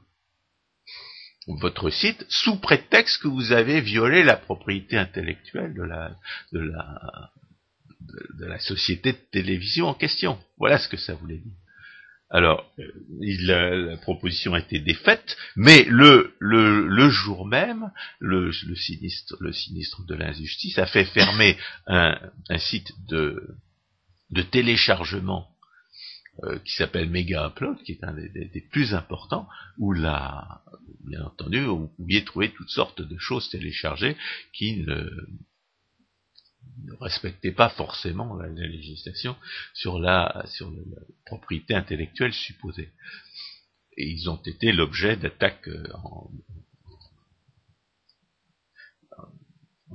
votre 1.48 1.92
site 1.92 2.26
sous 2.30 2.60
prétexte 2.60 3.22
que 3.22 3.28
vous 3.28 3.52
avez 3.52 3.82
violé 3.82 4.24
la 4.24 4.38
propriété 4.38 4.98
intellectuelle 4.98 5.76
de 5.76 5.84
la, 5.84 6.16
de 6.52 8.46
la 8.46 8.60
société 8.60 9.14
de 9.14 9.22
télévision 9.32 9.88
en 9.88 9.94
question. 9.94 10.40
Voilà 10.58 10.80
ce 10.80 10.90
que 10.90 10.98
ça 10.98 11.14
voulait 11.14 11.38
dire. 11.38 11.54
Alors, 12.30 12.66
la, 13.20 13.98
proposition 13.98 14.56
a 14.56 14.60
été 14.60 14.80
défaite, 14.80 15.38
mais 15.56 15.86
le, 15.86 16.36
le, 16.40 16.88
le 16.88 17.10
jour 17.10 17.46
même, 17.46 17.92
le, 18.20 18.52
le, 18.68 18.76
sinistre, 18.76 19.38
le 19.40 19.54
sinistre 19.54 20.04
de 20.06 20.16
l'injustice 20.16 20.80
a 20.80 20.88
fait 20.88 21.06
fermer 21.06 21.56
un, 21.88 22.18
un 22.50 22.58
site 22.58 22.92
de, 23.08 23.56
de 24.32 24.42
téléchargement 24.42 25.48
euh, 26.44 26.60
qui 26.66 26.74
s'appelle 26.74 27.10
Mega 27.10 27.48
Upload, 27.48 27.82
qui 27.84 27.94
est 27.94 28.04
un 28.04 28.14
des, 28.14 28.28
des, 28.28 28.62
plus 28.70 28.94
importants, 28.94 29.48
où 29.78 29.94
là, 29.94 30.64
bien 31.08 31.24
entendu, 31.24 31.62
vous 31.62 31.88
pouviez 31.96 32.26
trouver 32.26 32.52
toutes 32.52 32.72
sortes 32.72 33.02
de 33.02 33.18
choses 33.18 33.50
téléchargées 33.50 34.18
qui 34.52 34.84
ne, 34.84 35.10
ne 36.84 36.94
respectaient 37.00 37.52
pas 37.52 37.70
forcément 37.70 38.36
la, 38.36 38.48
législation 38.48 39.36
sur 39.74 40.00
la, 40.00 40.46
sur 40.48 40.70
la, 40.72 41.02
propriété 41.26 41.74
intellectuelle 41.74 42.34
supposée. 42.34 42.92
Et 43.98 44.10
ils 44.10 44.30
ont 44.30 44.42
été 44.46 44.72
l'objet 44.72 45.16
d'attaques 45.16 45.68
euh, 45.68 45.88
en, 45.94 46.30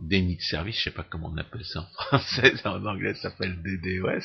déni 0.02 0.36
de 0.36 0.42
service, 0.42 0.76
je 0.78 0.84
sais 0.84 0.90
pas 0.90 1.02
comment 1.02 1.30
on 1.32 1.36
appelle 1.36 1.64
ça 1.64 1.80
en 1.80 1.86
français, 2.04 2.66
en 2.66 2.84
anglais 2.86 3.14
ça 3.14 3.30
s'appelle 3.30 3.60
DDoS, 3.62 4.24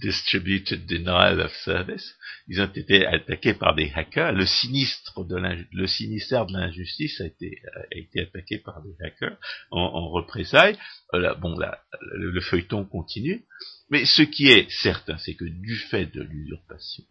Distributed 0.00 0.86
Denial 0.86 1.40
of 1.40 1.52
Service. 1.64 2.14
Ils 2.48 2.60
ont 2.60 2.72
été 2.72 3.06
attaqués 3.06 3.54
par 3.54 3.74
des 3.74 3.90
hackers. 3.94 4.32
Le 4.32 4.46
sinistre 4.46 5.24
de 5.24 5.36
le 5.72 5.86
sinistère 5.86 6.46
de 6.46 6.52
l'injustice 6.52 7.20
a 7.20 7.26
été, 7.26 7.60
a 7.74 7.96
été 7.96 8.22
attaqué 8.22 8.58
par 8.58 8.82
des 8.82 8.94
hackers 9.04 9.36
en, 9.70 10.08
représailles. 10.08 10.78
Euh, 11.14 11.34
bon, 11.34 11.58
là, 11.58 11.80
le, 12.00 12.40
feuilleton 12.40 12.84
continue. 12.84 13.44
Mais 13.90 14.04
ce 14.04 14.22
qui 14.22 14.48
est 14.48 14.70
certain, 14.70 15.18
c'est 15.18 15.34
que 15.34 15.44
du 15.44 15.76
fait 15.76 16.06
de 16.06 16.22
l'usurpation, 16.22 17.04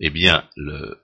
eh 0.00 0.10
bien, 0.10 0.48
le, 0.56 0.98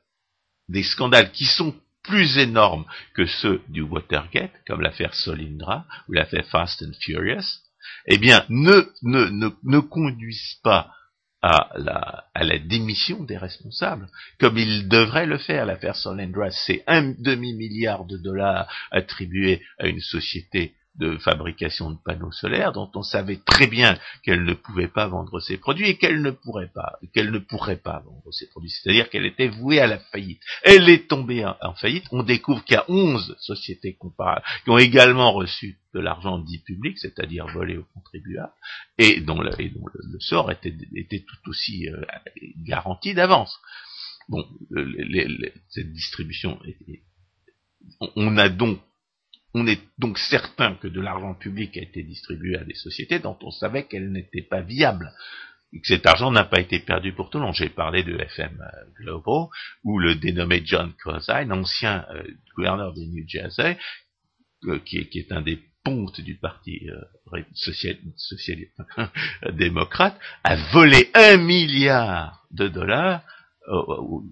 des 0.69 0.83
scandales 0.83 1.31
qui 1.33 1.45
sont 1.45 1.75
plus 2.03 2.39
énormes 2.39 2.87
que 3.15 3.27
ceux 3.27 3.61
du 3.69 3.83
Watergate, 3.83 4.53
comme 4.67 4.81
l'affaire 4.81 5.15
Solindra 5.15 5.87
ou 6.09 6.15
l'affaire 6.15 6.47
Fast 6.47 6.83
and 6.83 6.93
Furious, 7.01 7.61
eh 8.07 8.19
bien, 8.19 8.45
ne, 8.49 8.91
ne, 9.03 9.27
ne, 9.27 9.51
ne 9.63 9.79
conduisent 9.79 10.59
pas 10.63 10.95
à 11.43 11.71
la, 11.77 12.25
à 12.35 12.45
la 12.45 12.59
démission 12.59 13.23
des 13.23 13.37
responsables, 13.37 14.09
comme 14.39 14.59
il 14.59 14.89
devrait 14.89 15.27
le 15.27 15.39
faire. 15.39 15.67
L'affaire 15.67 15.97
Solendra, 15.97 16.51
c'est 16.51 16.83
un 16.87 17.15
demi-milliard 17.19 18.05
de 18.05 18.17
dollars 18.17 18.69
attribués 18.91 19.63
à 19.79 19.87
une 19.87 20.01
société 20.01 20.75
de 20.99 21.17
fabrication 21.19 21.93
de 21.93 21.99
panneaux 22.05 22.33
solaires 22.33 22.73
dont 22.73 22.91
on 22.95 23.03
savait 23.03 23.41
très 23.47 23.67
bien 23.67 23.99
qu'elle 24.23 24.45
ne 24.45 24.55
pouvait 24.55 24.89
pas 24.89 25.07
vendre 25.07 25.41
ses 25.41 25.57
produits 25.57 25.89
et 25.89 25.97
qu'elle 25.97 26.23
ne 26.23 26.31
pourrait 26.31 26.71
pas, 26.75 26.99
qu'elle 27.15 27.31
ne 27.31 27.39
pourrait 27.39 27.77
pas 27.77 28.01
vendre 28.01 28.33
ses 28.33 28.49
produits. 28.49 28.71
C'est-à-dire 28.71 29.09
qu'elle 29.09 29.27
était 29.27 29.49
vouée 29.49 29.81
à 29.81 29.87
la 29.87 29.99
faillite. 29.99 30.43
Elle 30.65 30.89
est 30.89 31.09
tombée 31.09 31.45
en, 31.45 31.75
faillite. 31.75 32.05
On 32.11 32.23
découvre 32.23 32.65
qu'il 32.65 32.75
y 32.75 32.79
a 32.79 32.85
11 32.89 33.37
sociétés 33.39 33.95
comparables 33.95 34.45
qui 34.65 34.71
ont 34.71 34.79
également 34.79 35.33
reçu 35.33 35.79
de 35.95 36.01
l'argent 36.01 36.39
dit 36.39 36.59
public, 36.59 36.99
c'est-à-dire 36.99 37.47
volé 37.47 37.79
aux 37.79 37.87
contribuables, 37.95 38.53
et 38.99 39.21
dont 39.21 39.41
le, 39.41 39.51
sort 40.19 40.51
était, 40.51 40.71
tout 40.73 41.51
aussi 41.51 41.89
euh, 41.89 42.03
garanti 42.57 43.15
d'avance. 43.15 43.59
Bon, 44.29 44.45
cette 45.71 45.93
distribution, 45.93 46.61
on 48.17 48.37
a 48.37 48.51
donc 48.51 48.81
on 49.55 49.67
est 49.67 49.81
donc 49.99 50.19
certain 50.19 50.75
que 50.75 50.89
de 50.89 51.01
l'argent 51.01 51.35
public 51.35 51.77
a 51.77 51.83
été 51.83 52.03
distribué 52.03 52.57
à 52.57 52.65
des 52.65 52.75
sociétés 52.75 53.19
dont 53.19 53.39
on 53.43 53.51
savait 53.51 53.87
qu'elles 53.87 54.13
n'étaient 54.13 54.43
pas 54.43 54.61
viables. 54.61 55.13
Et 55.73 55.81
que 55.81 55.87
cet 55.87 56.07
argent 56.07 56.31
n'a 56.31 56.45
pas 56.45 56.61
été 56.61 56.79
perdu 56.81 57.13
pour 57.13 57.29
tout 57.29 57.39
le 57.39 57.45
monde. 57.45 57.55
J'ai 57.55 57.69
parlé 57.69 58.03
de 58.03 58.17
FM 58.17 58.59
euh, 58.61 58.85
Global, 59.01 59.49
où 59.85 59.99
le 59.99 60.15
dénommé 60.15 60.63
John 60.65 60.93
Cosine, 61.03 61.53
ancien 61.53 62.07
euh, 62.11 62.23
gouverneur 62.57 62.95
du 62.95 63.07
New 63.07 63.25
Jersey, 63.27 63.79
euh, 64.65 64.79
qui, 64.81 64.99
est, 64.99 65.33
un 65.33 65.43
des 65.43 65.61
pontes 65.85 66.21
du 66.23 66.37
parti 66.37 66.89
social, 67.53 67.97
démocrate, 69.53 70.19
a 70.43 70.57
volé 70.73 71.11
un 71.15 71.37
milliard 71.37 72.47
de 72.51 72.69
dollars 72.69 73.23
aux, 73.67 74.25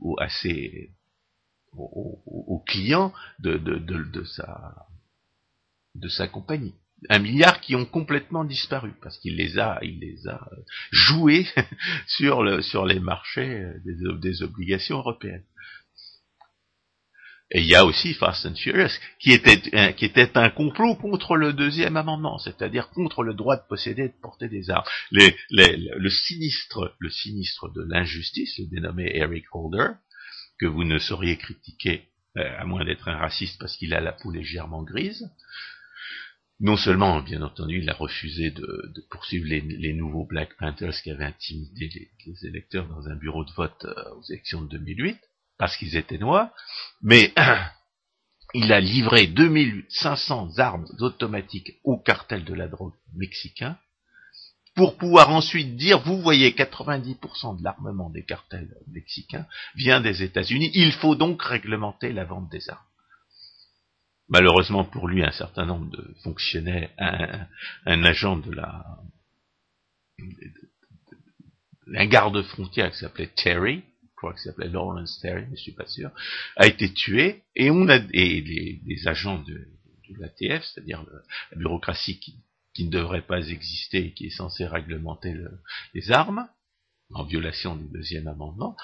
clients 2.66 3.12
de 3.38 4.24
sa 4.24 4.86
de 6.00 6.08
sa 6.08 6.28
compagnie. 6.28 6.74
Un 7.10 7.18
milliard 7.18 7.60
qui 7.60 7.76
ont 7.76 7.84
complètement 7.84 8.44
disparu 8.44 8.92
parce 9.02 9.18
qu'il 9.18 9.36
les 9.36 9.58
a, 9.58 9.78
il 9.82 10.00
les 10.00 10.26
a 10.28 10.48
euh, 10.52 10.56
joués 10.90 11.46
sur 12.06 12.42
le 12.42 12.62
sur 12.62 12.86
les 12.86 13.00
marchés 13.00 13.60
euh, 13.60 13.74
des, 13.84 13.96
des 14.18 14.42
obligations 14.42 14.98
européennes. 14.98 15.44
Et 17.52 17.60
il 17.60 17.66
y 17.66 17.76
a 17.76 17.84
aussi 17.84 18.12
Fast 18.14 18.44
and 18.44 18.56
Furious, 18.56 18.90
qui 19.20 19.30
était, 19.30 19.62
un, 19.72 19.92
qui 19.92 20.04
était 20.04 20.36
un 20.36 20.50
complot 20.50 20.96
contre 20.96 21.36
le 21.36 21.52
deuxième 21.52 21.96
amendement, 21.96 22.38
c'est-à-dire 22.38 22.88
contre 22.90 23.22
le 23.22 23.34
droit 23.34 23.56
de 23.56 23.62
posséder 23.68 24.02
et 24.02 24.08
de 24.08 24.20
porter 24.20 24.48
des 24.48 24.68
armes. 24.68 24.84
Le 25.12 26.08
sinistre, 26.08 26.96
le 26.98 27.08
sinistre 27.08 27.72
de 27.72 27.82
l'injustice, 27.82 28.58
le 28.58 28.66
dénommé 28.66 29.12
Eric 29.14 29.44
Holder, 29.52 29.92
que 30.58 30.66
vous 30.66 30.82
ne 30.82 30.98
sauriez 30.98 31.36
critiquer, 31.36 32.08
euh, 32.36 32.42
à 32.58 32.64
moins 32.64 32.84
d'être 32.84 33.08
un 33.08 33.16
raciste 33.16 33.60
parce 33.60 33.76
qu'il 33.76 33.94
a 33.94 34.00
la 34.00 34.12
peau 34.12 34.32
légèrement 34.32 34.82
grise, 34.82 35.30
non 36.58 36.76
seulement, 36.76 37.20
bien 37.20 37.42
entendu, 37.42 37.80
il 37.82 37.90
a 37.90 37.94
refusé 37.94 38.50
de, 38.50 39.06
poursuivre 39.10 39.46
les, 39.46 39.92
nouveaux 39.92 40.24
Black 40.24 40.56
Panthers 40.58 41.02
qui 41.02 41.10
avaient 41.10 41.24
intimidé 41.24 42.10
les, 42.26 42.46
électeurs 42.46 42.88
dans 42.88 43.08
un 43.08 43.16
bureau 43.16 43.44
de 43.44 43.52
vote 43.52 43.84
euh, 43.84 44.14
aux 44.14 44.22
élections 44.30 44.62
de 44.62 44.78
2008, 44.78 45.18
parce 45.58 45.76
qu'ils 45.76 45.96
étaient 45.96 46.18
noirs, 46.18 46.50
mais 47.02 47.34
il 48.54 48.72
a 48.72 48.80
livré 48.80 49.26
2500 49.26 50.58
armes 50.58 50.86
automatiques 51.00 51.78
au 51.84 51.98
cartel 51.98 52.44
de 52.44 52.54
la 52.54 52.68
drogue 52.68 52.94
mexicain, 53.14 53.78
pour 54.74 54.96
pouvoir 54.96 55.30
ensuite 55.30 55.76
dire, 55.76 56.00
vous 56.00 56.20
voyez, 56.20 56.52
90% 56.52 57.58
de 57.58 57.64
l'armement 57.64 58.10
des 58.10 58.24
cartels 58.24 58.74
mexicains 58.88 59.46
vient 59.74 60.00
des 60.00 60.22
États-Unis, 60.22 60.70
il 60.74 60.92
faut 60.92 61.16
donc 61.16 61.42
réglementer 61.42 62.12
la 62.12 62.24
vente 62.24 62.50
des 62.50 62.68
armes 62.70 62.80
malheureusement 64.28 64.84
pour 64.84 65.08
lui, 65.08 65.22
un 65.22 65.32
certain 65.32 65.64
nombre 65.64 65.90
de 65.90 66.14
fonctionnaires, 66.22 66.90
un, 67.86 68.04
agent 68.04 68.36
de 68.38 68.52
la, 68.52 68.98
un 71.94 72.06
garde-frontière 72.06 72.90
qui 72.90 72.98
s'appelait 72.98 73.30
Terry, 73.34 73.82
je 74.02 74.16
crois 74.16 74.32
qu'il 74.32 74.42
s'appelait 74.42 74.68
Lawrence 74.68 75.20
Terry, 75.20 75.44
mais 75.50 75.56
je 75.56 75.62
suis 75.62 75.72
pas 75.72 75.86
sûr, 75.86 76.10
a 76.56 76.66
été 76.66 76.92
tué, 76.92 77.42
et 77.54 77.70
on 77.70 77.88
a, 77.88 77.96
et 78.12 78.40
les, 78.40 79.08
agents 79.08 79.42
de, 79.42 79.54
de 79.54 80.20
l'ATF, 80.20 80.64
c'est-à-dire 80.64 81.04
la 81.52 81.58
bureaucratie 81.58 82.18
qui, 82.18 82.42
ne 82.84 82.90
devrait 82.90 83.22
pas 83.22 83.40
exister 83.48 84.08
et 84.08 84.12
qui 84.12 84.26
est 84.26 84.36
censée 84.36 84.66
réglementer 84.66 85.34
les 85.94 86.12
armes, 86.12 86.46
en 87.12 87.24
violation 87.24 87.76
du 87.76 87.84
deuxième 87.88 88.28
amendement, 88.28 88.76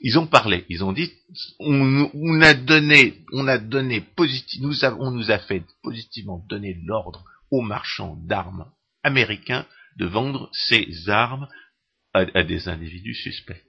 ils 0.00 0.18
ont 0.18 0.26
parlé, 0.26 0.64
ils 0.68 0.84
ont 0.84 0.92
dit, 0.92 1.12
on, 1.60 2.40
a 2.40 2.54
donné, 2.54 3.24
on 3.32 3.46
a 3.46 3.58
donné 3.58 4.00
positif, 4.00 4.60
nous 4.60 4.84
on 4.84 5.10
nous 5.10 5.30
a 5.30 5.38
fait 5.38 5.62
positivement 5.82 6.44
donner 6.48 6.76
l'ordre 6.84 7.24
aux 7.50 7.62
marchands 7.62 8.16
d'armes 8.26 8.66
américains 9.02 9.66
de 9.96 10.06
vendre 10.06 10.50
ces 10.52 11.08
armes 11.08 11.48
à, 12.12 12.42
des 12.42 12.68
individus 12.68 13.14
suspects. 13.14 13.62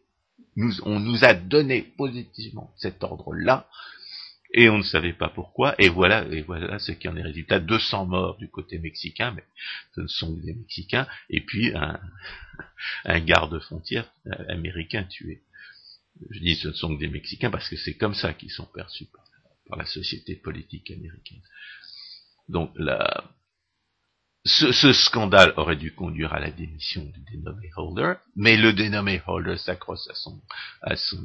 Nous, 0.56 0.82
on 0.84 0.99
nous 0.99 1.24
a 1.24 1.34
donné 1.34 1.84
positivement 1.97 2.74
cet 2.78 3.04
ordre-là, 3.04 3.68
et 4.54 4.70
on 4.70 4.78
ne 4.78 4.84
savait 4.84 5.14
pas 5.14 5.30
pourquoi, 5.30 5.76
et 5.80 5.89
voilà, 5.89 6.26
et 6.28 6.41
voilà 6.41 6.78
ce 6.80 6.91
qui 6.91 7.08
en 7.08 7.16
est 7.16 7.22
résultat, 7.22 7.60
200 7.60 8.06
morts 8.06 8.38
du 8.38 8.49
côté 8.49 8.80
mexicain, 8.80 9.32
mais 9.32 9.43
ce 9.95 10.02
ne 10.02 10.08
sont 10.08 10.36
que 10.36 10.41
des 10.41 10.54
Mexicains, 10.54 11.08
et 11.30 11.41
puis 11.41 11.74
un, 11.74 11.99
un 13.06 13.20
garde-frontière 13.22 14.12
américain 14.49 15.04
tué. 15.04 15.41
Je 16.30 16.39
dis 16.39 16.56
ce 16.56 16.68
ne 16.68 16.74
sont 16.74 16.93
que 16.95 16.99
des 16.99 17.08
Mexicains 17.08 17.49
parce 17.49 17.70
que 17.70 17.78
c'est 17.78 17.95
comme 17.95 18.14
ça 18.14 18.34
qu'ils 18.34 18.52
sont 18.52 18.66
perçus 18.66 19.06
par, 19.06 19.78
la 19.78 19.86
société 19.86 20.36
politique 20.36 20.91
américaine. 20.91 21.41
Donc 22.49 22.74
la, 22.76 23.24
ce, 24.43 24.74
ce, 24.74 24.91
scandale 24.91 25.54
aurait 25.56 25.78
dû 25.78 25.93
conduire 25.93 26.34
à 26.34 26.41
la 26.41 26.52
démission 26.52 27.06
du 27.06 27.22
dénommé 27.32 27.70
Holder, 27.78 28.16
mais 28.36 28.58
le 28.58 28.74
dénommé 28.74 29.22
Holder 29.26 29.56
s'accroche 29.58 30.10
à 30.10 30.16
son, 30.16 30.41
à 30.82 30.97
son 30.97 31.24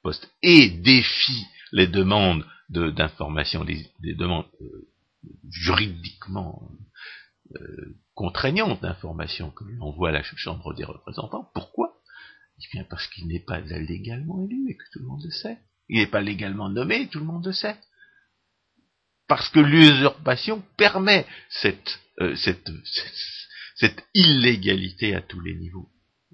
poste 0.00 0.30
et 0.42 0.70
défie 0.70 1.44
les 1.72 1.88
demandes 1.88 2.46
d'information, 2.68 3.64
les, 3.64 4.14
demandes 4.14 4.46
euh, 4.60 4.88
juridiquement 5.50 6.70
euh, 7.54 7.96
contraignante 8.14 8.82
d'information 8.82 9.50
que 9.50 9.64
l'on 9.64 9.86
envoie 9.86 10.10
à 10.10 10.12
la 10.12 10.22
Chambre 10.22 10.74
des 10.74 10.84
représentants. 10.84 11.50
Pourquoi? 11.54 11.94
Eh 12.60 12.66
bien 12.72 12.84
parce 12.84 13.06
qu'il 13.08 13.28
n'est 13.28 13.44
pas 13.44 13.60
légalement 13.60 14.42
élu 14.42 14.70
et 14.70 14.76
que 14.76 14.84
tout 14.92 14.98
le 14.98 15.06
monde 15.06 15.22
le 15.24 15.30
sait. 15.30 15.58
Il 15.88 15.98
n'est 15.98 16.06
pas 16.06 16.20
légalement 16.20 16.68
nommé 16.68 17.02
et 17.02 17.08
tout 17.08 17.20
le 17.20 17.24
monde 17.24 17.46
le 17.46 17.52
sait. 17.52 17.76
Parce 19.28 19.48
que 19.50 19.60
l'usurpation 19.60 20.62
permet 20.76 21.26
cette, 21.48 22.00
euh, 22.20 22.34
cette, 22.36 22.70
cette, 23.76 24.04
illégalité 24.14 25.14
à 25.14 25.20
tous 25.20 25.40
les 25.40 25.54
niveaux. 25.54 25.88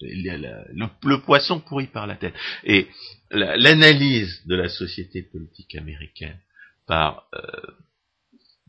Le, 0.05 1.17
poisson 1.17 1.61
pourri 1.61 1.87
par 1.87 2.07
la 2.07 2.17
tête. 2.17 2.35
Et 2.65 2.89
l'analyse 3.31 4.45
de 4.47 4.55
la 4.55 4.69
société 4.69 5.23
politique 5.23 5.75
américaine 5.75 6.39
par 6.87 7.27
euh, 7.35 7.41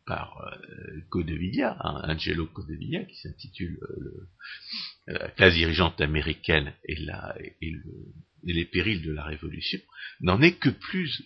par 0.06 0.40
euh, 0.42 1.02
Codevilla, 1.10 1.78
hein, 1.80 2.02
Angelo 2.04 2.46
Codevilla, 2.48 3.04
qui 3.06 3.16
s'intitule 3.16 3.80
euh, 3.82 4.30
La 5.08 5.30
classe 5.30 5.54
dirigeante 5.54 6.00
américaine 6.02 6.74
et, 6.86 6.96
la, 6.96 7.36
et, 7.62 7.72
le, 7.72 8.14
et, 8.48 8.54
les 8.54 8.66
périls 8.66 9.02
de 9.02 9.12
la 9.12 9.24
Révolution, 9.24 9.80
n'en 10.22 10.42
est 10.42 10.60
que 10.60 10.70
plus, 10.70 11.24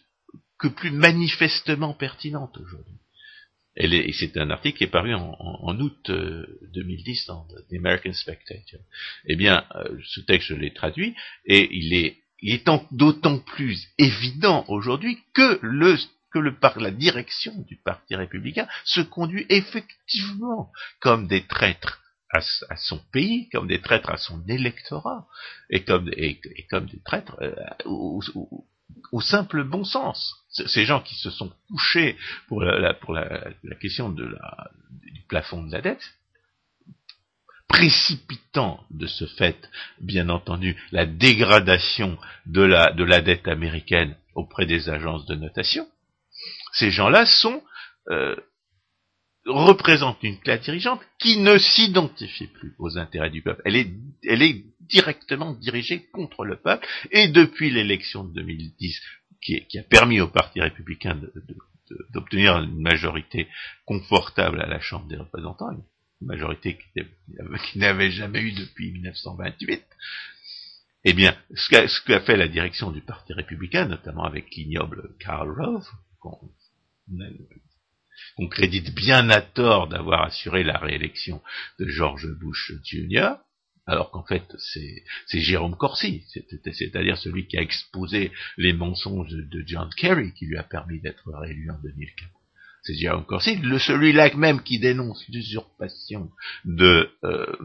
que 0.57 0.67
plus 0.67 0.91
manifestement 0.91 1.93
pertinente 1.93 2.57
aujourd'hui. 2.57 2.99
Et 3.79 4.11
c'est 4.11 4.35
un 4.37 4.49
article 4.49 4.77
qui 4.77 4.83
est 4.83 4.87
paru 4.87 5.13
en, 5.15 5.79
août 5.79 6.11
2010 6.11 7.27
dans 7.27 7.47
The 7.69 7.75
American 7.77 8.13
Spectator. 8.13 8.81
Eh 9.25 9.37
bien, 9.37 9.63
euh, 9.75 9.97
ce 10.05 10.19
texte, 10.19 10.49
je 10.49 10.55
l'ai 10.55 10.73
traduit, 10.73 11.15
et 11.45 11.69
il 11.71 11.93
est, 11.93 12.17
il 12.41 12.53
est 12.53 12.69
d'autant 12.91 13.39
plus 13.39 13.87
évident 13.97 14.65
aujourd'hui 14.67 15.17
que 15.33 15.59
le 15.61 15.97
que 16.31 16.39
le, 16.39 16.55
par 16.55 16.79
la 16.79 16.91
direction 16.91 17.53
du 17.67 17.77
Parti 17.77 18.15
républicain 18.15 18.67
se 18.83 19.01
conduit 19.01 19.47
effectivement 19.49 20.71
comme 20.99 21.27
des 21.27 21.47
traîtres 21.47 22.01
à, 22.31 22.41
son 22.75 22.99
pays, 23.11 23.49
comme 23.49 23.67
des 23.67 23.81
traîtres 23.81 24.11
à 24.11 24.17
son 24.17 24.45
électorat, 24.47 25.27
et 25.71 25.83
comme, 25.83 26.11
et, 26.15 26.39
comme 26.69 26.85
des 26.85 27.01
traîtres 27.01 27.37
euh, 27.41 27.55
au, 29.11 29.21
simple 29.21 29.63
bon 29.63 29.83
sens. 29.83 30.35
Ces 30.49 30.85
gens 30.85 31.01
qui 31.01 31.15
se 31.15 31.29
sont 31.29 31.51
couchés 31.67 32.17
pour 32.47 32.61
la, 32.61 32.93
question 33.79 34.09
du 34.09 34.25
plafond 35.27 35.63
de 35.63 35.71
la 35.71 35.81
dette, 35.81 36.13
précipitant 37.67 38.83
de 38.89 39.07
ce 39.07 39.25
fait, 39.25 39.69
bien 40.01 40.29
entendu, 40.29 40.75
la 40.91 41.05
dégradation 41.05 42.17
de 42.45 42.63
la, 42.63 42.91
de 42.91 43.03
la 43.03 43.21
dette 43.21 43.47
américaine 43.47 44.15
auprès 44.33 44.65
des 44.65 44.89
agences 44.89 45.25
de 45.27 45.35
notation, 45.35 45.87
ces 46.73 46.91
gens-là 46.91 47.25
sont 47.25 47.61
euh, 48.09 48.35
représentent 49.49 50.23
une 50.23 50.39
classe 50.39 50.61
dirigeante 50.61 51.01
qui 51.19 51.37
ne 51.37 51.57
s'identifie 51.57 52.47
plus 52.47 52.73
aux 52.79 52.97
intérêts 52.97 53.29
du 53.29 53.41
peuple. 53.41 53.61
Elle 53.65 53.75
est, 53.75 53.91
elle 54.27 54.41
est 54.41 54.63
directement 54.81 55.53
dirigée 55.53 56.05
contre 56.11 56.45
le 56.45 56.55
peuple, 56.55 56.87
et 57.11 57.27
depuis 57.27 57.69
l'élection 57.69 58.23
de 58.23 58.33
2010, 58.33 59.01
qui, 59.41 59.65
qui, 59.67 59.79
a 59.79 59.83
permis 59.83 60.19
au 60.19 60.27
Parti 60.27 60.61
républicain 60.61 61.19
d'obtenir 62.11 62.57
une 62.57 62.79
majorité 62.81 63.47
confortable 63.85 64.61
à 64.61 64.67
la 64.67 64.79
Chambre 64.79 65.07
des 65.07 65.17
représentants, 65.17 65.71
une 65.71 66.27
majorité 66.27 66.77
qui, 66.77 67.79
n'avait 67.79 68.11
jamais 68.11 68.41
eu 68.41 68.51
depuis 68.51 68.91
1928, 68.91 69.83
eh 71.05 71.13
bien, 71.13 71.35
ce 71.55 72.01
qu'a 72.05 72.19
fait 72.19 72.35
la 72.35 72.47
direction 72.47 72.91
du 72.91 73.01
Parti 73.01 73.33
républicain, 73.33 73.85
notamment 73.85 74.25
avec 74.25 74.53
l'ignoble 74.55 75.15
Karl 75.19 75.49
Rove, 75.49 75.87
qu'on 78.35 78.47
crédite 78.47 78.93
bien 78.93 79.29
à 79.29 79.41
tort 79.41 79.87
d'avoir 79.87 80.23
assuré 80.23 80.63
la 80.63 80.77
réélection 80.77 81.41
de 81.79 81.87
George 81.87 82.27
Bush 82.39 82.73
Jr., 82.83 83.33
alors 83.85 84.11
qu'en 84.11 84.23
fait 84.23 84.43
c'est 84.57 85.39
Jérôme 85.39 85.75
Corsi, 85.75 86.23
c'est-à-dire 86.29 87.17
celui 87.17 87.47
qui 87.47 87.57
a 87.57 87.61
exposé 87.61 88.31
les 88.57 88.73
mensonges 88.73 89.31
de 89.31 89.63
John 89.65 89.89
Kerry 89.97 90.33
qui 90.33 90.45
lui 90.45 90.57
a 90.57 90.63
permis 90.63 91.01
d'être 91.01 91.31
réélu 91.31 91.71
en 91.71 91.79
2004. 91.81 92.29
C'est 92.83 92.93
Jérôme 92.93 93.25
Corsi, 93.25 93.59
celui-là 93.79 94.33
même 94.35 94.61
qui 94.61 94.79
dénonce 94.79 95.27
l'usurpation 95.29 96.29
de 96.65 97.09
euh, 97.23 97.57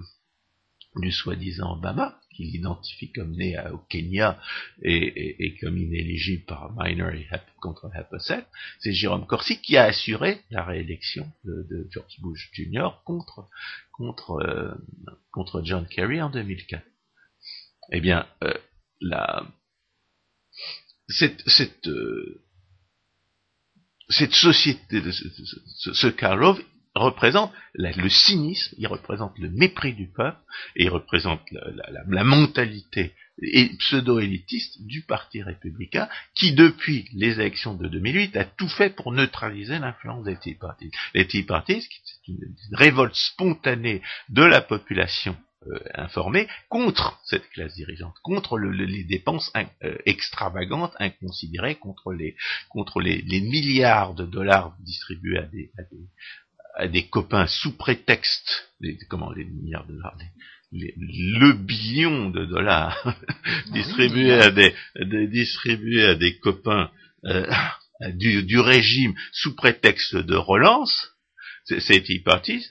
du 0.97 1.11
soi-disant 1.11 1.77
Obama, 1.77 2.19
qu'il 2.35 2.55
identifie 2.55 3.11
comme 3.13 3.33
né 3.37 3.59
au 3.73 3.79
Kenya 3.79 4.41
et, 4.83 5.57
comme 5.61 5.79
inéligible 5.79 6.45
par 6.45 6.73
Minor 6.77 7.11
et 7.11 7.27
contre 7.61 7.91
Happoset, 7.95 8.45
c'est 8.81 8.93
Jérôme 8.93 9.27
Corsi 9.27 9.61
qui 9.61 9.77
a 9.77 9.85
assuré 9.85 10.41
la 10.51 10.65
réélection 10.65 11.31
de, 11.45 11.89
George 11.91 12.21
Bush 12.21 12.51
Jr. 12.53 12.89
contre, 13.05 13.49
contre, 13.93 14.33
euh, 14.43 14.75
contre 15.31 15.63
John 15.65 15.87
Kerry 15.87 16.21
en 16.21 16.31
2004. 16.31 16.85
Eh 17.93 18.01
bien, 18.01 18.27
euh, 18.43 18.55
cette, 21.09 21.43
cette, 21.49 21.87
euh, 21.89 22.43
cette 24.09 24.35
société, 24.35 25.01
ce, 25.13 25.93
ce 25.93 26.07
représente 26.95 27.53
le 27.75 28.09
cynisme, 28.09 28.75
il 28.79 28.87
représente 28.87 29.37
le 29.39 29.51
mépris 29.51 29.95
du 29.95 30.07
peuple, 30.07 30.39
et 30.77 30.85
il 30.85 30.91
représente 30.91 31.41
la, 31.51 32.25
mentalité 32.25 33.15
pseudo-élitiste 33.79 34.87
du 34.87 35.03
Parti 35.03 35.43
républicain, 35.43 36.09
qui 36.35 36.53
depuis 36.53 37.09
les 37.15 37.33
élections 37.33 37.75
de 37.75 37.89
2008 37.89 38.37
a 38.37 38.45
tout 38.45 38.69
fait 38.69 38.91
pour 38.91 39.13
neutraliser 39.13 39.79
l'influence 39.79 40.25
des 40.25 40.37
Tea 40.37 40.55
Parties. 40.55 40.93
Les 41.15 41.27
Tea 41.27 41.43
Parties, 41.43 41.83
c'est 41.83 42.29
une, 42.29 42.55
révolte 42.73 43.17
spontanée 43.17 44.01
de 44.29 44.45
la 44.45 44.61
population 44.61 45.37
euh, 45.67 45.79
informée 45.95 46.47
contre 46.69 47.19
cette 47.25 47.49
classe 47.51 47.75
dirigeante, 47.75 48.15
contre 48.23 48.59
les 48.59 49.05
dépenses 49.05 49.51
euh, 49.57 49.97
extravagantes, 50.07 50.95
inconsidérées, 51.01 51.77
contre 51.77 52.13
les, 52.13 52.37
milliards 53.41 54.15
de 54.15 54.27
dollars 54.27 54.77
distribués 54.81 55.39
à 55.39 55.43
des 55.43 55.73
copains 57.11 57.47
sous 57.47 57.77
prétexte, 57.77 58.71
les, 58.81 58.99
comment 59.09 59.33
les 59.33 59.45
milliards 59.45 59.87
de 59.87 59.93
dollars, 59.93 60.17
le 60.73 61.53
billion 61.53 62.31
de 62.31 62.45
dollars 62.45 63.17
distribués 63.73 64.33
à 64.33 64.51
des, 64.51 64.75
distribués 65.29 66.05
à 66.05 66.15
des 66.15 66.39
copains 66.39 66.91
euh, 67.27 67.47
du, 68.15 68.43
du, 68.43 68.59
régime 68.59 69.15
sous 69.33 69.55
prétexte 69.55 70.17
de 70.17 70.35
relance, 70.35 71.13
c'est 71.65 72.03
Tea 72.03 72.21
Parties, 72.21 72.67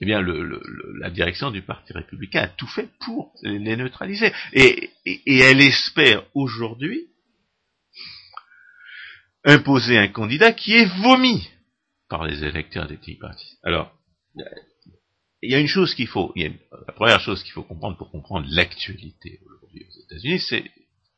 eh 0.00 0.04
bien, 0.04 0.20
le, 0.20 0.42
le, 0.42 0.60
la 0.98 1.10
direction 1.10 1.52
du 1.52 1.62
Parti 1.62 1.92
républicain 1.92 2.42
a 2.42 2.48
tout 2.48 2.66
fait 2.66 2.88
pour 3.00 3.32
les 3.42 3.76
neutraliser. 3.76 4.32
Et, 4.52 4.90
et, 5.06 5.22
et 5.24 5.38
elle 5.38 5.60
espère 5.60 6.24
aujourd'hui 6.34 7.06
imposer 9.44 9.98
un 9.98 10.08
candidat 10.08 10.52
qui 10.52 10.74
est 10.74 11.02
vomi 11.02 11.48
par 12.12 12.26
les 12.26 12.44
électeurs 12.44 12.86
des 12.86 12.98
Tea. 12.98 13.18
Alors, 13.62 13.90
il 15.40 15.50
y 15.50 15.54
a 15.54 15.58
une 15.58 15.66
chose 15.66 15.94
qu'il 15.94 16.08
faut, 16.08 16.30
la 16.36 16.92
première 16.92 17.20
chose 17.20 17.42
qu'il 17.42 17.52
faut 17.52 17.62
comprendre 17.62 17.96
pour 17.96 18.10
comprendre 18.10 18.46
l'actualité 18.50 19.40
aujourd'hui 19.46 19.86
aux 19.88 20.04
États-Unis, 20.04 20.40
c'est 20.40 20.70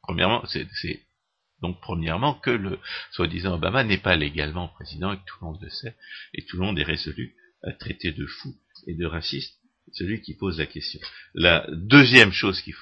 premièrement, 0.02 0.44
c'est 0.46 0.68
donc 1.60 1.80
premièrement 1.80 2.34
que 2.34 2.50
le 2.50 2.78
soi-disant 3.10 3.56
Obama 3.56 3.82
n'est 3.82 3.98
pas 3.98 4.14
légalement 4.14 4.68
président 4.68 5.12
et 5.12 5.16
que 5.16 5.24
tout 5.26 5.38
le 5.40 5.46
monde 5.48 5.58
le 5.60 5.68
sait 5.68 5.96
et 6.32 6.44
tout 6.44 6.58
le 6.58 6.62
monde 6.64 6.78
est 6.78 6.84
résolu 6.84 7.34
à 7.64 7.72
traiter 7.72 8.12
de 8.12 8.26
fou 8.26 8.54
et 8.86 8.94
de 8.94 9.04
raciste 9.04 9.58
celui 9.94 10.22
qui 10.22 10.34
pose 10.36 10.60
la 10.60 10.66
question. 10.66 11.00
La 11.34 11.66
deuxième 11.72 12.32
chose 12.32 12.60
qu'il 12.60 12.74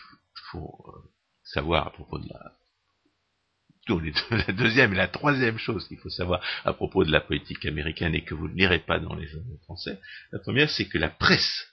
faut 0.50 0.84
euh, 0.86 1.08
savoir 1.44 1.86
à 1.86 1.92
propos 1.92 2.18
de 2.18 2.28
la 2.28 2.56
la 3.89 4.53
deuxième 4.53 4.93
et 4.93 4.97
la 4.97 5.09
troisième 5.09 5.59
chose 5.59 5.87
qu'il 5.89 5.99
faut 5.99 6.11
savoir 6.11 6.41
à 6.64 6.72
propos 6.72 7.05
de 7.05 7.11
la 7.11 7.20
politique 7.20 7.64
américaine 7.66 8.14
et 8.14 8.24
que 8.24 8.35
vous 8.35 8.49
ne 8.49 8.55
lirez 8.55 8.80
pas 8.80 8.99
dans 8.99 9.14
les 9.14 9.26
journaux 9.26 9.59
français, 9.64 9.99
la 10.30 10.39
première 10.39 10.70
c'est 10.70 10.89
que 10.89 10.99
la 10.99 11.09
presse 11.11 11.68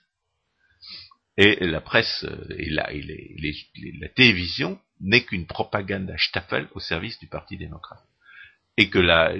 et 1.36 1.66
la 1.66 1.80
presse 1.80 2.24
euh, 2.24 2.54
et 2.58 2.70
la, 2.70 2.90
la 2.92 4.08
télévision 4.08 4.78
n'est 5.00 5.24
qu'une 5.24 5.46
propagande 5.46 6.10
à 6.10 6.18
Staffel 6.18 6.68
au 6.74 6.80
service 6.80 7.18
du 7.18 7.28
Parti 7.28 7.56
démocrate. 7.56 8.04
Et 8.76 8.88
que 8.88 8.98
la, 8.98 9.34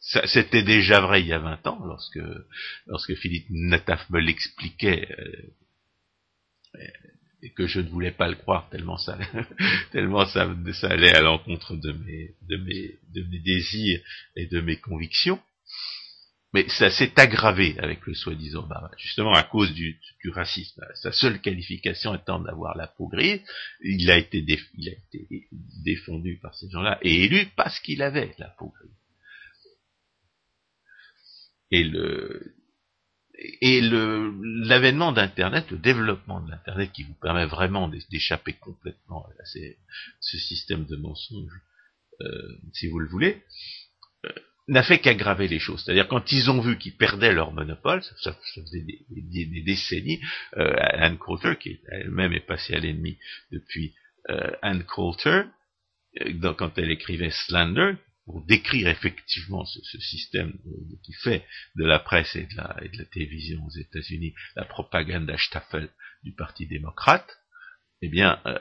c'était 0.00 0.62
déjà 0.62 1.00
vrai 1.00 1.20
il 1.20 1.28
y 1.28 1.32
a 1.32 1.38
20 1.38 1.66
ans, 1.66 1.84
lorsque, 1.84 2.18
lorsque 2.86 3.14
Philippe 3.14 3.46
Nataf 3.50 4.08
me 4.10 4.18
l'expliquait, 4.18 5.08
euh, 5.18 6.80
et 7.42 7.50
que 7.50 7.66
je 7.66 7.80
ne 7.80 7.88
voulais 7.88 8.10
pas 8.10 8.28
le 8.28 8.34
croire 8.34 8.68
tellement 8.70 8.98
ça, 8.98 9.18
tellement 9.92 10.26
ça, 10.26 10.48
ça 10.74 10.88
allait 10.88 11.14
à 11.14 11.20
l'encontre 11.20 11.76
de 11.76 11.92
mes, 11.92 12.34
de 12.48 12.56
mes, 12.56 12.98
de 13.14 13.22
mes 13.30 13.38
désirs 13.40 14.00
et 14.36 14.46
de 14.46 14.60
mes 14.60 14.76
convictions. 14.76 15.40
Mais 16.52 16.68
ça 16.68 16.90
s'est 16.90 17.12
aggravé 17.16 17.76
avec 17.78 18.04
le 18.06 18.14
soi-disant 18.14 18.64
Obama, 18.64 18.90
justement 18.98 19.32
à 19.34 19.44
cause 19.44 19.72
du, 19.72 20.00
du, 20.20 20.30
racisme. 20.30 20.84
Sa 20.94 21.12
seule 21.12 21.40
qualification 21.40 22.12
étant 22.12 22.40
d'avoir 22.40 22.76
la 22.76 22.88
peau 22.88 23.06
grise, 23.06 23.40
il 23.82 24.10
a 24.10 24.18
été, 24.18 24.44
il 24.74 24.88
a 24.88 24.92
été 24.92 25.48
défendu 25.84 26.40
par 26.42 26.52
ces 26.56 26.68
gens-là 26.68 26.98
et 27.02 27.24
élu 27.24 27.46
parce 27.54 27.78
qu'il 27.78 28.02
avait 28.02 28.34
la 28.38 28.48
peau 28.48 28.72
grise. 28.76 28.96
et 31.70 31.84
le 31.84 32.54
et 33.60 33.80
le 33.80 34.34
l'avènement 34.66 35.12
d'Internet, 35.12 35.70
le 35.70 35.78
développement 35.78 36.40
de 36.40 36.50
l'Internet 36.50 36.92
qui 36.92 37.04
vous 37.04 37.14
permet 37.14 37.46
vraiment 37.46 37.88
d'échapper 38.10 38.52
complètement 38.54 39.26
à 39.26 39.44
ce 40.20 40.38
système 40.38 40.84
de 40.84 40.96
mensonges, 40.96 41.60
euh, 42.20 42.58
si 42.74 42.88
vous 42.88 42.98
le 42.98 43.08
voulez, 43.08 43.42
euh, 44.26 44.32
n'a 44.68 44.82
fait 44.82 44.98
qu'aggraver 44.98 45.48
les 45.48 45.58
choses. 45.58 45.82
C'est-à-dire 45.84 46.08
quand 46.08 46.32
ils 46.32 46.50
ont 46.50 46.60
vu 46.60 46.78
qu'ils 46.78 46.96
perdaient 46.96 47.32
leur 47.32 47.52
monopole, 47.52 48.02
ça, 48.22 48.36
faisait 48.54 48.84
des, 49.10 49.62
décennies, 49.64 50.20
euh, 50.56 50.74
Anne 50.78 51.18
Coulter, 51.18 51.56
qui 51.58 51.80
elle-même 51.90 52.32
est 52.32 52.46
passée 52.46 52.74
à 52.74 52.78
l'ennemi 52.78 53.18
depuis 53.50 53.94
euh, 54.28 54.50
Anne 54.62 54.84
Coulter, 54.84 55.42
euh, 56.20 56.54
quand 56.54 56.78
elle 56.78 56.90
écrivait 56.90 57.30
Slander, 57.30 57.94
pour 58.24 58.44
décrire 58.46 58.88
effectivement 58.88 59.64
ce, 59.64 59.98
système 59.98 60.52
qui 61.04 61.12
fait 61.14 61.44
de 61.76 61.84
la 61.84 61.98
presse 61.98 62.36
et 62.36 62.46
de 62.46 62.56
la, 62.56 62.76
et 62.82 62.88
de 62.88 62.98
la 62.98 63.04
télévision 63.04 63.64
aux 63.64 63.78
États-Unis 63.78 64.34
la 64.56 64.64
propagande 64.64 65.34
Staffel 65.36 65.90
du 66.22 66.32
Parti 66.32 66.66
démocrate, 66.66 67.28
eh 68.02 68.08
bien, 68.08 68.40
euh, 68.46 68.58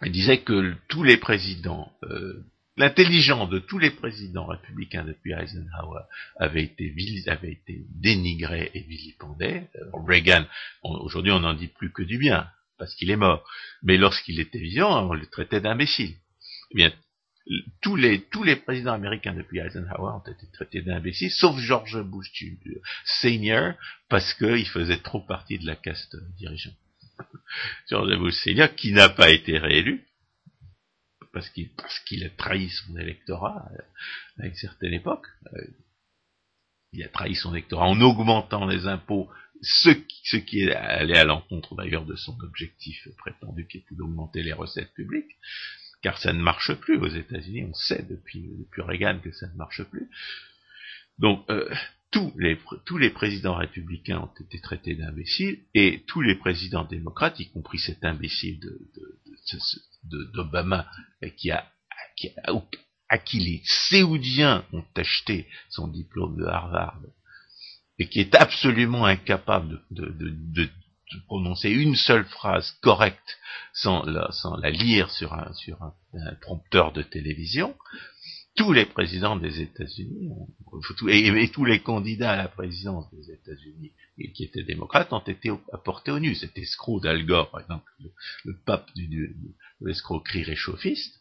elle 0.00 0.12
disait 0.12 0.42
que 0.42 0.74
tous 0.88 1.02
les 1.02 1.16
présidents 1.16 1.92
euh, 2.04 2.44
L'intelligence 2.78 3.50
de 3.50 3.58
tous 3.58 3.80
les 3.80 3.90
présidents 3.90 4.46
républicains 4.46 5.04
depuis 5.04 5.32
Eisenhower 5.32 6.02
avait 6.36 6.62
été, 6.62 6.94
avait 7.26 7.50
été 7.50 7.82
dénigrée 7.90 8.70
et 8.72 8.82
vilipendée. 8.82 9.64
Euh, 9.74 9.90
Reagan, 10.06 10.46
aujourd'hui 10.82 11.32
on 11.32 11.40
n'en 11.40 11.54
dit 11.54 11.66
plus 11.66 11.90
que 11.90 12.04
du 12.04 12.18
bien, 12.18 12.48
parce 12.78 12.94
qu'il 12.94 13.10
est 13.10 13.16
mort. 13.16 13.44
Mais 13.82 13.96
lorsqu'il 13.96 14.38
était 14.38 14.60
vivant, 14.60 15.10
on 15.10 15.14
le 15.14 15.26
traitait 15.26 15.60
d'imbécile. 15.60 16.14
Eh 16.70 16.92
tous 17.80 17.96
les, 17.96 18.22
tous 18.24 18.42
les 18.42 18.56
présidents 18.56 18.92
américains 18.92 19.34
depuis 19.34 19.58
Eisenhower 19.58 20.16
ont 20.16 20.30
été 20.30 20.46
traités 20.52 20.82
d'imbéciles, 20.82 21.30
sauf 21.30 21.58
George 21.58 22.02
Bush 22.02 22.30
Senior, 23.04 23.74
parce 24.08 24.34
qu'il 24.34 24.66
faisait 24.66 24.98
trop 24.98 25.20
partie 25.20 25.58
de 25.58 25.66
la 25.66 25.76
caste 25.76 26.16
dirigeante. 26.36 26.76
George 27.88 28.18
Bush 28.18 28.34
Senior, 28.34 28.74
qui 28.74 28.92
n'a 28.92 29.08
pas 29.08 29.30
été 29.30 29.58
réélu, 29.58 30.04
parce 31.32 31.48
qu'il 31.50 31.70
parce 31.70 31.98
qu'il 32.00 32.24
a 32.24 32.30
trahi 32.30 32.68
son 32.68 32.96
électorat 32.96 33.68
euh, 33.72 34.42
à 34.42 34.46
une 34.46 34.54
certaine 34.54 34.94
époque. 34.94 35.26
Euh, 35.54 35.66
il 36.92 37.02
a 37.02 37.08
trahi 37.08 37.34
son 37.34 37.54
électorat 37.54 37.86
en 37.86 38.00
augmentant 38.00 38.66
les 38.66 38.86
impôts, 38.86 39.28
ce 39.60 39.90
qui, 39.90 40.20
ce 40.24 40.36
qui 40.36 40.62
est 40.62 40.74
à 40.74 41.24
l'encontre 41.24 41.74
d'ailleurs 41.74 42.06
de 42.06 42.16
son 42.16 42.38
objectif 42.40 43.08
prétendu 43.18 43.66
qui 43.66 43.78
était 43.78 43.94
d'augmenter 43.94 44.42
les 44.42 44.52
recettes 44.52 44.92
publiques, 44.94 45.36
car 46.02 46.18
ça 46.18 46.32
ne 46.32 46.40
marche 46.40 46.74
plus 46.74 46.96
aux 46.98 47.08
États-Unis, 47.08 47.64
on 47.68 47.74
sait 47.74 48.04
depuis, 48.08 48.50
Reagan 48.76 49.18
que 49.22 49.32
ça 49.32 49.48
ne 49.48 49.56
marche 49.56 49.82
plus. 49.84 50.08
Donc 51.18 51.44
euh, 51.50 51.68
tous 52.10 52.32
les, 52.38 53.10
présidents 53.10 53.56
républicains 53.56 54.20
ont 54.20 54.42
été 54.44 54.60
traités 54.60 54.94
d'imbéciles 54.94 55.64
et 55.74 56.04
tous 56.06 56.22
les 56.22 56.36
présidents 56.36 56.84
démocrates, 56.84 57.38
y 57.40 57.50
compris 57.50 57.78
cet 57.78 58.04
imbécile 58.04 58.60
d'Obama 60.04 60.88
qui 61.36 61.50
a, 61.50 61.70
à 63.08 63.18
qui 63.18 63.40
les 63.40 63.62
Séoudiens 63.64 64.64
ont 64.72 64.84
acheté 64.96 65.48
son 65.68 65.88
diplôme 65.88 66.36
de 66.36 66.44
Harvard 66.44 67.00
et 67.98 68.08
qui 68.08 68.20
est 68.20 68.34
absolument 68.34 69.04
incapable 69.04 69.82
de, 69.90 70.70
prononcer 71.26 71.70
une 71.70 71.96
seule 71.96 72.24
phrase 72.24 72.70
correcte 72.82 73.38
sans 73.72 74.02
la, 74.04 74.30
sans 74.32 74.56
la 74.56 74.70
lire 74.70 75.10
sur 75.10 75.32
un, 75.32 75.52
prompteur 76.40 76.92
de 76.92 77.02
télévision, 77.02 77.74
tous 78.56 78.72
les 78.72 78.86
présidents 78.86 79.36
des 79.36 79.60
États-Unis, 79.60 80.32
et, 81.08 81.50
tous 81.50 81.64
les 81.64 81.80
candidats 81.80 82.32
à 82.32 82.36
la 82.36 82.48
présidence 82.48 83.08
des 83.12 83.30
États-Unis 83.30 83.92
qui 84.34 84.44
étaient 84.44 84.64
démocrates 84.64 85.12
ont 85.12 85.20
été 85.20 85.50
apportés 85.72 86.10
au 86.10 86.18
nu. 86.18 86.34
Cet 86.34 86.58
escroc 86.58 87.00
d'Al 87.00 87.24
Gore, 87.24 87.50
par 87.50 87.60
exemple, 87.60 87.90
le, 88.44 88.56
pape 88.66 88.92
du, 88.96 89.36
l'escroquerie 89.80 90.42
réchauffiste, 90.42 91.17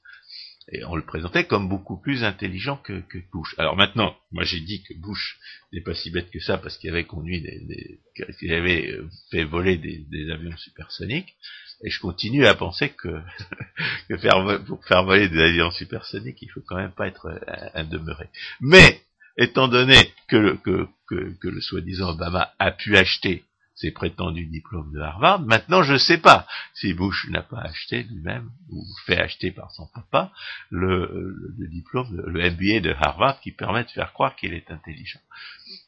et 0.70 0.84
on 0.86 0.96
le 0.96 1.04
présentait 1.04 1.46
comme 1.46 1.70
beaucoup 1.70 1.98
plus 1.98 2.24
intelligent 2.24 2.78
que, 2.78 3.00
que 3.02 3.18
Bush. 3.32 3.56
Alors 3.58 3.78
maintenant, 3.78 4.16
moi 4.32 4.44
j'ai 4.44 4.60
dit 4.60 4.84
que 4.84 4.94
Bush 4.96 5.38
n'est 5.72 5.82
pas 5.82 5.96
si 5.96 6.12
bête 6.12 6.30
que 6.30 6.40
ça 6.40 6.58
parce 6.58 6.78
qu'il 6.78 6.90
avait 6.90 7.06
conduit 7.06 7.42
des, 7.42 8.00
qu'il 8.40 8.54
avait 8.54 8.92
euh, 8.92 9.10
fait 9.32 9.46
voler 9.46 9.78
des, 9.78 10.00
des, 10.10 10.30
avions 10.32 10.56
supersoniques, 10.58 11.36
et 11.84 11.90
je 11.90 12.00
continue 12.00 12.46
à 12.46 12.56
penser 12.56 12.90
que, 12.90 13.22
que 14.10 14.18
faire, 14.18 14.64
pour 14.66 14.84
faire 14.86 15.04
voler 15.04 15.30
des 15.30 15.42
avions 15.42 15.72
supersoniques, 15.72 16.42
il 16.42 16.50
faut 16.50 16.64
quand 16.68 16.78
même 16.78 16.92
pas 16.92 17.08
être 17.08 17.40
un, 17.74 17.84
demeuré. 17.86 18.28
Mais 18.60 19.02
étant 19.38 19.68
donné 19.68 19.96
que, 20.28 20.58
que, 20.64 20.88
que, 21.08 21.34
que 21.40 21.48
le 21.48 21.62
soi-disant 21.62 22.10
Obama 22.10 22.52
a 22.60 22.72
pu 22.72 22.98
acheter 22.98 23.44
ses 23.78 23.92
prétendus 23.92 24.48
diplômes 24.48 24.92
de 24.92 25.00
Harvard. 25.00 25.42
Maintenant, 25.42 25.84
je 25.84 25.94
ne 25.94 25.98
sais 26.00 26.18
pas 26.18 26.48
si 26.74 26.94
Bush 26.94 27.28
n'a 27.30 27.44
pas 27.44 27.62
acheté 27.62 28.04
lui-même, 28.04 28.50
ou 28.70 28.84
fait 29.06 29.20
acheter 29.20 29.52
par 29.52 29.72
son 29.72 29.88
papa, 29.94 30.32
le, 30.72 31.36
le, 31.58 31.68
diplôme, 31.68 32.10
le 32.26 32.50
MBA 32.50 32.80
de 32.82 32.94
Harvard 32.94 33.40
qui 33.40 33.52
permet 33.52 33.84
de 33.84 33.90
faire 33.90 34.14
croire 34.14 34.36
qu'il 34.36 34.54
est 34.54 34.72
intelligent. 34.72 35.20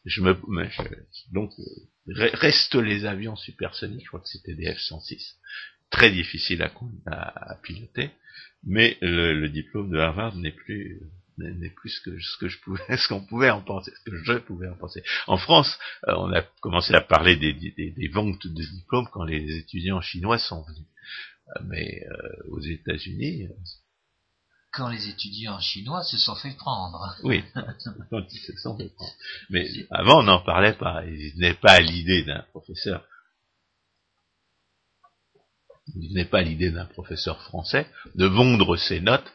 Je 0.06 0.22
me, 0.22 0.38
donc, 1.34 1.52
reste 2.08 2.76
les 2.76 3.06
avions 3.06 3.36
supersoniques, 3.36 4.04
je 4.04 4.08
crois 4.08 4.22
que 4.22 4.30
c'était 4.30 4.56
des 4.56 4.72
F-106, 4.72 5.36
très 5.90 6.12
difficile 6.12 6.62
à, 6.62 7.52
à, 7.52 7.56
piloter, 7.56 8.12
mais 8.64 9.00
le 9.02 9.48
diplôme 9.48 9.90
de 9.90 9.98
Harvard 9.98 10.36
n'est 10.36 10.52
plus 10.52 11.02
n'est 11.40 11.70
plus 11.70 11.90
ce 11.90 12.02
que, 12.02 12.20
ce 12.20 12.38
que 12.38 12.48
je 12.48 12.60
pouvais, 12.62 12.84
ce 12.98 13.08
qu'on 13.08 13.26
pouvait 13.26 13.50
en 13.50 13.62
penser, 13.62 13.92
ce 14.06 14.10
que 14.10 14.24
je 14.24 14.34
pouvais 14.40 14.68
en 14.68 14.76
penser. 14.76 15.04
En 15.28 15.38
France, 15.38 15.78
euh, 16.08 16.14
on 16.18 16.32
a 16.34 16.42
commencé 16.62 16.94
à 16.94 17.02
parler 17.02 17.36
des, 17.36 17.54
des, 17.54 17.92
des, 17.92 18.08
ventes 18.10 18.46
de 18.46 18.64
diplômes 18.64 19.08
quand 19.12 19.24
les 19.24 19.58
étudiants 19.58 20.02
chinois 20.02 20.38
sont 20.38 20.64
venus. 20.64 20.88
Euh, 21.48 21.64
mais 21.66 22.04
euh, 22.06 22.52
aux 22.52 22.60
États-Unis, 22.60 23.48
quand 24.72 24.90
les 24.90 25.10
étudiants 25.10 25.60
chinois 25.60 26.04
se 26.04 26.18
sont 26.18 26.36
fait 26.36 26.56
prendre. 26.56 27.16
Oui, 27.24 27.44
quand 28.10 28.26
ils 28.32 28.40
se 28.40 28.56
sont 28.58 28.78
fait 28.78 28.90
prendre. 28.90 29.14
Mais 29.50 29.68
avant, 29.90 30.20
on 30.20 30.24
n'en 30.24 30.42
parlait 30.42 30.74
pas. 30.74 31.04
Il 31.06 31.34
n'est 31.38 31.56
pas 31.56 31.74
à 31.74 31.80
l'idée 31.80 32.24
d'un 32.24 32.44
professeur. 32.52 33.04
Il 35.96 36.14
n'est 36.14 36.26
pas 36.26 36.40
à 36.40 36.44
l'idée 36.44 36.72
d'un 36.72 36.86
professeur 36.86 37.42
français 37.42 37.88
de 38.14 38.26
vendre 38.26 38.78
ses 38.78 39.00
notes 39.00 39.34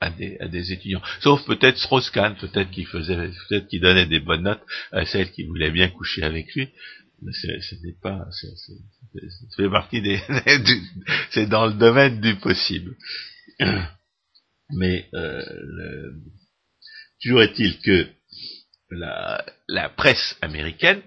à 0.00 0.10
des, 0.10 0.38
à 0.40 0.48
des 0.48 0.72
étudiants. 0.72 1.02
Sauf 1.20 1.44
peut-être 1.44 1.78
Strauss-Kahn, 1.78 2.36
peut-être 2.36 2.70
qu'il 2.70 2.86
faisait, 2.86 3.16
peut-être 3.48 3.68
qu'il 3.68 3.80
donnait 3.80 4.06
des 4.06 4.20
bonnes 4.20 4.42
notes 4.42 4.64
à 4.92 5.04
celles 5.04 5.30
qui 5.30 5.44
voulaient 5.44 5.70
bien 5.70 5.88
coucher 5.88 6.22
avec 6.22 6.52
lui. 6.54 6.70
Mais 7.22 7.32
n'est 7.82 7.92
pas, 8.02 8.26
fait 9.56 9.68
partie 9.68 10.00
des, 10.00 10.18
c'est 11.30 11.46
dans 11.46 11.66
le 11.66 11.74
domaine 11.74 12.18
du 12.20 12.36
possible. 12.36 12.96
Mais 14.70 15.06
euh, 15.12 15.44
le, 15.48 16.14
toujours 17.20 17.42
est-il 17.42 17.78
que 17.80 18.08
la, 18.90 19.44
la 19.68 19.90
presse 19.90 20.38
américaine 20.40 21.02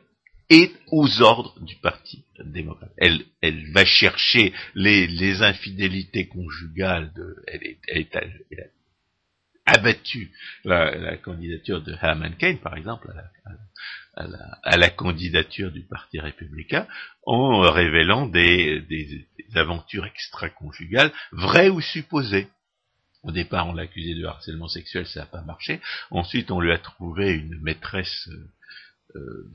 est 0.50 0.72
aux 0.92 1.22
ordres 1.22 1.60
du 1.62 1.76
Parti 1.78 2.26
démocrate. 2.46 2.92
Elle, 2.98 3.24
elle 3.42 3.72
va 3.72 3.86
chercher 3.86 4.54
les, 4.76 5.08
les 5.08 5.42
infidélités 5.42 6.28
conjugales 6.28 7.12
de, 7.14 7.36
elle 7.48 7.64
est, 7.64 7.80
elle 7.88 8.02
est, 8.02 8.16
elle 8.16 8.72
abattu 9.74 10.32
la, 10.64 11.18
candidature 11.18 11.82
de 11.82 11.96
Herman 12.02 12.36
Cain, 12.36 12.58
par 12.62 12.76
exemple, 12.76 13.12
à 13.12 13.16
la, 13.16 13.24
à, 14.16 14.28
la, 14.28 14.60
à 14.64 14.78
la, 14.78 14.90
candidature 14.90 15.72
du 15.72 15.84
Parti 15.84 16.20
républicain, 16.20 16.88
en 17.26 17.62
révélant 17.72 18.28
des, 18.28 18.82
des, 18.82 19.28
des 19.38 19.58
aventures 19.58 20.06
extra-conjugales, 20.06 21.12
vraies 21.32 21.70
ou 21.70 21.82
supposées. 21.82 22.48
Au 23.24 23.32
départ, 23.32 23.68
on 23.68 23.74
l'accusait 23.74 24.16
de 24.16 24.26
harcèlement 24.26 24.68
sexuel, 24.68 25.08
ça 25.08 25.22
n'a 25.22 25.26
pas 25.26 25.42
marché. 25.42 25.80
Ensuite, 26.12 26.52
on 26.52 26.60
lui 26.60 26.74
a 26.74 26.78
trouvé 26.78 27.32
une 27.32 27.60
maîtresse 27.62 28.30
euh, 28.30 28.52
euh 29.16 29.52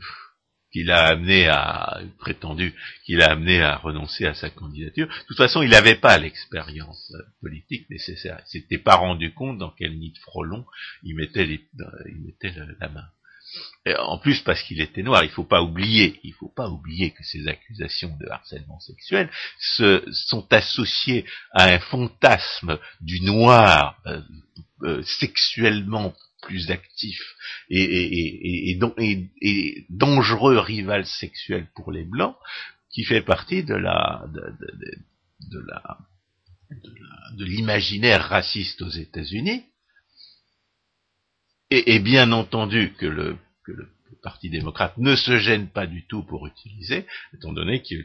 qu'il 0.72 0.90
a 0.90 1.06
amené 1.06 1.48
à, 1.48 2.00
prétendu, 2.18 2.74
qu'il 3.04 3.22
a 3.22 3.30
amené 3.30 3.62
à 3.62 3.76
renoncer 3.76 4.26
à 4.26 4.34
sa 4.34 4.50
candidature. 4.50 5.06
De 5.06 5.26
toute 5.26 5.36
façon, 5.36 5.62
il 5.62 5.70
n'avait 5.70 5.96
pas 5.96 6.18
l'expérience 6.18 7.12
euh, 7.14 7.22
politique 7.40 7.88
nécessaire. 7.90 8.40
Il 8.46 8.60
s'était 8.60 8.78
pas 8.78 8.96
rendu 8.96 9.32
compte 9.32 9.58
dans 9.58 9.70
quel 9.70 9.98
nid 9.98 10.12
de 10.12 10.18
frelon 10.18 10.64
il 11.02 11.16
mettait, 11.16 11.46
mettait 11.46 12.54
la 12.80 12.88
main. 12.88 13.06
En 13.98 14.18
plus, 14.18 14.40
parce 14.40 14.62
qu'il 14.62 14.82
était 14.82 15.02
noir, 15.02 15.24
il 15.24 15.30
faut 15.30 15.44
pas 15.44 15.62
oublier, 15.62 16.20
il 16.22 16.34
faut 16.34 16.52
pas 16.54 16.68
oublier 16.68 17.12
que 17.12 17.24
ces 17.24 17.48
accusations 17.48 18.14
de 18.20 18.28
harcèlement 18.28 18.78
sexuel 18.80 19.30
se, 19.58 20.04
sont 20.12 20.46
associées 20.52 21.24
à 21.52 21.64
un 21.64 21.78
fantasme 21.78 22.78
du 23.00 23.22
noir 23.22 23.98
euh, 24.06 24.20
euh, 24.82 25.02
sexuellement 25.02 26.12
plus 26.42 26.70
actif 26.70 27.20
et, 27.68 27.82
et, 27.82 28.70
et, 28.70 29.30
et, 29.40 29.86
dangereux 29.90 30.58
rival 30.58 31.04
sexuel 31.06 31.66
pour 31.74 31.92
les 31.92 32.04
blancs, 32.04 32.36
qui 32.90 33.04
fait 33.04 33.22
partie 33.22 33.64
de 33.64 33.74
la 33.74 34.24
de, 34.32 35.60
la 35.66 35.98
de 37.36 37.44
l'imaginaire 37.44 38.22
raciste 38.22 38.82
aux 38.82 38.90
États-Unis. 38.90 39.64
Et, 41.70 41.98
bien 41.98 42.32
entendu 42.32 42.94
que 42.98 43.06
le 43.06 43.36
que 43.64 43.72
le, 43.72 43.88
Parti 44.22 44.50
démocrate 44.50 44.96
ne 44.98 45.14
se 45.14 45.38
gêne 45.38 45.68
pas 45.68 45.86
du 45.86 46.06
tout 46.06 46.24
pour 46.24 46.46
utiliser, 46.46 47.06
étant 47.34 47.52
donné 47.52 47.82
qu'il 47.82 48.04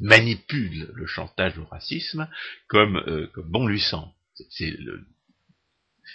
manipule 0.00 0.90
le 0.92 1.06
chantage 1.06 1.58
au 1.58 1.64
racisme 1.64 2.28
comme, 2.66 2.96
euh, 3.06 3.28
comme 3.32 3.50
bon 3.50 3.66
lui 3.66 3.80
semble. 3.80 4.12
C'est 4.50 4.76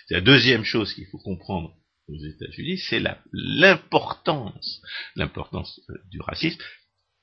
la 0.09 0.21
deuxième 0.21 0.63
chose 0.63 0.93
qu'il 0.93 1.07
faut 1.07 1.19
comprendre 1.19 1.73
aux 2.07 2.17
États-Unis, 2.17 2.77
c'est 2.77 3.01
l'importance, 3.33 4.81
l'importance 5.15 5.81
euh, 5.89 5.95
du 6.09 6.21
racisme, 6.21 6.59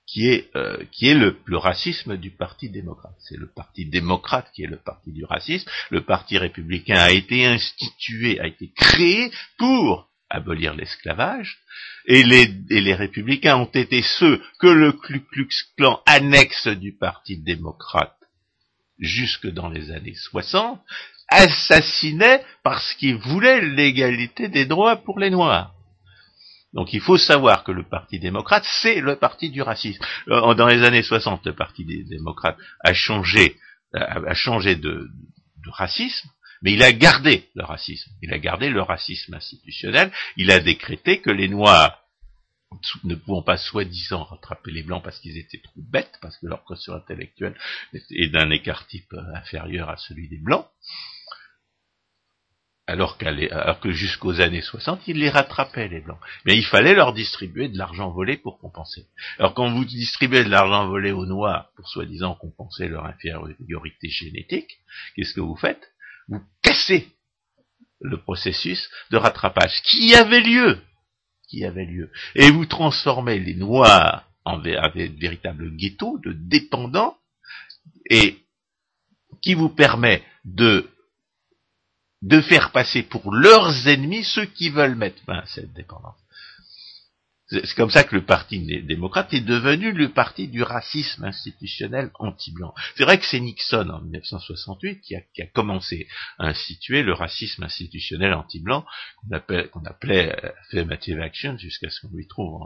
qui 0.07 0.29
est, 0.29 0.55
euh, 0.55 0.85
qui 0.93 1.09
est 1.09 1.15
le, 1.15 1.37
racisme 1.57 2.17
du 2.17 2.31
Parti 2.31 2.69
démocrate. 2.69 3.17
C'est 3.19 3.39
le 3.39 3.51
Parti 3.51 3.87
démocrate 3.87 4.51
qui 4.55 4.63
est 4.63 4.69
le 4.69 4.77
parti 4.77 5.13
du 5.13 5.25
racisme. 5.25 5.69
Le 5.91 6.03
Parti 6.03 6.37
républicain 6.37 6.99
a 6.99 7.11
été 7.11 7.47
institué, 7.47 8.39
a 8.41 8.47
été 8.47 8.71
créé 8.73 9.31
pour 9.57 10.11
abolir 10.29 10.75
l'esclavage, 10.75 11.59
et 12.07 12.25
les, 12.25 12.51
et 12.71 12.81
les 12.81 12.95
républicains 12.95 13.57
ont 13.57 13.71
été 13.71 14.03
ceux 14.03 14.43
que 14.59 14.67
le 14.67 14.93
Ku 14.93 15.21
Klux 15.21 15.49
Klan 15.77 16.03
annexe 16.07 16.67
du 16.69 16.93
Parti 16.93 17.39
démocrate 17.39 18.19
jusque 18.99 19.47
dans 19.47 19.69
les 19.69 19.91
années 19.91 20.15
60, 20.15 20.81
assassinait 21.29 22.45
parce 22.63 22.95
qu'ils 22.95 23.17
voulaient 23.17 23.61
l'égalité 23.61 24.49
des 24.49 24.67
droits 24.67 24.97
pour 24.97 25.19
les 25.19 25.31
Noirs. 25.31 25.75
Donc 26.75 26.93
il 26.93 27.01
faut 27.01 27.17
savoir 27.17 27.63
que 27.63 27.73
le 27.73 27.85
Parti 27.85 28.19
démocrate, 28.19 28.65
c'est 28.83 29.01
le 29.01 29.17
parti 29.17 29.49
du 29.49 29.63
racisme. 29.63 30.05
Euh, 30.29 30.55
dans 30.55 30.67
les 30.67 30.83
années 30.83 31.05
60, 31.05 31.47
le 31.47 31.55
Parti 31.55 31.85
des 31.85 32.03
démocrates 32.03 32.59
a 32.81 32.93
changé, 32.93 33.57
a 33.95 34.35
changé 34.35 34.75
de, 34.75 35.09
racisme, 35.67 36.29
mais 36.63 36.73
il 36.73 36.83
a 36.83 36.93
gardé 36.93 37.49
le 37.55 37.65
racisme. 37.65 38.11
Il 38.23 38.33
a 38.35 38.39
gardé 38.39 38.69
le 38.69 38.83
racisme 38.83 39.35
institutionnel. 39.35 40.13
Il 40.37 40.51
a 40.51 40.61
décrété 40.61 41.21
que 41.21 41.31
les 41.31 41.49
Noirs 41.49 42.01
ne 43.05 43.15
pouvant 43.15 43.43
pas 43.43 43.57
soi-disant 43.57 44.25
rattraper 44.25 44.73
les 44.73 44.83
Blancs 44.83 45.03
parce 45.03 45.21
qu'ils 45.21 45.39
étaient 45.39 45.63
trop 45.63 45.81
bêtes, 45.81 46.19
parce 46.21 46.37
que 46.39 46.47
leur 46.47 46.65
caution 46.65 46.93
intellectuelle 46.95 47.57
est 47.93 48.29
d'un 48.29 48.51
écart 48.51 48.87
type 48.89 49.15
inférieur 49.35 49.89
à 49.89 49.97
celui 49.97 50.29
des 50.29 50.39
Blancs, 50.39 50.67
alors, 52.87 53.17
que 53.17 53.93
jusqu'aux 53.93 54.43
années 54.43 54.61
60, 54.61 55.09
ils 55.09 55.19
les 55.19 55.31
rattrapaient, 55.31 55.89
les 55.89 56.01
Blancs. 56.01 56.19
Mais 56.45 56.55
il 56.57 56.65
fallait 56.65 56.95
leur 56.95 57.15
distribuer 57.15 57.69
de 57.69 57.79
l'argent 57.79 58.11
volé 58.11 58.37
pour 58.37 58.59
compenser. 58.59 59.07
Alors 59.39 59.55
quand 59.55 59.73
vous 59.73 59.87
distribuez 59.87 60.45
de 60.45 60.51
l'argent 60.51 60.87
volé 60.87 61.11
aux 61.11 61.25
Noirs 61.25 61.71
pour 61.77 61.89
soi-disant 61.89 62.35
compenser 62.35 62.89
leur 62.89 63.07
infériorité 63.07 64.11
génétique, 64.11 64.71
qu'est-ce 65.17 65.33
que 65.33 65.41
vous 65.41 65.57
faites? 65.57 65.93
Vous 66.29 66.43
cassez 66.63 67.09
le 68.01 68.19
processus 68.19 68.91
de 69.11 69.17
rattrapage 69.17 69.81
qui 69.85 70.15
avait 70.15 70.43
lieu, 70.43 70.79
qui 71.49 71.65
avait 71.65 71.87
lieu, 71.87 72.11
et 72.35 72.51
vous 72.51 72.67
transformez 72.67 73.39
les 73.39 73.55
Noirs 73.55 74.29
en 74.45 74.59
véritables 74.59 75.75
ghettos 75.77 76.19
de 76.23 76.33
dépendants, 76.33 77.17
et 78.11 78.39
qui 79.41 79.55
vous 79.55 79.71
permet 79.71 80.23
de 80.45 80.91
de 82.25 82.41
faire 82.41 82.73
passer 82.73 83.03
pour 83.03 83.33
leurs 83.33 83.87
ennemis 83.87 84.25
ceux 84.25 84.47
qui 84.47 84.71
veulent 84.71 84.97
mettre 84.97 85.23
fin 85.25 85.39
à 85.39 85.47
cette 85.47 85.75
dépendance. 85.75 86.17
C'est 87.49 87.75
comme 87.75 87.91
ça 87.91 88.05
que 88.05 88.15
le 88.15 88.25
Parti 88.25 88.59
démocrate 88.83 89.35
est 89.35 89.43
devenu 89.43 89.93
le 89.93 90.09
parti 90.09 90.49
du 90.49 90.63
racisme 90.63 91.25
institutionnel 91.25 92.11
anti-blanc. 92.19 92.73
C'est 92.97 93.05
vrai 93.05 93.19
que 93.19 93.27
c'est 93.27 93.39
Nixon 93.39 93.91
en 93.91 94.01
1968 94.01 95.03
qui 95.03 95.15
a, 95.15 95.47
commencé 95.53 96.09
à 96.39 96.47
instituer 96.47 97.03
le 97.03 97.13
racisme 97.13 97.63
institutionnel 97.63 98.33
anti-blanc 98.33 98.87
qu'on 99.29 99.85
appelait 99.85 100.35
euh, 100.43 100.51
affirmative 100.63 101.21
action 101.21 101.59
jusqu'à 101.59 101.91
ce 101.91 102.01
qu'on 102.01 102.17
lui 102.17 102.27
trouve 102.27 102.61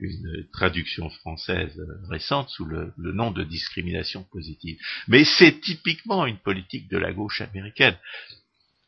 une 0.00 0.46
traduction 0.52 1.10
française 1.10 1.76
euh, 1.78 2.08
récente 2.08 2.48
sous 2.50 2.64
le 2.64 2.94
nom 2.96 3.32
de 3.32 3.42
discrimination 3.42 4.22
positive. 4.30 4.78
Mais 5.08 5.24
c'est 5.24 5.60
typiquement 5.60 6.24
une 6.24 6.38
politique 6.38 6.88
de 6.88 6.98
la 6.98 7.12
gauche 7.12 7.40
américaine 7.40 7.96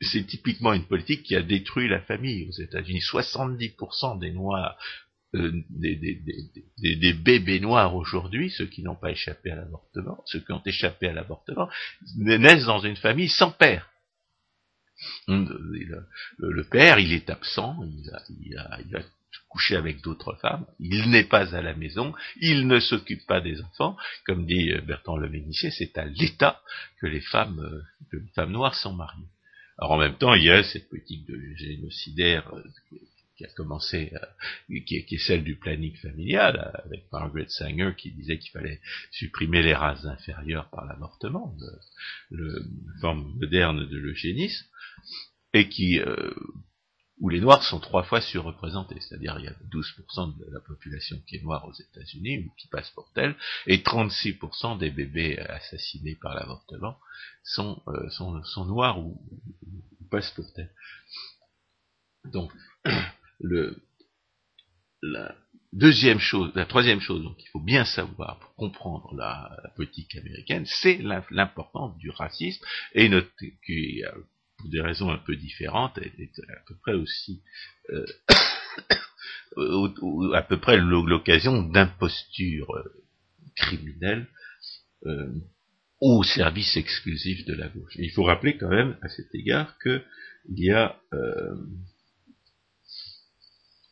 c'est 0.04 0.24
typiquement 0.24 0.72
une 0.72 0.86
politique 0.86 1.22
qui 1.22 1.36
a 1.36 1.42
détruit 1.42 1.88
la 1.88 2.00
famille 2.00 2.48
aux 2.48 2.60
États-Unis. 2.60 3.00
70% 3.00 4.18
des 4.18 4.32
Noirs, 4.32 4.76
euh, 5.34 5.52
des, 5.70 5.96
des, 5.96 7.12
bébés 7.14 7.60
noirs 7.60 7.94
aujourd'hui, 7.94 8.50
ceux 8.50 8.66
qui 8.66 8.82
n'ont 8.82 8.96
pas 8.96 9.10
échappé 9.10 9.50
à 9.50 9.56
l'avortement, 9.56 10.22
ceux 10.26 10.40
qui 10.40 10.52
ont 10.52 10.62
échappé 10.66 11.08
à 11.08 11.12
l'avortement, 11.14 11.70
naissent 12.16 12.66
dans 12.66 12.80
une 12.80 12.96
famille 12.96 13.30
sans 13.30 13.50
père. 13.50 13.88
Le, 15.28 16.62
père, 16.64 16.98
il 16.98 17.14
est 17.14 17.30
absent, 17.30 17.78
il 17.82 18.10
a, 18.58 18.78
il 18.80 19.04
couché 19.48 19.76
avec 19.76 20.02
d'autres 20.02 20.34
femmes, 20.40 20.66
il 20.78 21.10
n'est 21.10 21.24
pas 21.24 21.54
à 21.54 21.62
la 21.62 21.74
maison, 21.74 22.14
il 22.40 22.66
ne 22.66 22.80
s'occupe 22.80 23.26
pas 23.26 23.40
des 23.40 23.60
enfants, 23.62 23.96
comme 24.26 24.46
dit 24.46 24.72
Bertrand 24.86 25.16
Le 25.16 25.30
c'est 25.52 25.96
à 25.98 26.04
l'État 26.04 26.60
que 27.00 27.06
les 27.06 27.20
femmes, 27.20 27.60
euh, 27.60 27.82
que 28.10 28.16
les 28.16 28.30
femmes 28.34 28.52
noires 28.52 28.74
sont 28.74 28.94
mariées. 28.94 29.28
Alors 29.82 29.94
en 29.94 29.98
même 29.98 30.16
temps, 30.16 30.34
il 30.34 30.44
y 30.44 30.50
a 30.50 30.62
cette 30.62 30.88
politique 30.88 31.26
de 31.26 31.36
génocidaire 31.56 32.48
euh, 32.54 32.62
qui 33.36 33.44
a 33.44 33.48
commencé, 33.48 34.12
euh, 34.14 34.78
qui, 34.86 34.94
est, 34.94 35.18
celle 35.18 35.42
du 35.42 35.56
planning 35.56 35.96
familial, 35.96 36.56
euh, 36.56 36.86
avec 36.86 37.10
Margaret 37.10 37.48
Sanger 37.48 37.90
qui 37.98 38.12
disait 38.12 38.38
qu'il 38.38 38.52
fallait 38.52 38.80
supprimer 39.10 39.60
les 39.60 39.74
races 39.74 40.04
inférieures 40.04 40.70
par 40.70 40.84
l'avortement, 40.84 41.56
le, 42.30 42.62
forme 43.00 43.36
moderne 43.40 43.88
de 43.88 43.96
l'eugénisme, 43.98 44.64
et 45.52 45.68
qui, 45.68 45.98
où 47.22 47.28
les 47.28 47.40
Noirs 47.40 47.62
sont 47.62 47.78
trois 47.78 48.02
fois 48.02 48.20
surreprésentés, 48.20 49.00
c'est-à-dire 49.00 49.36
il 49.38 49.44
y 49.44 49.48
a 49.48 49.54
12% 49.70 50.38
de 50.38 50.52
la 50.52 50.60
population 50.60 51.16
qui 51.26 51.36
est 51.36 51.42
noire 51.42 51.64
aux 51.64 51.72
États-Unis 51.72 52.38
ou 52.38 52.52
qui 52.58 52.66
passe 52.66 52.90
pour 52.90 53.12
telle, 53.14 53.36
et 53.68 53.78
36% 53.78 54.76
des 54.76 54.90
bébés 54.90 55.38
assassinés 55.38 56.16
par 56.16 56.34
l'avortement 56.34 56.98
sont, 57.44 57.80
euh, 57.86 58.64
noirs 58.66 58.98
ou, 58.98 59.16
passent 60.10 60.32
pour 60.32 60.52
telle. 60.52 60.74
Donc, 62.24 62.52
le, 63.40 63.80
la 65.00 65.36
deuxième 65.72 66.18
chose, 66.18 66.50
la 66.56 66.66
troisième 66.66 67.00
chose 67.00 67.24
qu'il 67.38 67.48
faut 67.50 67.60
bien 67.60 67.84
savoir 67.84 68.40
pour 68.40 68.54
comprendre 68.56 69.14
la, 69.14 69.48
politique 69.76 70.16
américaine, 70.16 70.64
c'est 70.66 70.98
l'importance 71.30 71.96
du 71.98 72.10
racisme 72.10 72.64
et 72.94 73.08
notre, 73.08 73.30
qui, 73.64 74.02
pour 74.62 74.70
des 74.70 74.80
raisons 74.80 75.10
un 75.10 75.18
peu 75.18 75.36
différentes, 75.36 75.98
est 75.98 76.16
à 76.48 76.60
peu 76.66 76.74
près 76.80 76.94
aussi 76.94 77.42
euh, 77.90 78.06
à 80.34 80.42
peu 80.42 80.58
près 80.58 80.78
l'occasion 80.78 81.62
d'impostures 81.62 82.74
euh, 82.74 83.04
criminelles 83.56 84.28
euh, 85.04 85.34
au 86.00 86.22
service 86.22 86.76
exclusif 86.76 87.44
de 87.44 87.54
la 87.54 87.68
gauche. 87.68 87.92
il 87.96 88.10
faut 88.12 88.24
rappeler 88.24 88.56
quand 88.56 88.70
même 88.70 88.96
à 89.02 89.08
cet 89.08 89.34
égard 89.34 89.76
que 89.78 90.02
il 90.48 90.64
y 90.64 90.70
a 90.70 90.96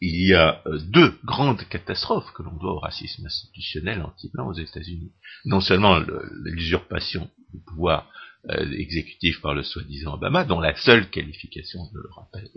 il 0.00 0.28
y 0.28 0.34
a 0.34 0.62
euh, 0.66 0.78
deux 0.78 1.18
grandes 1.24 1.62
catastrophes 1.68 2.32
que 2.32 2.42
l'on 2.42 2.56
doit 2.56 2.72
au 2.72 2.78
racisme 2.78 3.26
institutionnel 3.26 4.02
anti-blanc 4.02 4.48
aux 4.48 4.54
États-Unis. 4.54 5.12
Non 5.44 5.60
seulement 5.60 5.98
l'usurpation 6.44 7.30
du 7.52 7.60
pouvoir 7.60 8.10
euh, 8.49 8.72
exécutif 8.72 9.41
par 9.43 9.55
le 9.55 9.62
soi-disant 9.62 10.14
Obama, 10.14 10.45
dont 10.45 10.61
la 10.61 10.74
seule 10.76 11.11
qualification, 11.11 11.80
je 11.93 11.99
le 11.99 12.09
rappelle, 12.14 12.49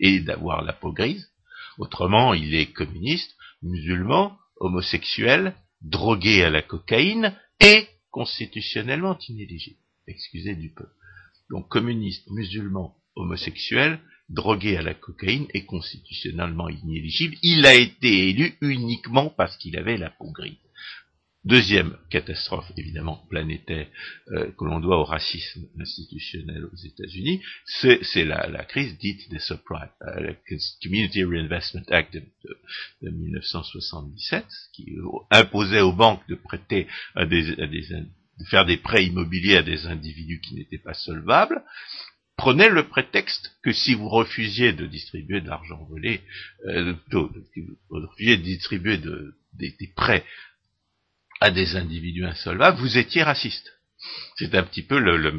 est 0.00 0.20
d'avoir 0.20 0.62
la 0.62 0.72
peau 0.72 0.92
grise. 0.92 1.28
Autrement, 1.78 2.32
il 2.32 2.54
est 2.54 2.72
communiste, 2.72 3.34
musulman, 3.62 4.38
homosexuel, 4.56 5.54
drogué 5.82 6.42
à 6.42 6.50
la 6.50 6.62
cocaïne 6.62 7.36
et 7.60 7.86
constitutionnellement 8.10 9.18
inéligible. 9.28 9.78
Excusez 10.06 10.54
du 10.54 10.72
peu. 10.72 10.86
Donc 11.50 11.68
communiste, 11.68 12.30
musulman, 12.30 12.96
homosexuel, 13.14 14.00
drogué 14.28 14.76
à 14.76 14.82
la 14.82 14.94
cocaïne 14.94 15.46
et 15.52 15.64
constitutionnellement 15.64 16.68
inéligible. 16.68 17.36
Il 17.42 17.66
a 17.66 17.74
été 17.74 18.30
élu 18.30 18.56
uniquement 18.60 19.28
parce 19.28 19.56
qu'il 19.58 19.76
avait 19.76 19.98
la 19.98 20.10
peau 20.10 20.30
grise. 20.32 20.56
Deuxième 21.46 21.96
catastrophe, 22.10 22.72
évidemment, 22.76 23.24
planétaire, 23.30 23.86
euh, 24.32 24.50
que 24.58 24.64
l'on 24.64 24.80
doit 24.80 24.98
au 24.98 25.04
racisme 25.04 25.68
institutionnel 25.78 26.64
aux 26.64 26.76
États-Unis, 26.76 27.40
c'est 27.64 28.24
la, 28.24 28.64
crise 28.64 28.98
dite 28.98 29.30
des 29.30 29.38
subprimes, 29.38 29.88
euh, 30.02 30.20
le 30.20 30.36
Community 30.82 31.22
Reinvestment 31.22 31.84
Act 31.88 32.14
de, 32.14 33.10
1977, 33.10 34.44
qui 34.72 34.96
imposait 35.30 35.82
aux 35.82 35.92
banques 35.92 36.26
de 36.28 36.34
prêter 36.34 36.88
à 37.14 37.26
des, 37.26 37.54
de 37.54 38.44
faire 38.50 38.66
des 38.66 38.78
prêts 38.78 39.06
immobiliers 39.06 39.58
à 39.58 39.62
des 39.62 39.86
individus 39.86 40.40
qui 40.40 40.56
n'étaient 40.56 40.78
pas 40.78 40.94
solvables, 40.94 41.62
prenait 42.36 42.70
le 42.70 42.88
prétexte 42.88 43.56
que 43.62 43.72
si 43.72 43.94
vous 43.94 44.08
refusiez 44.08 44.72
de 44.72 44.86
distribuer 44.86 45.40
de 45.40 45.48
l'argent 45.48 45.82
volé, 45.88 46.22
euh, 46.66 46.92
de, 47.12 47.18
vous 47.88 48.00
refusiez 48.08 48.36
de 48.36 48.42
distribuer 48.42 48.98
des, 48.98 49.92
prêts 49.94 50.24
à 51.40 51.50
des 51.50 51.76
individus 51.76 52.24
insolvables, 52.24 52.78
vous 52.78 52.98
étiez 52.98 53.22
raciste. 53.22 53.72
C'est 54.36 54.54
un 54.54 54.62
petit 54.62 54.82
peu 54.82 54.98
le, 54.98 55.32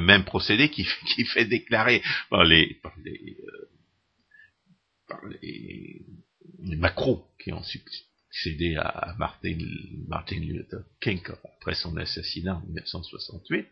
même 0.00 0.24
procédé 0.24 0.68
qui, 0.68 0.84
fait 1.32 1.44
déclarer 1.44 2.02
par 2.30 2.44
les, 2.44 2.78
les, 5.42 6.76
macros 6.76 7.26
qui 7.42 7.52
ont 7.52 7.62
succédé 7.62 8.76
à 8.76 9.14
Martin, 9.18 9.56
Martin 10.08 10.36
Luther 10.36 10.84
King 11.00 11.20
après 11.58 11.74
son 11.74 11.96
assassinat 11.96 12.56
en 12.56 12.66
1968, 12.66 13.66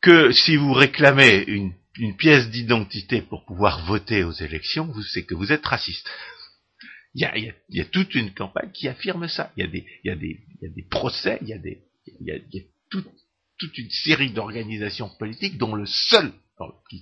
que 0.00 0.32
si 0.32 0.56
vous 0.56 0.72
réclamez 0.72 1.44
une, 1.46 1.74
pièce 2.16 2.48
d'identité 2.48 3.20
pour 3.20 3.44
pouvoir 3.44 3.84
voter 3.84 4.24
aux 4.24 4.32
élections, 4.32 4.92
c'est 5.12 5.24
que 5.24 5.34
vous 5.34 5.52
êtes 5.52 5.66
raciste. 5.66 6.08
Il 7.14 7.20
y, 7.20 7.24
a, 7.24 7.36
il, 7.36 7.54
y 7.68 7.80
a, 7.80 7.84
toute 7.84 8.14
une 8.14 8.32
campagne 8.32 8.70
qui 8.72 8.88
affirme 8.88 9.28
ça. 9.28 9.52
Il 9.56 9.60
y 9.62 9.66
a 9.66 9.70
des, 9.70 9.86
il 10.02 10.08
y 10.08 10.10
a 10.10 10.16
des, 10.16 10.40
il 10.60 10.62
y 10.62 10.66
a 10.66 10.74
des 10.74 10.82
procès, 10.82 11.38
il 11.42 11.48
y 11.48 11.52
a 11.52 11.58
des, 11.58 11.82
il 12.06 12.26
y 12.26 12.30
a, 12.30 12.36
il 12.36 12.54
y 12.54 12.60
a 12.60 12.62
toute, 12.90 13.08
toute 13.58 13.76
une 13.76 13.90
série 13.90 14.32
d'organisations 14.32 15.10
politiques 15.18 15.58
dont 15.58 15.74
le 15.74 15.86
seul 15.86 16.32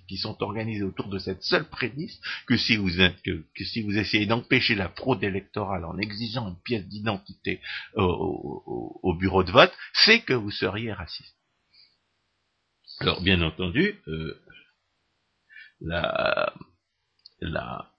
qui, 0.08 0.16
sont 0.16 0.42
organisés 0.42 0.82
autour 0.82 1.08
de 1.08 1.18
cette 1.18 1.42
seule 1.42 1.68
prémisse 1.68 2.20
que 2.46 2.56
si 2.56 2.76
vous, 2.76 2.90
que, 3.24 3.64
si 3.64 3.82
vous 3.82 3.96
essayez 3.96 4.26
d'empêcher 4.26 4.74
la 4.74 4.88
fraude 4.88 5.22
électorale 5.22 5.84
en 5.84 5.98
exigeant 5.98 6.48
une 6.48 6.61
pièce 6.62 6.86
d'identité 6.86 7.61
au, 7.94 9.16
bureau 9.18 9.42
de 9.42 9.50
vote, 9.50 9.72
c'est 9.92 10.20
que 10.20 10.32
vous 10.32 10.50
seriez 10.50 10.92
raciste. 10.92 11.36
Alors, 13.00 13.22
bien 13.22 13.40
entendu, 13.42 14.00
euh, 14.08 14.42
la, 15.80 16.54
la, 17.40 17.92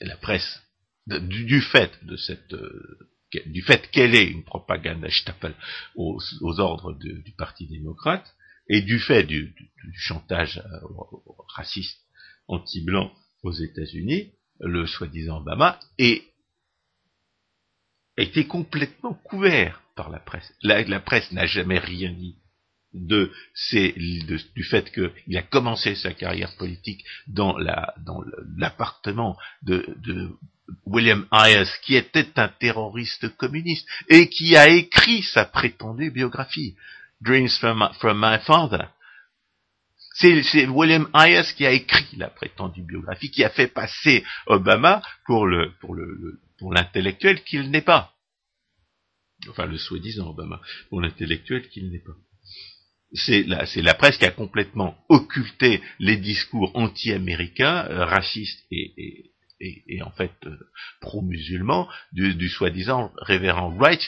la 0.00 0.16
presse, 0.16 0.62
du, 1.06 1.60
fait 1.60 1.92
de 2.04 2.16
cette, 2.16 2.54
euh, 2.54 3.10
du 3.46 3.62
fait 3.62 3.90
qu'elle 3.90 4.14
est 4.14 4.28
une 4.28 4.44
propagande 4.44 5.06
aux, 5.96 6.20
aux 6.40 6.60
ordres 6.60 6.92
du 6.94 7.34
Parti 7.36 7.66
démocrate, 7.66 8.34
et 8.68 8.82
du 8.82 8.98
fait 8.98 9.24
du, 9.24 9.54
chantage 9.94 10.58
euh, 10.58 10.80
raciste 11.54 12.00
anti-blanc 12.48 13.12
aux 13.42 13.52
États-Unis, 13.52 14.32
le 14.60 14.86
soi-disant 14.86 15.40
Obama 15.40 15.78
est, 15.98 16.22
été 18.16 18.46
complètement 18.46 19.14
couvert 19.14 19.82
par 19.96 20.10
la 20.10 20.20
presse. 20.20 20.54
La, 20.62 21.00
presse 21.00 21.30
n'a 21.32 21.46
jamais 21.46 21.78
rien 21.78 22.12
dit 22.12 22.36
de, 22.94 23.30
du 24.54 24.64
fait 24.64 24.92
qu'il 24.92 25.36
a 25.36 25.42
commencé 25.42 25.94
sa 25.94 26.12
carrière 26.12 26.54
politique 26.56 27.04
dans 27.26 27.56
l'appartement 28.56 29.36
de, 29.62 29.84
de 30.04 30.30
William 30.86 31.26
Ayers, 31.32 31.68
qui 31.82 31.96
était 31.96 32.38
un 32.38 32.48
terroriste 32.48 33.28
communiste 33.36 33.86
et 34.08 34.28
qui 34.28 34.56
a 34.56 34.68
écrit 34.68 35.22
sa 35.22 35.44
prétendue 35.44 36.10
biographie. 36.10 36.76
Dreams 37.20 37.48
from, 37.48 37.88
My 38.14 38.38
Father. 38.40 38.88
C'est 40.14 40.66
William 40.66 41.08
Ayers 41.14 41.54
qui 41.56 41.64
a 41.64 41.72
écrit 41.72 42.16
la 42.16 42.28
prétendue 42.28 42.82
biographie, 42.82 43.30
qui 43.30 43.44
a 43.44 43.50
fait 43.50 43.68
passer 43.68 44.24
Obama 44.46 45.02
pour 45.24 45.46
le 45.46 45.72
pour 45.80 45.94
le, 45.94 46.40
pour 46.58 46.72
l'intellectuel 46.72 47.42
qu'il 47.44 47.70
n'est 47.70 47.82
pas. 47.82 48.12
Enfin, 49.48 49.66
le 49.66 49.78
soi-disant 49.78 50.28
Obama, 50.28 50.60
pour 50.90 51.00
l'intellectuel 51.00 51.68
qu'il 51.68 51.90
n'est 51.90 51.98
pas. 51.98 52.12
C'est 53.14 53.42
la, 53.42 53.64
la, 53.76 53.94
presse 53.94 54.16
qui 54.16 54.24
a 54.24 54.30
complètement 54.30 54.96
occulté 55.08 55.82
les 55.98 56.16
discours 56.16 56.70
anti-américains, 56.74 57.86
euh, 57.90 58.06
racistes 58.06 58.64
et, 58.70 59.32
et, 59.62 60.02
en 60.02 60.10
fait 60.10 60.32
euh, 60.46 60.58
pro-musulman 61.00 61.88
du, 62.12 62.48
soi-disant 62.48 63.12
révérend 63.18 63.70
Wright, 63.76 64.00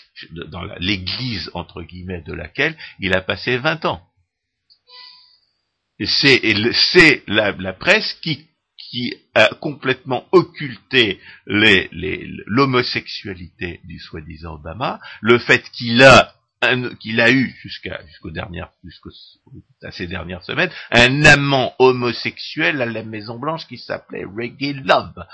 dans 0.48 0.64
l'église 0.78 1.50
entre 1.54 1.82
guillemets 1.82 2.22
de 2.22 2.32
laquelle 2.32 2.76
il 2.98 3.14
a 3.14 3.20
passé 3.20 3.58
20 3.58 3.84
ans. 3.84 4.02
Et 6.00 6.06
c'est 6.06 7.22
la, 7.28 7.52
la, 7.52 7.72
presse 7.72 8.14
qui, 8.22 8.48
qui 8.76 9.14
a 9.34 9.46
complètement 9.60 10.26
occulté 10.32 11.20
l'homosexualité 11.46 13.80
du 13.84 14.00
soi-disant 14.00 14.54
Obama, 14.54 14.98
le 15.20 15.38
fait 15.38 15.62
qu'il 15.70 16.02
a 16.02 16.34
qu'il 17.00 17.20
a 17.20 17.30
eu 17.30 17.54
jusqu'à 17.60 18.04
jusqu'aux 18.06 18.30
dernières 18.30 18.70
ces 19.90 20.06
dernières 20.06 20.42
semaines 20.44 20.70
un 20.90 21.24
amant 21.24 21.74
homosexuel 21.78 22.80
à 22.80 22.86
la 22.86 23.02
Maison 23.02 23.38
Blanche 23.38 23.66
qui 23.66 23.78
s'appelait 23.78 24.24
Reggae 24.24 24.74
Love. 24.84 25.26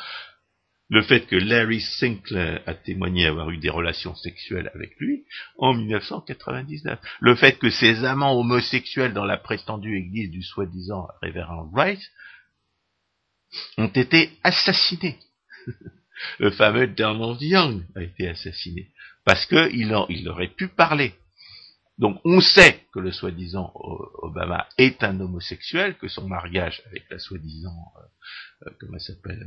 Le 0.89 1.03
fait 1.03 1.21
que 1.27 1.37
Larry 1.37 1.81
Sinclair 1.81 2.63
a 2.67 2.75
témoigné 2.75 3.27
avoir 3.27 3.49
eu 3.51 3.59
des 3.59 3.71
relations 3.71 4.17
sexuelles 4.17 4.73
avec 4.75 4.97
lui 4.99 5.25
en 5.57 5.73
1999. 5.73 6.99
Le 7.21 7.37
fait 7.37 7.59
que 7.59 7.71
ses 7.71 8.05
amants 8.05 8.37
homosexuels 8.37 9.15
dans 9.15 9.25
la 9.25 9.37
prétendue 9.37 9.97
église 9.97 10.33
du 10.33 10.43
soi-disant 10.43 11.07
révérend 11.23 11.71
Wright 11.73 12.01
ont 13.79 13.87
été 13.87 14.33
assassinés. 14.43 15.19
Le 16.39 16.51
fameux 16.51 16.89
Donald 16.89 17.41
Young 17.41 17.85
a 17.95 18.03
été 18.03 18.29
assassiné 18.29 18.91
parce 19.25 19.47
qu'il 19.47 20.05
il 20.09 20.29
aurait 20.29 20.49
pu 20.49 20.69
parler. 20.69 21.15
Donc 22.01 22.19
on 22.25 22.41
sait 22.41 22.87
que 22.95 22.99
le 22.99 23.13
soi-disant 23.13 23.73
Obama 23.75 24.67
est 24.79 25.05
un 25.05 25.21
homosexuel, 25.21 25.99
que 25.99 26.09
son 26.09 26.27
mariage 26.27 26.83
avec 26.87 27.05
la 27.11 27.19
soi-disant, 27.19 27.77
euh, 27.97 28.67
euh 28.67 28.75
comment 28.81 28.99
s'appelle, 28.99 29.47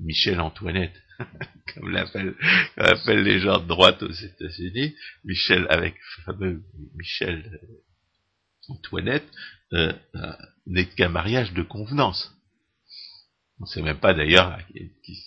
Michel 0.00 0.40
Antoinette, 0.40 1.00
comme 1.74 1.90
l'appellent 1.90 3.22
les 3.22 3.38
gens 3.38 3.60
de 3.60 3.68
droite 3.68 4.02
aux 4.02 4.10
États-Unis, 4.10 4.96
Michel 5.24 5.64
avec 5.70 5.94
fameux 6.24 6.60
Michel 6.96 7.60
euh, 7.62 7.66
Antoinette, 8.68 9.30
euh, 9.72 9.92
n'est 10.66 10.86
qu'un 10.86 11.08
mariage 11.08 11.52
de 11.52 11.62
convenance. 11.62 12.35
On 13.58 13.64
ne 13.64 13.68
sait 13.68 13.82
même 13.82 13.98
pas 13.98 14.12
d'ailleurs 14.12 14.58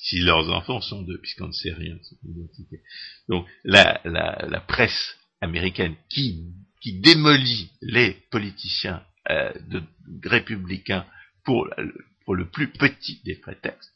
si 0.04 0.20
leurs 0.20 0.50
enfants 0.52 0.82
sont 0.82 1.02
d'eux, 1.02 1.18
puisqu'on 1.20 1.48
ne 1.48 1.52
sait 1.52 1.74
rien 1.74 1.96
de 1.96 2.04
son 2.04 2.18
identité. 2.24 2.82
Donc 3.28 3.48
la, 3.64 4.02
la, 4.06 4.60
presse 4.62 5.18
américaine 5.42 5.96
qui, 6.10 6.46
qui 6.82 7.00
démolit 7.00 7.72
les 7.82 8.12
politiciens 8.30 9.04
euh, 9.32 9.52
républicains 10.24 11.06
pour, 11.44 11.68
le 12.28 12.50
plus 12.50 12.72
petit 12.72 13.20
des 13.26 13.36
prétextes, 13.36 13.94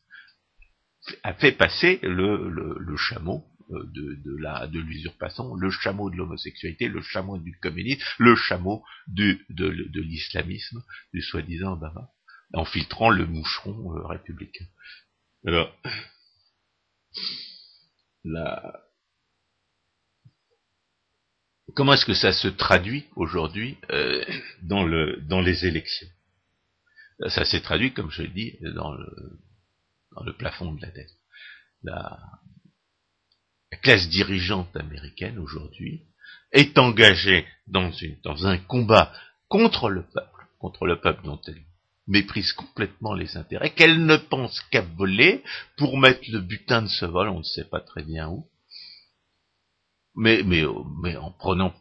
a 1.22 1.34
fait 1.36 1.52
passer 1.52 2.00
le, 2.02 2.50
le, 2.50 2.98
chameau 2.98 3.46
euh, 3.70 3.84
de, 3.94 4.20
de, 4.26 4.80
l'usurpation, 4.80 5.54
le 5.54 5.70
chameau 5.70 6.10
de 6.10 6.16
l'homosexualité, 6.16 6.88
le 6.88 7.04
chameau 7.04 7.38
du 7.38 7.56
communisme, 7.60 8.02
le 8.18 8.36
chameau 8.36 8.84
de, 9.08 9.38
de 9.50 10.02
l'islamisme, 10.02 10.82
du 11.14 11.22
soi-disant 11.22 11.74
Obama, 11.74 12.10
en 12.54 12.66
filtrant 12.66 13.10
le 13.10 13.26
moucheron 13.26 13.98
euh, 13.98 14.06
républicain. 14.08 14.66
Alors, 15.46 15.76
la, 18.24 18.84
comment 21.76 21.94
est-ce 21.94 22.06
que 22.06 22.14
ça 22.14 22.32
se 22.32 22.48
traduit 22.48 23.06
aujourd'hui 23.16 23.78
euh, 23.92 24.24
dans, 24.62 24.84
le, 24.84 25.22
les 25.42 25.66
élections? 25.66 26.08
Ça 27.28 27.46
s'est 27.46 27.62
traduit, 27.62 27.94
comme 27.94 28.12
je 28.12 28.24
l'ai 28.24 28.30
dit, 28.30 28.58
dans 28.62 28.92
le, 28.94 29.40
le 30.26 30.34
plafond 30.34 30.74
de 30.74 30.82
la 30.82 30.92
dette. 30.92 31.12
La, 31.84 32.20
classe 33.82 34.08
dirigeante 34.08 34.76
américaine 34.78 35.38
aujourd'hui 35.40 36.06
est 36.52 36.78
engagée 36.78 37.46
dans, 37.68 37.92
dans 38.24 38.48
un 38.48 38.58
combat 38.58 39.12
contre 39.50 39.90
le 39.90 40.04
peuple, 40.04 40.46
contre 40.58 40.86
le 40.86 41.02
peuple 41.02 41.24
dont 41.26 41.42
elle 41.48 41.62
méprise 42.08 42.52
complètement 42.54 43.14
les 43.14 43.38
intérêts, 43.38 43.72
qu'elle 43.72 44.06
ne 44.06 44.18
pense 44.18 44.60
qu'à 44.72 44.82
voler 44.82 45.44
pour 45.78 45.98
mettre 45.98 46.22
le 46.32 46.40
butin 46.40 46.84
de 46.84 46.88
ce 46.88 47.06
vol, 47.06 47.30
on 47.30 47.40
ne 47.40 47.44
sait 47.44 47.66
pas 47.66 47.80
très 47.80 48.04
bien 48.04 48.28
où, 48.30 48.46
mais, 50.16 50.44
mais, 50.44 50.64
mais 51.02 51.16
en 51.18 51.32
prenant 51.32 51.74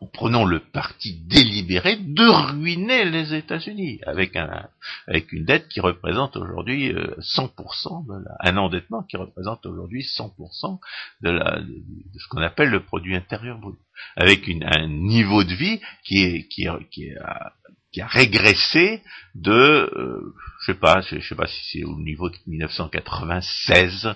en 0.00 0.06
prenant 0.06 0.44
le 0.44 0.60
parti 0.60 1.14
délibéré 1.26 1.96
de 1.96 2.52
ruiner 2.52 3.04
les 3.06 3.34
États-Unis 3.34 4.00
avec 4.06 4.36
un 4.36 4.68
avec 5.06 5.32
une 5.32 5.44
dette 5.44 5.68
qui 5.68 5.80
représente 5.80 6.36
aujourd'hui 6.36 6.92
100% 6.92 6.92
euh, 6.92 8.18
de 8.18 8.24
la, 8.24 8.36
un 8.40 8.56
endettement 8.58 9.02
qui 9.04 9.16
représente 9.16 9.64
aujourd'hui 9.64 10.02
100% 10.02 10.78
de 11.22 11.30
la 11.30 11.60
de, 11.60 11.82
ce 12.18 12.28
qu'on 12.28 12.42
appelle 12.42 12.70
le 12.70 12.84
produit 12.84 13.16
intérieur 13.16 13.58
brut. 13.58 13.78
Avec 14.16 14.46
une, 14.48 14.64
un 14.64 14.86
niveau 14.86 15.44
de 15.44 15.54
vie 15.54 15.80
qui 16.04 16.24
est 16.24 16.48
qui 16.48 16.66
est, 16.66 16.88
qui 16.90 17.10
a, 17.14 17.54
qui 17.96 18.02
a 18.02 18.06
régressé 18.06 19.02
de 19.34 19.50
euh, 19.50 20.34
je 20.60 20.72
sais 20.72 20.78
pas 20.78 21.00
je 21.00 21.18
sais 21.18 21.34
pas 21.34 21.46
si 21.46 21.64
c'est 21.72 21.84
au 21.84 21.98
niveau 21.98 22.28
de 22.28 22.36
1996 22.46 24.14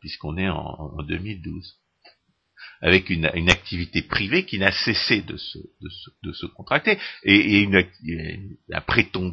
puisqu'on 0.00 0.38
est 0.38 0.48
en, 0.48 0.94
en 0.96 1.02
2012 1.02 1.76
avec 2.80 3.10
une, 3.10 3.26
activité 3.26 4.00
privée 4.00 4.46
qui 4.46 4.58
n'a 4.58 4.72
cessé 4.72 5.20
de 5.20 5.36
se, 5.36 5.58
de, 6.22 6.32
se, 6.32 6.46
contracter, 6.46 6.98
et, 7.24 7.62
une, 7.62 7.82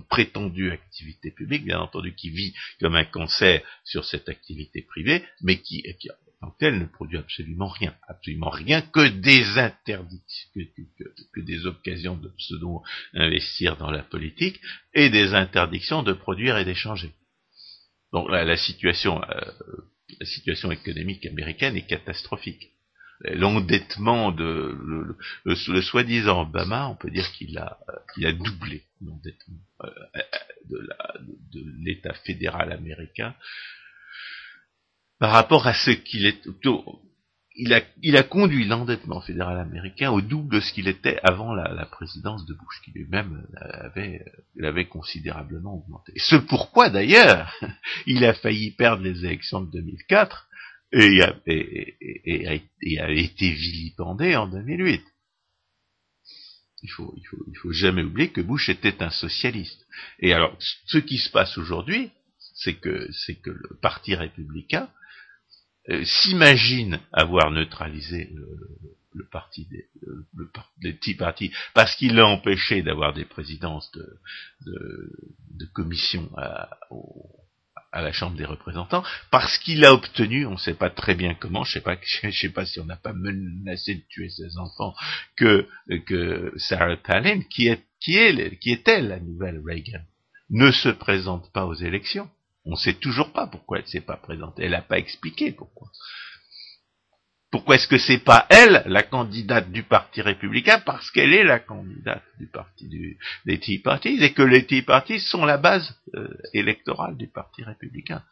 prétendue 0.09 0.71
activité 0.71 1.31
publique, 1.31 1.65
bien 1.65 1.79
entendu, 1.79 2.15
qui 2.15 2.29
vit 2.29 2.53
comme 2.79 2.95
un 2.95 3.03
cancer 3.03 3.61
sur 3.83 4.05
cette 4.05 4.29
activité 4.29 4.81
privée, 4.81 5.25
mais 5.41 5.57
qui, 5.57 5.83
qui 5.99 6.09
tant 6.51 6.71
ne 6.71 6.85
produit 6.85 7.17
absolument 7.17 7.67
rien, 7.67 7.95
absolument 8.07 8.49
rien 8.49 8.81
que 8.81 9.07
des 9.07 9.57
interdictions, 9.57 10.49
que, 11.33 11.41
des 11.41 11.65
occasions 11.65 12.15
de 12.15 12.29
pseudo-investir 12.29 13.77
dans 13.77 13.91
la 13.91 14.03
politique, 14.03 14.59
et 14.93 15.09
des 15.09 15.33
interdictions 15.33 16.03
de 16.03 16.13
produire 16.13 16.57
et 16.57 16.65
d'échanger. 16.65 17.11
Donc 18.11 18.29
la, 18.29 18.57
situation, 18.57 19.23
euh, 19.23 19.51
la 20.19 20.25
situation 20.25 20.71
économique 20.71 21.25
américaine 21.25 21.75
est 21.75 21.87
catastrophique. 21.87 22.69
L'endettement 23.25 24.31
de 24.31 24.75
le, 25.45 25.81
soi-disant 25.81 26.41
Obama, 26.41 26.89
on 26.89 26.95
peut 26.95 27.09
dire 27.09 27.31
qu'il 27.33 27.57
a, 27.57 27.77
doublé 28.33 28.83
l'endettement 29.01 29.63
euh, 29.83 29.89
de 30.69 31.63
l'État 31.83 32.13
fédéral 32.25 32.71
américain 32.71 33.33
par 35.23 35.31
rapport 35.31 35.67
à 35.67 35.73
ce 35.73 35.91
qu'il 35.91 36.25
est 36.25 36.45
il 37.55 37.73
a, 37.73 37.81
il 38.01 38.17
a 38.17 38.23
conduit 38.23 38.65
l'endettement 38.65 39.21
fédéral 39.21 39.57
américain 39.57 40.11
au 40.11 40.19
double 40.19 40.55
de 40.55 40.59
ce 40.59 40.73
qu'il 40.73 40.89
était 40.89 41.17
avant 41.23 41.53
la, 41.53 41.85
présidence 41.85 42.45
de 42.45 42.53
Bush, 42.53 42.81
qui 42.83 42.91
lui-même 42.91 43.47
avait, 43.55 44.25
avait 44.61 44.89
considérablement 44.89 45.75
augmenté. 45.75 46.11
Ce 46.17 46.35
pourquoi 46.35 46.89
d'ailleurs 46.89 47.57
il 48.05 48.25
a 48.25 48.33
failli 48.33 48.71
perdre 48.71 49.01
les 49.03 49.23
élections 49.23 49.61
de 49.61 49.71
2004 49.71 50.49
et, 50.91 51.21
a, 51.21 51.33
et, 51.47 52.99
a, 52.99 53.09
été 53.09 53.49
vilipendé 53.49 54.35
en 54.35 54.47
2008. 54.47 55.01
Il 56.81 56.91
faut, 56.91 57.13
il, 57.15 57.23
faut, 57.27 57.45
il 57.47 57.57
faut 57.59 57.71
jamais 57.71 58.03
oublier 58.03 58.29
que 58.29 58.41
Bush 58.41 58.67
était 58.67 59.01
un 59.01 59.09
socialiste. 59.09 59.87
Et 60.19 60.33
alors, 60.33 60.53
ce 60.59 60.97
qui 60.97 61.17
se 61.17 61.29
passe 61.29 61.57
aujourd'hui, 61.57 62.11
c'est 62.55 62.73
que, 62.73 63.09
c'est 63.13 63.35
que 63.35 63.51
le 63.51 63.79
parti 63.81 64.15
républicain 64.15 64.89
euh, 65.89 66.03
s'imagine 66.05 67.01
avoir 67.11 67.51
neutralisé 67.51 68.29
le, 69.13 69.25
parti 69.31 69.67
des, 69.69 69.85
le, 70.33 70.97
Tea 70.99 71.15
Party 71.15 71.51
parce 71.73 71.95
qu'il 71.95 72.15
l'a 72.15 72.25
empêché 72.25 72.81
d'avoir 72.81 73.13
des 73.13 73.25
présidences 73.25 73.91
de, 73.91 74.19
de, 74.65 75.65
commission 75.73 76.29
à, 76.37 76.69
la 78.01 78.11
Chambre 78.13 78.37
des 78.37 78.45
représentants, 78.45 79.03
parce 79.29 79.57
qu'il 79.57 79.83
a 79.85 79.93
obtenu, 79.93 80.45
on 80.45 80.53
ne 80.53 80.57
sait 80.57 80.73
pas 80.73 80.89
très 80.89 81.15
bien 81.15 81.35
comment, 81.35 81.63
je 81.63 81.79
sais 81.79 82.31
sais 82.31 82.49
pas 82.49 82.65
si 82.65 82.79
on 82.79 82.85
n'a 82.85 82.95
pas 82.95 83.13
menacé 83.13 83.95
de 83.95 84.03
tuer 84.09 84.29
ses 84.29 84.57
enfants, 84.57 84.95
que, 85.35 85.67
que 86.07 86.53
Sarah 86.57 86.97
Palin, 86.97 87.41
qui 87.41 87.67
est, 87.67 87.83
qui 87.99 88.17
est, 88.17 88.57
qui 88.59 88.71
était 88.71 89.01
la 89.01 89.19
nouvelle 89.19 89.61
Reagan, 89.63 90.01
ne 90.49 90.71
se 90.71 90.89
présente 90.89 91.51
pas 91.51 91.65
aux 91.65 91.75
élections. 91.75 92.29
On 92.65 92.71
ne 92.71 92.75
sait 92.77 92.93
toujours 92.93 93.33
pas 93.33 93.47
pourquoi 93.47 93.77
elle 93.77 93.85
ne 93.85 93.89
s'est 93.89 94.01
pas 94.01 94.17
présentée. 94.17 94.63
Elle 94.63 94.71
n'a 94.71 94.81
pas 94.81 94.97
expliqué 94.97 95.51
pourquoi. 95.51 95.89
Pourquoi 97.53 97.75
est-ce 97.75 97.87
que 97.87 97.99
c'est 97.99 98.23
pas 98.23 98.47
elle 98.49 98.81
la 98.87 99.03
candidate 99.03 99.71
du 99.71 99.83
Parti 99.83 100.23
républicain 100.23 100.79
Parce 100.79 101.11
qu'elle 101.11 101.35
est 101.35 101.43
la 101.43 101.59
candidate 101.59 102.23
du 102.39 102.47
parti 102.47 102.89
des 103.45 103.59
Tea 103.59 103.77
Parties 103.77 104.23
et 104.23 104.33
que 104.33 104.41
les 104.41 104.65
Tea 104.65 104.81
Parties 104.81 105.19
sont 105.19 105.45
la 105.45 105.57
base 105.57 105.95
euh, 106.15 106.27
électorale 106.53 107.15
du 107.15 107.27
Parti 107.27 107.63
républicain. 107.63 108.23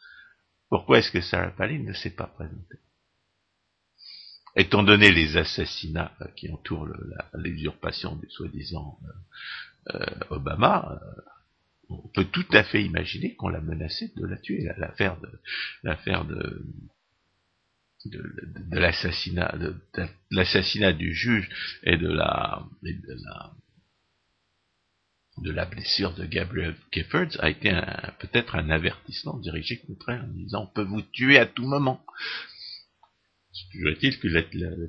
Pourquoi 0.68 0.98
est-ce 0.98 1.12
que 1.12 1.20
Sarah 1.20 1.52
Palin 1.52 1.84
ne 1.84 1.92
s'est 1.92 2.16
pas 2.16 2.26
présentée? 2.26 2.80
Étant 4.56 4.82
donné 4.82 5.12
les 5.12 5.36
assassinats 5.36 6.10
euh, 6.20 6.26
qui 6.34 6.50
entourent 6.50 6.88
l'usurpation 7.34 8.16
du 8.16 8.28
soi-disant 8.28 8.98
euh, 9.94 10.04
Obama, 10.30 10.98
on 12.04 12.08
peut 12.08 12.24
tout 12.24 12.46
à 12.52 12.64
fait 12.64 12.82
imaginer 12.82 13.34
qu'on 13.34 13.48
l'a 13.48 13.60
menacé 13.60 14.12
de 14.16 14.26
la 14.26 14.36
tuer. 14.36 14.68
L'affaire 14.76 15.20
de 15.20 15.28
l'affaire 15.82 16.24
de 16.24 16.64
de, 18.04 18.78
l'assassinat 20.30 20.92
du 20.92 21.14
juge 21.14 21.48
et 21.84 21.96
de 21.96 22.08
la 22.08 22.66
la 22.82 23.52
de 25.38 25.50
la 25.50 25.64
blessure 25.64 26.14
de 26.14 26.26
Gabriel 26.26 26.74
Giffords 26.92 27.38
a 27.38 27.48
été 27.48 27.70
peut-être 28.18 28.54
un 28.54 28.68
avertissement 28.70 29.38
dirigé 29.38 29.78
contre 29.78 30.10
elle 30.10 30.20
en 30.20 30.28
disant 30.28 30.64
on 30.64 30.74
peut 30.74 30.82
vous 30.82 31.02
tuer 31.02 31.38
à 31.38 31.46
tout 31.46 31.66
moment. 31.66 32.04
Toujours 33.70 33.90
est-il 33.90 34.18
que 34.18 34.28
la, 34.28 34.42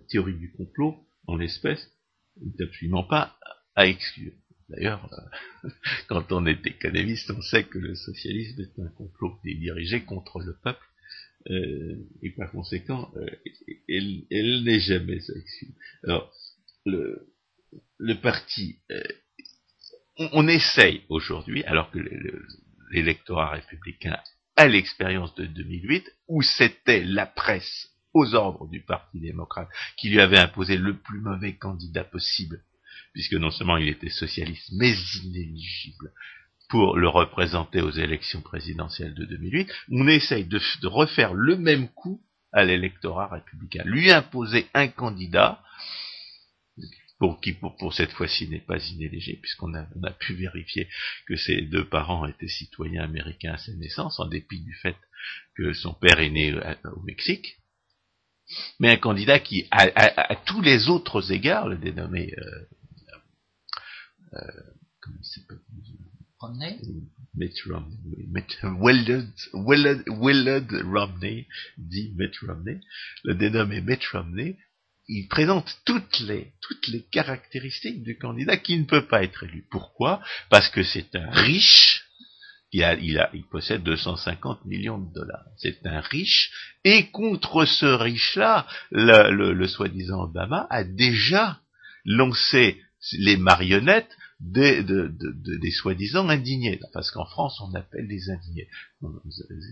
théorie 0.09 0.37
du 0.37 0.51
complot, 0.51 1.05
en 1.27 1.35
l'espèce, 1.35 1.89
n'est 2.41 2.65
absolument 2.65 3.03
pas 3.03 3.37
à 3.75 3.87
exclure. 3.87 4.33
D'ailleurs, 4.69 5.09
euh, 5.63 5.69
quand 6.07 6.31
on 6.31 6.45
est 6.45 6.65
économiste, 6.65 7.31
on 7.31 7.41
sait 7.41 7.63
que 7.63 7.79
le 7.79 7.95
socialisme 7.95 8.61
est 8.61 8.81
un 8.81 8.89
complot 8.89 9.37
qui 9.41 9.51
est 9.51 9.55
dirigé 9.55 10.03
contre 10.03 10.39
le 10.39 10.55
peuple, 10.63 10.85
euh, 11.49 11.95
et 12.21 12.31
par 12.31 12.51
conséquent, 12.51 13.11
euh, 13.17 13.25
elle, 13.89 14.63
n'est 14.63 14.79
jamais 14.79 15.17
exclue. 15.17 15.75
Alors, 16.03 16.31
le, 16.85 17.33
le 17.97 18.15
parti, 18.15 18.79
on, 20.17 20.29
on, 20.33 20.47
essaye 20.47 21.03
aujourd'hui, 21.09 21.63
alors 21.65 21.91
que 21.91 21.99
l'électorat 22.91 23.51
républicain 23.51 24.17
a 24.55 24.67
l'expérience 24.67 25.35
de 25.35 25.45
2008, 25.45 26.09
où 26.27 26.41
c'était 26.41 27.03
la 27.03 27.25
presse 27.25 27.89
aux 28.13 28.35
ordres 28.35 28.67
du 28.67 28.81
Parti 28.81 29.19
démocrate 29.19 29.69
qui 29.97 30.09
lui 30.09 30.21
avait 30.21 30.37
imposé 30.37 30.77
le 30.77 30.97
plus 30.97 31.19
mauvais 31.19 31.55
candidat 31.55 32.03
possible 32.03 32.63
puisque 33.13 33.33
non 33.33 33.51
seulement 33.51 33.77
il 33.77 33.89
était 33.89 34.09
socialiste, 34.09 34.71
mais 34.73 34.93
inéligible 35.23 36.11
pour 36.69 36.97
le 36.97 37.07
représenter 37.07 37.81
aux 37.81 37.91
élections 37.91 38.41
présidentielles 38.41 39.13
de 39.13 39.25
2008, 39.25 39.71
on 39.91 40.07
essaye 40.07 40.45
de, 40.45 40.59
refaire 40.87 41.33
le 41.33 41.55
même 41.55 41.87
coup 41.89 42.21
à 42.51 42.63
l'électorat 42.63 43.27
républicain, 43.27 43.83
lui 43.85 44.11
imposer 44.11 44.67
un 44.73 44.87
candidat 44.87 45.61
pour 47.19 47.39
qui 47.39 47.53
pour, 47.53 47.93
cette 47.93 48.11
fois-ci 48.11 48.49
n'est 48.49 48.59
pas 48.59 48.83
inéligible, 48.89 49.39
puisqu'on 49.41 49.73
a, 49.75 49.85
pu 50.19 50.33
vérifier 50.33 50.89
que 51.27 51.35
ses 51.35 51.61
deux 51.61 51.87
parents 51.87 52.25
étaient 52.25 52.47
citoyens 52.47 53.03
américains 53.03 53.53
à 53.53 53.57
sa 53.57 53.71
naissance, 53.73 54.19
en 54.19 54.25
dépit 54.25 54.61
du 54.61 54.73
fait 54.73 54.97
que 55.55 55.73
son 55.73 55.93
père 55.93 56.19
est 56.19 56.31
né 56.31 56.53
au 56.95 57.01
Mexique, 57.03 57.59
mais 58.79 58.89
un 58.89 58.97
candidat 58.97 59.39
qui, 59.39 59.67
à, 59.71 60.35
tous 60.45 60.61
les 60.61 60.89
autres 60.89 61.31
égards, 61.31 61.69
le 61.69 61.77
dénommé 61.77 62.33
euh, 62.37 62.65
comment 64.99 65.19
Romney 66.39 66.79
Willard, 68.79 70.03
Willard, 70.07 70.67
Romney, 70.83 71.47
dit 71.77 72.13
Mitt 72.17 72.35
Romney, 72.45 72.79
le 73.23 73.35
dénommé 73.35 73.81
Mitt 73.81 74.05
Romney, 74.07 74.57
il 75.07 75.27
présente 75.27 75.77
toutes 75.85 76.19
les, 76.19 76.53
caractéristiques 77.11 78.03
du 78.03 78.17
candidat 78.17 78.57
qui 78.57 78.77
ne 78.77 78.85
peut 78.85 79.07
pas 79.07 79.23
être 79.23 79.43
élu. 79.43 79.65
Pourquoi? 79.69 80.21
Parce 80.49 80.69
que 80.69 80.83
c'est 80.83 81.15
un 81.15 81.29
riche, 81.29 82.05
il, 82.71 83.45
possède 83.51 83.83
250 83.83 84.65
millions 84.65 84.99
de 84.99 85.13
dollars. 85.13 85.45
C'est 85.57 85.85
un 85.85 86.01
riche, 86.01 86.51
et 86.83 87.09
contre 87.09 87.65
ce 87.65 87.85
riche-là, 87.85 88.67
le 88.91 89.67
soi-disant 89.67 90.23
Obama 90.23 90.67
a 90.69 90.83
déjà 90.83 91.61
lancé 92.05 92.81
les 93.13 93.37
marionnettes 93.37 94.15
des, 94.43 94.83
des 94.83 95.71
soi-disant 95.71 96.27
indignés. 96.27 96.79
Parce 96.91 97.11
qu'en 97.11 97.25
France, 97.25 97.61
on 97.61 97.73
appelle 97.73 98.07
les 98.07 98.29
indignés. 98.29 98.67
Aux 99.01 99.21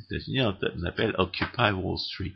États-Unis, 0.05 0.41
on 0.41 0.83
appelle 0.85 1.13
Occupy 1.17 1.71
Wall 1.71 1.97
Street. 1.97 2.33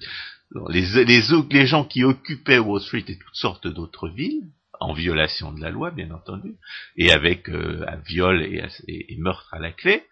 Les, 0.70 1.06
les, 1.06 1.66
gens 1.66 1.86
qui 1.86 2.04
occupaient 2.04 2.60
Wall 2.60 2.82
Street 2.82 3.06
et 3.08 3.18
toutes 3.18 3.36
sortes 3.36 3.68
d'autres 3.68 4.10
villes, 4.10 4.44
en 4.80 4.94
violation 4.94 5.52
de 5.52 5.62
la 5.62 5.72
loi, 5.72 5.92
bien 5.92 6.12
entendu, 6.12 6.56
et 6.98 7.12
avec 7.12 7.50
euh, 7.50 7.86
un 7.88 7.98
viol 7.98 8.44
et, 8.44 9.18
meurtre 9.18 9.54
à 9.54 9.60
la 9.60 9.72
clé, 9.72 10.04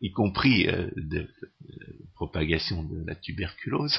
y 0.00 0.12
compris 0.12 0.68
euh, 0.68 0.90
de, 0.96 1.28
propagation 2.14 2.82
de 2.82 3.04
la 3.06 3.14
tuberculose, 3.14 3.98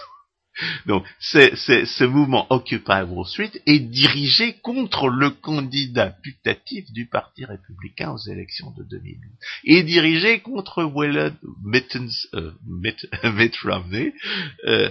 donc, 0.85 1.05
ce 1.19 2.03
mouvement 2.03 2.47
Occupy 2.49 3.01
Wall 3.07 3.25
Street 3.25 3.51
est 3.65 3.79
dirigé 3.79 4.53
contre 4.61 5.07
le 5.07 5.29
candidat 5.29 6.09
putatif 6.09 6.91
du 6.91 7.05
Parti 7.05 7.45
républicain 7.45 8.11
aux 8.11 8.29
élections 8.29 8.71
de 8.71 8.83
2008. 8.83 9.19
Et 9.65 9.83
dirigé 9.83 10.39
contre 10.39 10.83
Willard 10.83 11.33
Mittens, 11.63 12.27
euh, 12.33 12.51
Mitt, 12.67 13.55
Romney, 13.63 14.13
euh, 14.65 14.89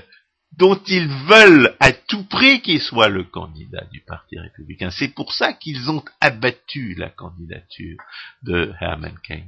dont 0.57 0.81
ils 0.87 1.09
veulent 1.09 1.75
à 1.81 1.93
tout 1.93 2.25
prix 2.25 2.61
qu'il 2.63 2.81
soit 2.81 3.09
le 3.09 3.25
candidat 3.25 3.85
du 3.93 4.01
Parti 4.01 4.39
républicain. 4.39 4.91
C'est 4.91 5.09
pour 5.15 5.33
ça 5.33 5.53
qu'ils 5.53 5.91
ont 5.91 6.05
abattu 6.21 6.95
la 6.95 7.11
candidature 7.11 7.97
de 8.43 8.73
Herman 8.81 9.19
Cain. 9.27 9.45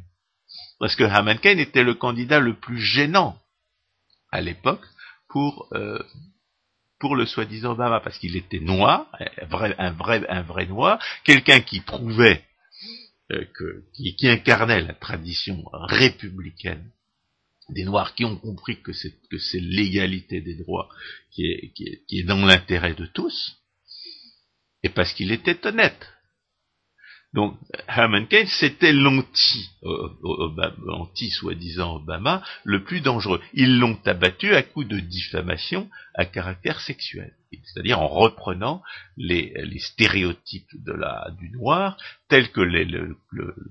Parce 0.79 0.97
que 0.97 1.05
Herman 1.05 1.39
Cain 1.39 1.59
était 1.59 1.85
le 1.85 1.95
candidat 1.95 2.41
le 2.41 2.55
plus 2.55 2.81
gênant 2.81 3.39
à 4.31 4.41
l'époque, 4.41 4.85
pour 5.29 5.69
euh, 5.73 5.99
pour 6.99 7.15
le 7.15 7.27
soi-disant 7.27 7.73
Obama 7.73 8.01
parce 8.01 8.19
qu'il 8.19 8.37
était 8.37 8.61
noir, 8.61 9.11
un 9.41 9.47
vrai 9.47 9.75
vrai 9.93 10.43
vrai 10.43 10.67
noir, 10.67 11.03
quelqu'un 11.25 11.61
qui 11.61 11.81
prouvait 11.81 12.45
euh, 13.33 13.45
que 13.55 13.85
qui, 13.95 14.29
incarnait 14.29 14.81
la 14.81 14.95
tradition 14.95 15.63
républicaine 15.73 16.91
des 17.69 17.85
noirs 17.85 18.15
qui 18.15 18.25
ont 18.25 18.37
compris 18.37 18.81
que 18.81 18.93
c'est 18.93 19.61
l'égalité 19.61 20.41
des 20.41 20.57
droits 20.57 20.89
qui 21.31 21.45
est 21.45 22.23
dans 22.25 22.47
l'intérêt 22.47 22.95
de 22.95 23.07
tous 23.07 23.59
et 24.83 24.89
parce 24.89 25.13
qu'il 25.13 25.33
était 25.33 25.67
honnête. 25.67 26.07
Donc 27.35 27.59
Herman 27.89 28.27
Cain, 28.27 28.47
c'était 28.47 28.93
l'anti, 28.93 29.71
euh, 29.83 30.09
anti 30.89 31.31
soi-disant 31.31 31.97
Obama, 31.97 32.43
le 32.65 32.83
plus 32.83 33.03
dangereux. 33.03 33.43
Ils 33.53 33.79
l'ont 33.79 33.99
abattu 34.07 34.55
à 34.55 34.63
coup 34.63 34.85
de 34.85 34.99
diffamation 34.99 35.91
à 36.15 36.25
caractère 36.25 36.81
sexuel, 36.81 37.35
c'est-à-dire 37.65 38.01
en 38.01 38.09
reprenant 38.09 38.83
les, 39.19 39.53
stéréotypes 39.79 40.71
du 41.39 41.51
noir, 41.51 41.99
tels 42.29 42.51
que 42.51 42.63
le, 42.63 43.17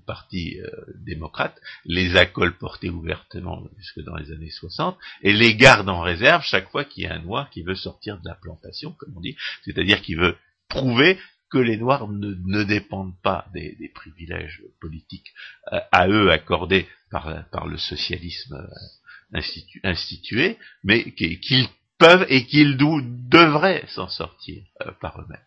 parti 0.05 0.59
euh, 0.61 0.69
démocrate 1.03 1.59
les 1.83 2.15
a 2.15 2.27
colportés 2.27 2.91
ouvertement 2.91 3.63
jusque 3.77 4.01
dans 4.01 4.15
les 4.15 4.31
années 4.31 4.51
60, 4.51 4.97
et 5.23 5.33
les 5.33 5.55
garde 5.55 5.89
en 5.89 6.01
réserve 6.01 6.43
chaque 6.43 6.69
fois 6.69 6.85
qu'il 6.85 7.03
y 7.03 7.07
a 7.07 7.15
un 7.15 7.23
noir 7.23 7.49
qui 7.49 7.63
veut 7.63 7.75
sortir 7.75 8.19
de 8.19 8.29
la 8.29 8.35
plantation, 8.35 8.91
comme 8.91 9.17
on 9.17 9.21
dit, 9.21 9.35
c'est-à-dire 9.65 10.03
qui 10.03 10.13
veut 10.13 10.37
prouver 10.69 11.17
que 11.49 11.57
les 11.57 11.77
Noirs 11.77 12.07
ne, 12.07 12.63
dépendent 12.63 13.19
pas 13.21 13.47
des, 13.53 13.91
privilèges 13.93 14.61
politiques 14.79 15.33
euh, 15.71 15.79
à 15.91 16.07
eux 16.07 16.31
accordés 16.31 16.87
par, 17.09 17.67
le 17.67 17.77
socialisme 17.77 18.55
euh, 18.55 19.41
institué, 19.83 20.57
mais 20.83 21.11
qu'ils 21.13 21.67
peuvent 21.97 22.25
et 22.29 22.45
qu'ils 22.45 22.77
devraient 22.77 23.85
s'en 23.87 24.07
sortir 24.07 24.63
euh, 24.81 24.91
par 24.99 25.19
eux-mêmes. 25.21 25.45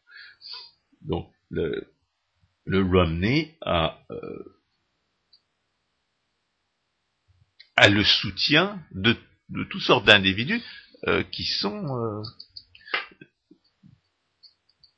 Donc 1.03 1.31
le, 1.51 1.93
le 2.65 2.83
Romney 2.83 3.57
a, 3.63 3.99
a 7.77 7.89
le 7.89 8.05
soutien 8.05 8.83
de, 8.93 9.17
de 9.49 9.65
toutes 9.65 9.83
sortes 9.83 10.07
d'individus 10.07 10.63
qui 11.33 11.45
sont 11.45 12.23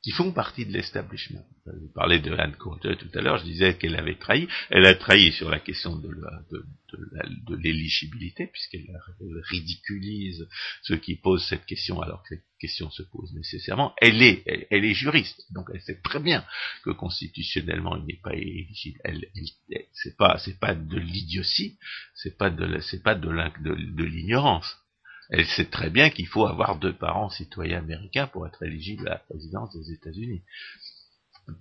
qui 0.03 0.11
font 0.11 0.33
partie 0.33 0.65
de 0.65 0.73
l'establishment. 0.73 1.45
Je 1.65 1.87
parlais 1.95 2.19
de 2.19 2.33
Anne 2.33 2.57
Coulter 2.57 2.97
tout 2.97 3.09
à 3.17 3.21
l'heure, 3.21 3.37
je 3.37 3.45
disais 3.45 3.77
qu'elle 3.77 3.95
avait 3.95 4.17
trahi. 4.17 4.49
Elle 4.69 4.85
a 4.85 4.95
trahi 4.95 5.31
sur 5.31 5.49
la 5.49 5.61
question 5.61 5.95
de, 5.95 6.09
l'éligibilité, 7.55 8.47
puisqu'elle 8.47 8.85
ridiculise 9.49 10.45
ceux 10.81 10.97
qui 10.97 11.15
posent 11.15 11.47
cette 11.47 11.65
question 11.65 12.01
alors 12.01 12.21
que 12.23 12.35
cette 12.35 12.43
question 12.59 12.91
se 12.91 13.03
pose 13.03 13.33
nécessairement. 13.33 13.93
Elle 14.01 14.21
est, 14.21 14.43
elle, 14.69 14.83
est 14.83 14.93
juriste, 14.93 15.45
donc 15.53 15.69
elle 15.73 15.81
sait 15.81 16.01
très 16.03 16.19
bien 16.19 16.45
que 16.83 16.91
constitutionnellement 16.91 17.95
il 17.95 18.05
n'est 18.05 18.21
pas 18.21 18.33
éligible. 18.33 18.99
Elle, 19.05 19.25
c'est 19.93 20.17
pas, 20.17 20.37
c'est 20.43 20.59
pas 20.59 20.75
de 20.75 20.97
l'idiotie, 20.97 21.77
c'est 22.13 22.37
pas 22.37 22.49
de 22.49 24.03
l'ignorance 24.03 24.82
elle 25.33 25.47
sait 25.47 25.65
très 25.65 25.89
bien 25.89 26.11
qu'il 26.11 26.27
faut 26.27 26.45
avoir 26.45 26.77
deux 26.77 26.93
parents 26.93 27.31
citoyens 27.31 27.79
américains 27.79 28.27
pour 28.27 28.45
être 28.45 28.61
éligible 28.61 29.07
à 29.07 29.13
la 29.13 29.17
présidence 29.17 29.75
des 29.75 29.91
États-Unis. 29.91 30.43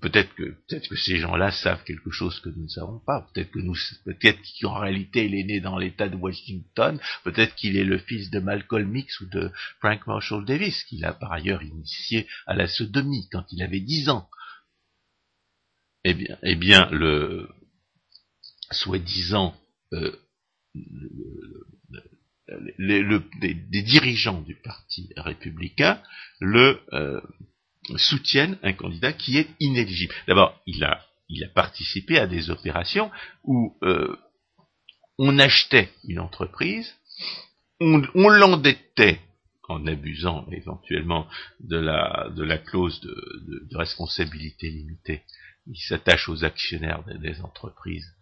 Peut-être 0.02 0.32
que, 0.34 0.42
peut-être 0.68 0.88
que 0.90 0.96
ces 0.96 1.16
gens-là 1.16 1.50
savent 1.50 1.82
quelque 1.82 2.10
chose 2.10 2.38
que 2.40 2.50
nous 2.50 2.64
ne 2.64 2.68
savons 2.68 3.00
pas. 3.00 3.26
Peut-être 3.32 3.50
que 3.50 3.60
nous, 3.60 3.74
peut-être 4.04 4.38
qu'en 4.60 4.78
réalité 4.78 5.24
il 5.24 5.34
est 5.34 5.44
né 5.44 5.60
dans 5.60 5.78
l'État 5.78 6.10
de 6.10 6.16
Washington. 6.16 7.00
Peut-être 7.24 7.54
qu'il 7.54 7.78
est 7.78 7.84
le 7.84 7.96
fils 7.96 8.30
de 8.30 8.40
Malcolm 8.40 8.94
X 8.94 9.20
ou 9.20 9.26
de 9.26 9.50
Frank 9.80 10.06
Marshall 10.06 10.44
Davis, 10.44 10.84
qu'il 10.84 11.06
a 11.06 11.14
par 11.14 11.32
ailleurs 11.32 11.62
initié 11.62 12.28
à 12.46 12.54
la 12.54 12.68
sodomie 12.68 13.26
quand 13.32 13.46
il 13.52 13.62
avait 13.62 13.80
dix 13.80 14.10
ans. 14.10 14.28
Eh 16.04 16.12
bien, 16.12 16.36
eh 16.42 16.56
bien, 16.56 16.90
le 16.90 17.48
soi-disant 18.70 19.56
euh, 19.94 20.14
les, 22.78 23.04
des, 23.40 23.82
dirigeants 23.82 24.40
du 24.42 24.54
parti 24.54 25.10
républicain 25.16 26.00
le 26.40 26.80
euh, 26.92 27.20
soutiennent 27.96 28.58
un 28.62 28.72
candidat 28.72 29.12
qui 29.12 29.38
est 29.38 29.48
inéligible. 29.60 30.14
D'abord, 30.26 30.60
il 30.66 30.84
a, 30.84 31.04
il 31.28 31.44
a 31.44 31.48
participé 31.48 32.18
à 32.18 32.26
des 32.26 32.50
opérations 32.50 33.10
où 33.44 33.76
euh, 33.82 34.16
on 35.18 35.38
achetait 35.38 35.90
une 36.04 36.20
entreprise, 36.20 36.94
on, 37.80 38.28
l'endettait 38.28 39.20
en 39.68 39.86
abusant 39.86 40.46
éventuellement 40.50 41.26
de 41.60 41.76
la, 41.76 42.28
de 42.36 42.44
la 42.44 42.58
clause 42.58 43.00
de, 43.00 43.76
responsabilité 43.76 44.70
limitée. 44.70 45.22
Il 45.66 45.78
s'attache 45.78 46.28
aux 46.28 46.44
actionnaires 46.44 47.04
des 47.20 47.40
entreprises. 47.40 48.12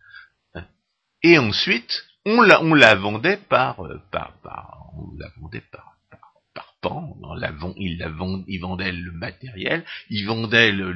Et 1.23 1.39
ensuite, 1.39 2.05
on 2.24 2.42
la, 2.42 2.62
on 2.62 2.74
la 2.74 2.94
vendait 2.94 3.38
par, 3.48 3.80
euh, 3.84 4.01
par, 4.10 4.38
par, 4.42 4.90
on 4.97 5.16
la 5.18 5.28
vendait 5.40 5.62
par, 5.72 5.97
par, 6.10 6.32
par 6.55 6.74
pan, 6.80 7.16
on 7.22 7.34
la 7.34 7.52
il 7.76 7.98
la 7.98 8.09
vend, 8.09 8.44
il 8.47 8.60
vendait 8.60 8.92
le 8.92 9.12
matériel, 9.12 9.84
il 10.10 10.26
vendait 10.26 10.72
le, 10.72 10.94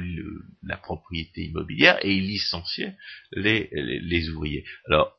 la 0.63 0.77
propriété 0.77 1.45
immobilière 1.45 1.97
et 2.03 2.13
il 2.13 2.27
licenciait 2.27 2.95
les, 3.31 3.69
les, 3.73 4.29
ouvriers. 4.29 4.65
Alors, 4.87 5.17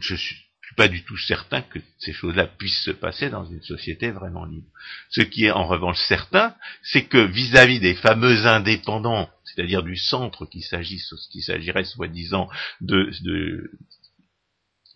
je 0.00 0.14
suis, 0.16 0.34
suis 0.34 0.74
pas 0.76 0.88
du 0.88 1.04
tout 1.04 1.16
certain 1.16 1.62
que 1.62 1.78
ces 1.98 2.12
choses-là 2.12 2.46
puissent 2.46 2.82
se 2.84 2.90
passer 2.90 3.30
dans 3.30 3.44
une 3.44 3.62
société 3.62 4.10
vraiment 4.10 4.44
libre. 4.44 4.68
Ce 5.10 5.22
qui 5.22 5.44
est 5.44 5.50
en 5.50 5.66
revanche 5.66 5.98
certain, 6.08 6.54
c'est 6.82 7.04
que 7.04 7.18
vis-à-vis 7.18 7.80
des 7.80 7.94
fameux 7.94 8.46
indépendants, 8.46 9.30
c'est-à-dire 9.44 9.82
du 9.82 9.96
centre 9.96 10.44
qu'il 10.44 10.64
s'agisse, 10.64 11.14
qu'il 11.30 11.42
s'agirait 11.42 11.84
soi-disant 11.84 12.48
de, 12.80 13.10
de, 13.22 13.70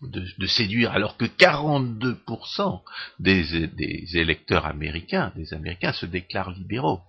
de, 0.07 0.47
séduire, 0.47 0.91
alors 0.91 1.17
que 1.17 1.25
42% 1.25 2.81
des, 3.19 3.67
des, 3.67 4.17
électeurs 4.17 4.65
américains, 4.65 5.31
des 5.35 5.53
Américains, 5.53 5.93
se 5.93 6.05
déclarent 6.05 6.51
libéraux. 6.51 7.01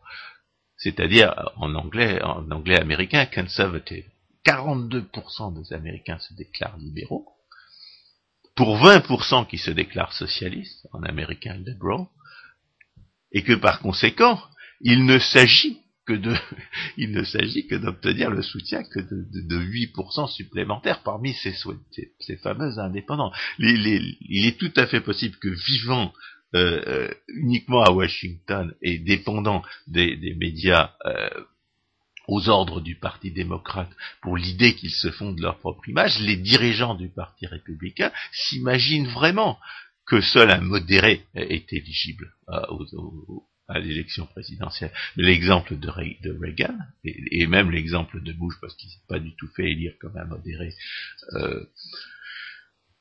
C'est-à-dire, 0.77 1.35
en 1.57 1.75
anglais, 1.75 2.23
en 2.23 2.51
anglais 2.51 2.81
américain, 2.81 3.27
conservative. 3.27 4.05
42% 4.47 5.55
des 5.55 5.73
Américains 5.73 6.19
se 6.19 6.35
déclarent 6.35 6.77
libéraux, 6.77 7.27
pour 8.55 8.77
20% 8.77 9.47
qui 9.47 9.59
se 9.59 9.71
déclarent 9.71 10.13
socialistes, 10.13 10.87
en 10.93 11.03
américain 11.03 11.55
liberal, 11.55 12.07
et 13.33 13.43
que 13.43 13.55
par 13.55 13.81
conséquent, 13.81 14.41
il 14.81 15.07
ne 15.07 15.19
s'agit 15.19 15.81
que 16.07 16.13
de, 16.13 16.35
il 16.97 17.13
ne 17.13 17.25
s'agit 17.25 17.67
que 17.67 17.75
d'obtenir 17.75 18.31
le 18.31 18.43
soutien 18.43 18.83
que 18.85 19.01
de, 19.01 19.25
de, 19.33 19.59
8% 19.59 20.29
supplémentaires 20.29 21.03
parmi 21.03 21.35
ces, 21.35 21.55
ces, 22.21 22.37
fameux 22.37 22.79
indépendants. 22.79 23.33
il 23.59 24.47
est 24.47 24.59
tout 24.59 24.73
à 24.77 24.87
fait 24.87 25.01
possible 25.01 25.37
que 25.37 25.49
vivant 25.49 26.13
euh, 26.55 26.81
euh, 26.87 27.15
uniquement 27.27 27.83
à 27.83 27.91
Washington 27.91 28.73
et 28.81 28.99
dépendant 28.99 29.65
des, 29.89 30.17
des 30.17 30.35
médias 30.35 30.93
euh, 31.05 31.29
aux 32.29 32.49
ordres 32.49 32.81
du 32.81 32.95
Parti 32.95 33.33
démocrate 33.33 33.91
pour 34.23 34.37
l'idée 34.37 34.77
qu'ils 34.77 34.93
se 34.93 35.11
font 35.11 35.33
de 35.33 35.43
leur 35.43 35.59
propre 35.59 35.89
image, 35.89 36.21
les 36.21 36.37
dirigeants 36.37 36.95
du 36.95 37.09
Parti 37.09 37.47
républicain 37.47 38.13
s'imaginent 38.31 39.09
vraiment 39.09 39.59
que 40.07 40.21
seul 40.21 40.49
un 40.49 40.61
modéré 40.61 41.27
est 41.35 41.73
éligible 41.73 42.33
aux, 42.69 43.45
à 43.69 43.79
l'élection 43.79 44.27
présidentielle. 44.27 44.93
L'exemple 45.17 45.79
de, 45.79 45.89
Reagan, 45.89 46.77
et, 47.05 47.47
même 47.47 47.71
l'exemple 47.71 48.23
de 48.23 48.33
Bush, 48.33 48.55
parce 48.61 48.75
qu'il 48.77 48.91
s'est 48.91 49.07
pas 49.09 49.19
du 49.19 49.35
tout 49.37 49.49
fait 49.57 49.71
élire 49.71 49.95
comme 50.01 50.17
un 50.17 50.25
modéré 50.25 50.75
euh, 51.35 51.65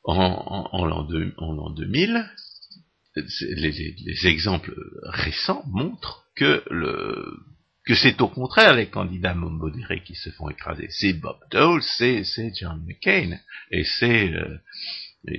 en, 0.06 0.85
l'an 0.85 1.03
2000, 1.03 2.30
les, 3.15 4.27
exemples 4.27 4.76
récents 5.03 5.64
montrent 5.68 6.26
que 6.35 6.64
le 6.69 7.40
que 7.85 7.95
c'est 7.95 8.22
au 8.22 8.30
contraire 8.30 8.76
les 8.76 8.90
candidats 8.90 9.34
modérés 9.34 10.03
qui 10.03 10.15
se 10.15 10.30
font 10.31 10.49
écraser. 10.49 10.88
C'est 10.90 11.14
Bob 11.14 11.38
Dole, 11.52 11.84
c'est 11.84 12.23
John 12.56 12.81
McCain, 12.85 13.38
et 13.72 13.84
c'est 13.84 14.34
euh, 14.34 14.57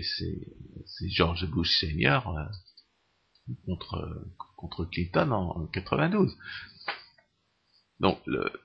c'est 0.06 1.08
George 1.08 1.46
Bush 1.46 1.70
senior 1.80 2.36
euh, 2.36 3.54
contre, 3.66 4.26
contre 4.68 4.90
Clinton 4.90 5.30
en, 5.30 5.66
92. 5.66 6.36
Donc, 8.00 8.18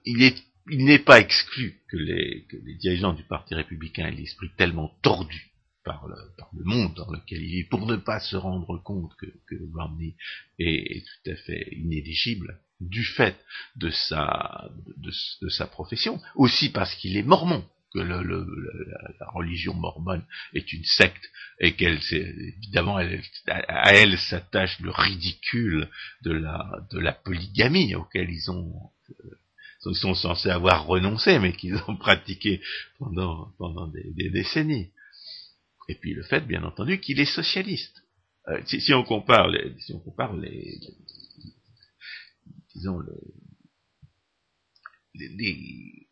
il 0.06 0.34
il 0.72 0.86
n'est 0.86 1.00
pas 1.00 1.20
exclu 1.20 1.82
que 1.90 1.98
les, 1.98 2.46
dirigeants 2.80 3.14
du 3.14 3.24
Parti 3.24 3.56
républicain 3.56 4.08
aient 4.08 4.12
l'esprit 4.12 4.50
tellement 4.58 4.92
tordu 5.02 5.52
par 5.84 6.08
le, 6.08 6.16
monde 6.64 6.94
dans 6.96 7.12
lequel 7.12 7.42
il 7.42 7.60
est, 7.60 7.70
pour 7.70 7.86
ne 7.88 7.96
pas 7.96 8.20
se 8.20 8.36
rendre 8.36 8.78
compte 8.84 9.12
que, 9.16 9.56
Romney 9.74 10.16
est, 10.60 11.04
tout 11.04 11.32
à 11.32 11.36
fait 11.36 11.68
inéligible 11.72 12.60
du 12.80 13.04
fait 13.04 13.36
de 13.76 13.90
sa 13.90 14.70
profession, 15.72 16.22
aussi 16.36 16.70
parce 16.70 16.94
qu'il 16.96 17.18
est 17.18 17.24
mormon 17.24 17.66
que 17.94 17.99
le, 17.99 18.22
la, 19.20 19.30
religion 19.32 19.74
mormone 19.74 20.24
est 20.53 20.72
une 20.74 20.84
secte 20.84 21.24
et 21.60 21.76
qu'elle, 21.76 21.99
évidemment, 22.11 22.99
elle, 22.99 23.22
à 23.48 23.94
elle 23.94 24.18
s'attache 24.18 24.80
le 24.80 24.91
ridicule 24.91 25.90
de 26.22 26.32
la, 26.32 26.86
de 26.91 26.99
la 26.99 27.14
polygamie 27.14 27.95
auquel 27.95 28.30
ils 28.30 28.49
ont, 28.52 28.91
euh, 29.10 29.94
sont 29.94 30.14
censés 30.14 30.49
avoir 30.49 30.86
renoncé, 30.86 31.40
mais 31.40 31.53
qu'ils 31.53 31.78
ont 31.88 31.95
pratiqué 31.99 32.61
pendant, 32.98 33.52
pendant 33.57 33.88
des, 33.88 34.30
décennies. 34.30 34.91
Et 35.88 35.95
puis 35.95 36.14
le 36.14 36.24
fait, 36.24 36.41
bien 36.41 36.64
entendu, 36.64 36.99
qu'il 36.99 37.20
est 37.20 37.26
socialiste. 37.26 38.03
Euh, 38.48 38.61
si, 38.66 38.80
si, 38.80 38.94
on 38.94 39.03
compare 39.03 39.48
les, 39.48 39.74
si 39.80 39.94
on 39.94 39.99
compare 39.99 40.36
les, 40.36 40.80
disons 42.76 42.99
le, 42.99 43.14
les 45.16 46.09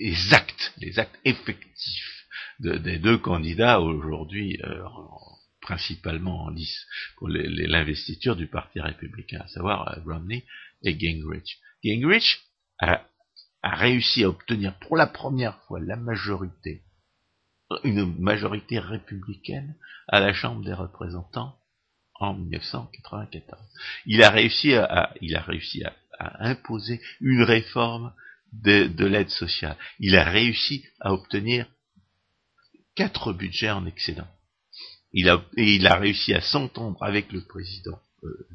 les 0.00 0.34
actes, 0.34 0.72
les 0.78 0.98
actes 0.98 1.18
effectifs 1.24 2.26
des 2.58 2.98
deux 2.98 3.18
candidats 3.18 3.80
aujourd'hui, 3.80 4.58
euh, 4.64 4.82
principalement 5.60 6.44
en 6.44 6.50
lice 6.50 6.86
pour 7.16 7.28
l'investiture 7.28 8.36
du 8.36 8.46
Parti 8.46 8.80
républicain, 8.80 9.40
à 9.42 9.48
savoir 9.48 9.88
euh, 9.88 10.00
Romney 10.04 10.44
et 10.82 10.98
Gingrich. 10.98 11.58
Gingrich 11.84 12.40
a, 12.78 13.06
réussi 13.62 14.24
à 14.24 14.28
obtenir 14.28 14.78
pour 14.78 14.96
la 14.96 15.06
première 15.06 15.58
fois 15.64 15.80
la 15.80 15.96
majorité, 15.96 16.82
une 17.84 18.18
majorité 18.18 18.78
républicaine 18.78 19.76
à 20.08 20.20
la 20.20 20.32
Chambre 20.32 20.64
des 20.64 20.72
représentants 20.72 21.56
en 22.14 22.34
1994. 22.34 23.60
Il 24.06 24.22
a 24.22 24.30
réussi 24.30 24.74
à, 24.74 25.14
il 25.20 25.36
a 25.36 25.42
réussi 25.42 25.84
à, 25.84 25.94
imposer 26.40 27.00
une 27.20 27.42
réforme 27.42 28.12
de, 28.52 29.04
l'aide 29.04 29.30
sociale. 29.30 29.76
Il 29.98 30.16
a 30.16 30.24
réussi 30.24 30.84
à 31.00 31.12
obtenir 31.12 31.66
quatre 32.94 33.32
budgets 33.32 33.70
en 33.70 33.86
excédent. 33.86 34.28
Il 35.12 35.28
a, 35.28 35.44
et 35.56 35.74
il 35.74 35.86
a 35.86 35.96
réussi 35.96 36.34
à 36.34 36.40
s'entendre 36.40 37.02
avec 37.02 37.32
le 37.32 37.42
président. 37.42 38.00
Euh, 38.24 38.48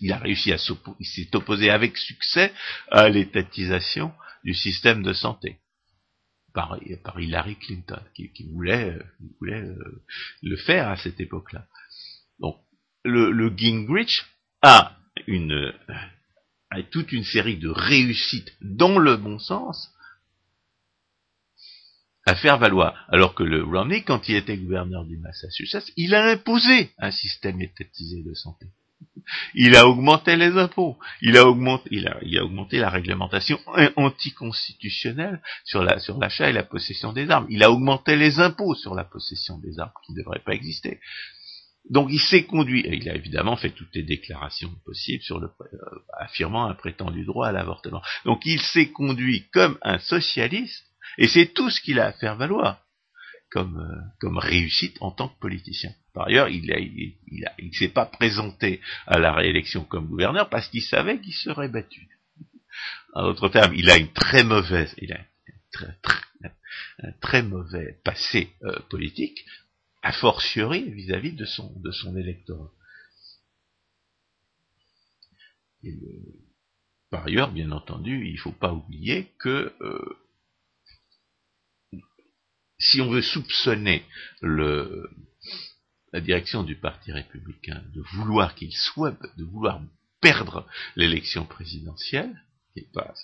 il 0.00 0.12
a 0.12 0.18
réussi 0.18 0.52
à 0.52 0.56
il 0.98 1.06
s'est 1.06 1.34
opposé 1.36 1.70
avec 1.70 1.96
succès 1.96 2.52
à 2.90 3.08
l'étatisation 3.08 4.12
du 4.44 4.54
système 4.54 5.02
de 5.02 5.12
santé 5.12 5.58
par, 6.52 6.78
par 7.04 7.20
Hillary 7.20 7.56
Clinton, 7.56 8.00
qui, 8.14 8.30
voulait, 8.52 8.98
voulait 9.38 9.62
euh, 9.62 10.02
le 10.42 10.56
faire 10.56 10.88
à 10.88 10.96
cette 10.96 11.20
époque-là. 11.20 11.66
Donc, 12.38 12.56
le, 13.04 13.52
Gingrich 13.56 14.22
a 14.62 14.96
une 15.26 15.72
a 16.70 16.82
toute 16.82 17.12
une 17.12 17.24
série 17.24 17.56
de 17.56 17.68
réussites 17.68 18.52
dans 18.60 18.98
le 18.98 19.16
bon 19.16 19.38
sens 19.38 19.92
à 22.26 22.34
faire 22.34 22.58
valoir. 22.58 23.06
Alors 23.08 23.34
que 23.34 23.42
le 23.42 23.64
Romney, 23.64 24.02
quand 24.02 24.28
il 24.28 24.36
était 24.36 24.56
gouverneur 24.56 25.04
du 25.04 25.16
Massachusetts, 25.18 25.92
il 25.96 26.14
a 26.14 26.26
imposé 26.26 26.90
un 26.98 27.10
système 27.10 27.60
étatisé 27.60 28.22
de 28.22 28.34
santé. 28.34 28.66
Il 29.54 29.76
a 29.76 29.86
augmenté 29.86 30.36
les 30.36 30.56
impôts. 30.56 30.98
Il 31.22 31.36
a 31.36 31.46
augmenté, 31.46 32.78
la 32.78 32.90
réglementation 32.90 33.58
anticonstitutionnelle 33.96 35.40
sur 35.64 35.82
l'achat 35.82 36.50
et 36.50 36.52
la 36.52 36.62
possession 36.62 37.12
des 37.12 37.30
armes. 37.30 37.46
Il 37.50 37.62
a 37.62 37.70
augmenté 37.70 38.16
les 38.16 38.40
impôts 38.40 38.74
sur 38.74 38.94
la 38.94 39.04
possession 39.04 39.58
des 39.58 39.78
armes 39.78 39.92
qui 40.06 40.12
ne 40.12 40.18
devraient 40.18 40.42
pas 40.44 40.54
exister. 40.54 41.00
Donc 41.88 42.08
il 42.12 42.20
s'est 42.20 42.44
conduit, 42.44 42.80
et 42.80 42.94
il 42.94 43.08
a 43.08 43.14
évidemment 43.14 43.56
fait 43.56 43.70
toutes 43.70 43.94
les 43.94 44.02
déclarations 44.02 44.70
possibles 44.84 45.22
sur 45.22 45.40
le, 45.40 45.48
euh, 45.48 45.76
affirmant 46.18 46.66
un 46.66 46.74
prétendu 46.74 47.24
droit 47.24 47.48
à 47.48 47.52
l'avortement. 47.52 48.02
Donc 48.24 48.42
il 48.44 48.60
s'est 48.60 48.90
conduit 48.90 49.48
comme 49.52 49.78
un 49.82 49.98
socialiste, 49.98 50.84
et 51.18 51.26
c'est 51.26 51.54
tout 51.54 51.70
ce 51.70 51.80
qu'il 51.80 51.98
a 51.98 52.06
à 52.06 52.12
faire 52.12 52.36
valoir 52.36 52.80
comme, 53.50 53.78
euh, 53.78 54.00
comme 54.20 54.38
réussite 54.38 54.96
en 55.00 55.10
tant 55.10 55.28
que 55.28 55.38
politicien. 55.40 55.92
Par 56.14 56.26
ailleurs, 56.28 56.48
il 56.48 56.66
ne 56.66 56.78
il, 56.78 57.16
il, 57.58 57.74
s'est 57.74 57.88
pas 57.88 58.06
présenté 58.06 58.80
à 59.06 59.18
la 59.18 59.32
réélection 59.32 59.84
comme 59.84 60.06
gouverneur 60.06 60.48
parce 60.48 60.68
qu'il 60.68 60.82
savait 60.82 61.20
qu'il 61.20 61.34
serait 61.34 61.68
battu. 61.68 62.08
En 63.12 63.24
d'autres 63.24 63.48
termes, 63.48 63.74
il 63.74 63.90
a 63.90 63.98
une 63.98 64.12
très 64.12 64.44
mauvaise, 64.44 64.94
il 64.98 65.12
a 65.12 65.20
un 67.02 67.12
très, 67.20 67.42
mauvais 67.42 67.98
passé 68.04 68.52
euh, 68.62 68.78
politique, 68.88 69.44
a 70.02 70.12
fortiori 70.12 70.90
vis-à-vis 70.90 71.32
de 71.32 71.44
son, 71.44 71.72
de 71.80 71.90
son 71.90 72.16
électorat. 72.16 72.72
par 77.10 77.26
ailleurs, 77.26 77.52
bien 77.52 77.70
entendu, 77.72 78.26
il 78.26 78.34
ne 78.34 78.38
faut 78.38 78.52
pas 78.52 78.72
oublier 78.72 79.32
que 79.38 79.74
euh, 79.80 80.16
si 82.78 83.00
on 83.00 83.10
veut 83.10 83.22
soupçonner 83.22 84.04
le, 84.40 85.10
la 86.12 86.20
direction 86.20 86.62
du 86.62 86.76
Parti 86.76 87.12
républicain 87.12 87.82
de 87.94 88.02
vouloir 88.14 88.54
qu'il 88.54 88.72
soit, 88.72 89.16
de 89.36 89.44
vouloir 89.44 89.82
perdre 90.20 90.66
l'élection 90.96 91.44
présidentielle, 91.46 92.42
ce 92.68 92.72
qui 92.72 92.80
est, 92.80 92.92
pas, 92.92 93.14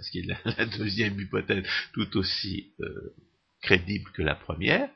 ce 0.00 0.10
qui 0.10 0.18
est, 0.20 0.26
la, 0.56 0.66
deuxième 0.66 1.18
hypothèse 1.20 1.64
tout 1.92 2.16
aussi 2.16 2.72
euh, 2.80 3.14
crédible 3.62 4.10
que 4.12 4.22
la 4.22 4.34
première, 4.34 4.90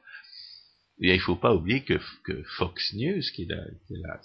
il 0.98 1.12
ne 1.12 1.18
faut 1.18 1.36
pas 1.36 1.54
oublier 1.54 1.82
que, 1.82 1.98
Fox 2.56 2.92
News, 2.94 3.22
qui 3.34 3.42
est 3.42 3.48
la, 3.48 4.20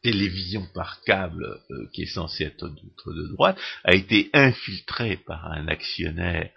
télévision 0.00 0.64
par 0.74 1.02
câble 1.02 1.60
euh, 1.70 1.88
qui 1.92 2.02
est 2.02 2.06
censée 2.14 2.44
être 2.44 2.68
de, 2.68 3.32
droite, 3.32 3.58
a 3.82 3.94
été 3.94 4.30
infiltré 4.32 5.16
par 5.16 5.50
un 5.50 5.66
actionnaire 5.66 6.50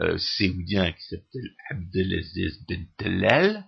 euh, 0.00 0.18
séoudien 0.18 0.90
qui 0.92 1.02
s'appelle 1.02 1.54
Abdelaziz 1.70 2.58
Bentelel 2.68 3.64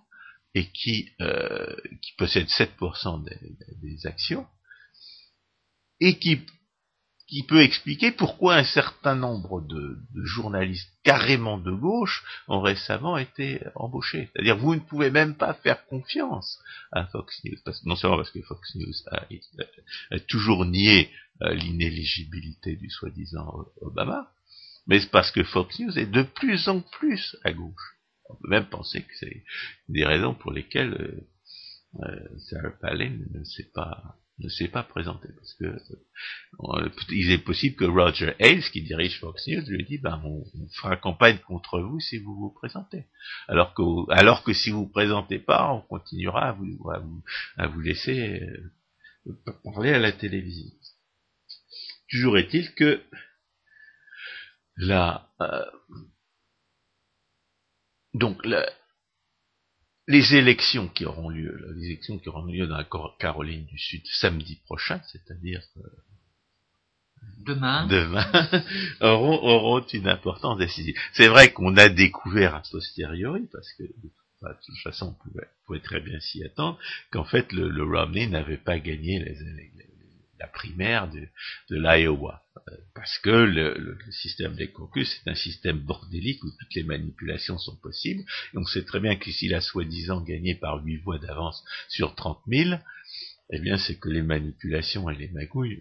et 0.53 0.65
qui, 0.71 1.11
euh, 1.21 1.75
qui 2.01 2.11
possède 2.17 2.47
7% 2.47 3.23
des 3.81 4.05
actions 4.05 4.45
et 6.01 6.19
qui 6.19 6.41
qui 7.31 7.43
peut 7.43 7.61
expliquer 7.61 8.11
pourquoi 8.11 8.55
un 8.55 8.65
certain 8.65 9.15
nombre 9.15 9.61
de, 9.61 9.97
journalistes 10.15 10.91
carrément 11.01 11.57
de 11.57 11.71
gauche 11.71 12.25
ont 12.49 12.59
récemment 12.59 13.17
été 13.17 13.61
embauchés. 13.75 14.29
C'est-à-dire 14.33 14.57
vous 14.57 14.75
ne 14.75 14.81
pouvez 14.81 15.11
même 15.11 15.35
pas 15.35 15.53
faire 15.53 15.85
confiance 15.85 16.59
à 16.91 17.05
Fox 17.05 17.41
News, 17.45 17.55
non 17.85 17.95
seulement 17.95 18.17
parce 18.17 18.31
que 18.31 18.41
Fox 18.41 18.75
News 18.75 18.93
a, 19.11 20.19
toujours 20.27 20.65
nié 20.65 21.09
euh, 21.41 21.53
l'inéligibilité 21.53 22.75
du 22.75 22.89
soi-disant 22.89 23.65
Obama, 23.79 24.29
mais 24.85 24.99
c'est 24.99 25.11
parce 25.11 25.31
que 25.31 25.45
Fox 25.45 25.79
News 25.79 25.97
est 25.97 26.11
de 26.11 26.23
plus 26.23 26.67
en 26.67 26.81
plus 26.81 27.37
à 27.45 27.53
gauche. 27.53 27.95
On 28.29 28.35
peut 28.35 28.49
même 28.49 28.67
penser 28.67 29.03
que 29.03 29.13
c'est 29.17 29.43
des 29.87 30.03
raisons 30.05 30.33
pour 30.33 30.51
lesquelles 30.51 30.93
euh, 30.93 32.03
euh 32.03 32.39
Sarah 32.49 32.71
Palin 32.81 33.19
ne 33.33 33.43
sait 33.45 33.69
pas 33.73 34.17
ne 34.39 34.49
s'est 34.49 34.67
pas 34.67 34.83
présenté 34.83 35.29
parce 35.35 35.53
que 35.55 35.65
euh, 35.65 36.89
il 37.09 37.31
est 37.31 37.43
possible 37.43 37.75
que 37.75 37.85
Roger 37.85 38.33
Ailes, 38.39 38.63
qui 38.71 38.81
dirige 38.81 39.19
Fox 39.19 39.47
News, 39.47 39.63
lui 39.67 39.83
dit 39.83 39.97
ben 39.97 40.21
on, 40.25 40.43
fera 40.75 40.97
campagne 40.97 41.37
contre 41.39 41.79
vous 41.79 41.99
si 41.99 42.17
vous 42.17 42.35
vous 42.35 42.51
présentez. 42.51 43.05
Alors 43.47 43.73
que 43.73 44.11
alors 44.11 44.43
que 44.43 44.53
si 44.53 44.69
vous 44.69 44.85
vous 44.85 44.91
présentez 44.91 45.39
pas, 45.39 45.71
on 45.71 45.81
continuera 45.81 46.49
à 46.49 46.51
vous 46.53 46.89
à 47.57 47.67
vous, 47.67 47.79
laisser 47.81 48.41
euh, 49.27 49.33
parler 49.63 49.93
à 49.93 49.99
la 49.99 50.11
télévision. 50.11 50.71
Toujours 52.09 52.37
est-il 52.37 52.73
que 52.73 53.01
la 54.77 55.29
euh, 55.41 55.65
donc 58.13 58.45
la, 58.45 58.67
les 60.07 60.35
élections 60.35 60.87
qui 60.87 61.05
auront 61.05 61.29
lieu, 61.29 61.73
les 61.75 61.85
élections 61.85 62.17
qui 62.17 62.29
auront 62.29 62.45
lieu 62.45 62.67
dans 62.67 62.77
la 62.77 62.87
Caroline 63.19 63.65
du 63.65 63.77
Sud 63.77 64.01
samedi 64.05 64.55
prochain, 64.65 65.01
c'est-à-dire 65.11 65.61
euh, 65.77 65.81
demain, 67.45 67.87
demain 67.87 68.25
auront, 69.01 69.85
une 69.93 70.07
importance 70.07 70.57
décisive. 70.57 70.95
C'est 71.13 71.27
vrai 71.27 71.51
qu'on 71.51 71.77
a 71.77 71.89
découvert 71.89 72.55
a 72.55 72.61
posteriori, 72.71 73.47
parce 73.51 73.71
que 73.73 73.83
de 73.83 74.09
toute 74.65 74.77
façon 74.83 75.15
on 75.19 75.29
pouvait, 75.29 75.79
très 75.81 76.01
bien 76.01 76.19
s'y 76.19 76.43
attendre, 76.43 76.79
qu'en 77.11 77.25
fait 77.25 77.51
le, 77.53 77.83
Romney 77.83 78.27
n'avait 78.27 78.57
pas 78.57 78.79
gagné 78.79 79.19
les, 79.19 79.35
les, 79.35 79.71
la 80.39 80.47
primaire 80.47 81.09
de, 81.09 81.27
de 81.69 81.77
l'Iowa. 81.77 82.43
Euh, 82.69 82.75
parce 82.93 83.17
que 83.19 83.29
le, 83.29 83.97
système 84.11 84.55
des 84.55 84.67
caucus, 84.67 85.09
c'est 85.23 85.29
un 85.29 85.35
système 85.35 85.79
bordélique 85.79 86.43
où 86.43 86.51
toutes 86.51 86.75
les 86.75 86.83
manipulations 86.83 87.57
sont 87.57 87.75
possibles. 87.77 88.23
Et 88.53 88.57
on 88.57 88.65
sait 88.65 88.83
très 88.83 88.99
bien 88.99 89.15
que 89.15 89.31
s'il 89.31 89.53
a 89.53 89.61
soi-disant 89.61 90.21
gagné 90.21 90.55
par 90.55 90.83
8 90.83 90.97
voix 90.97 91.17
d'avance 91.17 91.63
sur 91.89 92.15
30 92.15 92.39
000, 92.47 92.75
eh 93.51 93.59
bien 93.59 93.77
c'est 93.77 93.99
que 93.99 94.09
les 94.09 94.21
manipulations 94.21 95.09
et 95.09 95.15
les 95.15 95.29
magouilles 95.29 95.79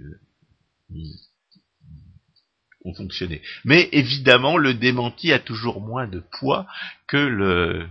euh, 0.93 0.97
ont 2.85 2.95
fonctionné. 2.95 3.43
Mais 3.65 3.89
évidemment, 3.93 4.57
le 4.57 4.75
démenti 4.75 5.33
a 5.33 5.39
toujours 5.39 5.81
moins 5.81 6.09
de 6.09 6.23
poids 6.39 6.67
que 7.07 7.87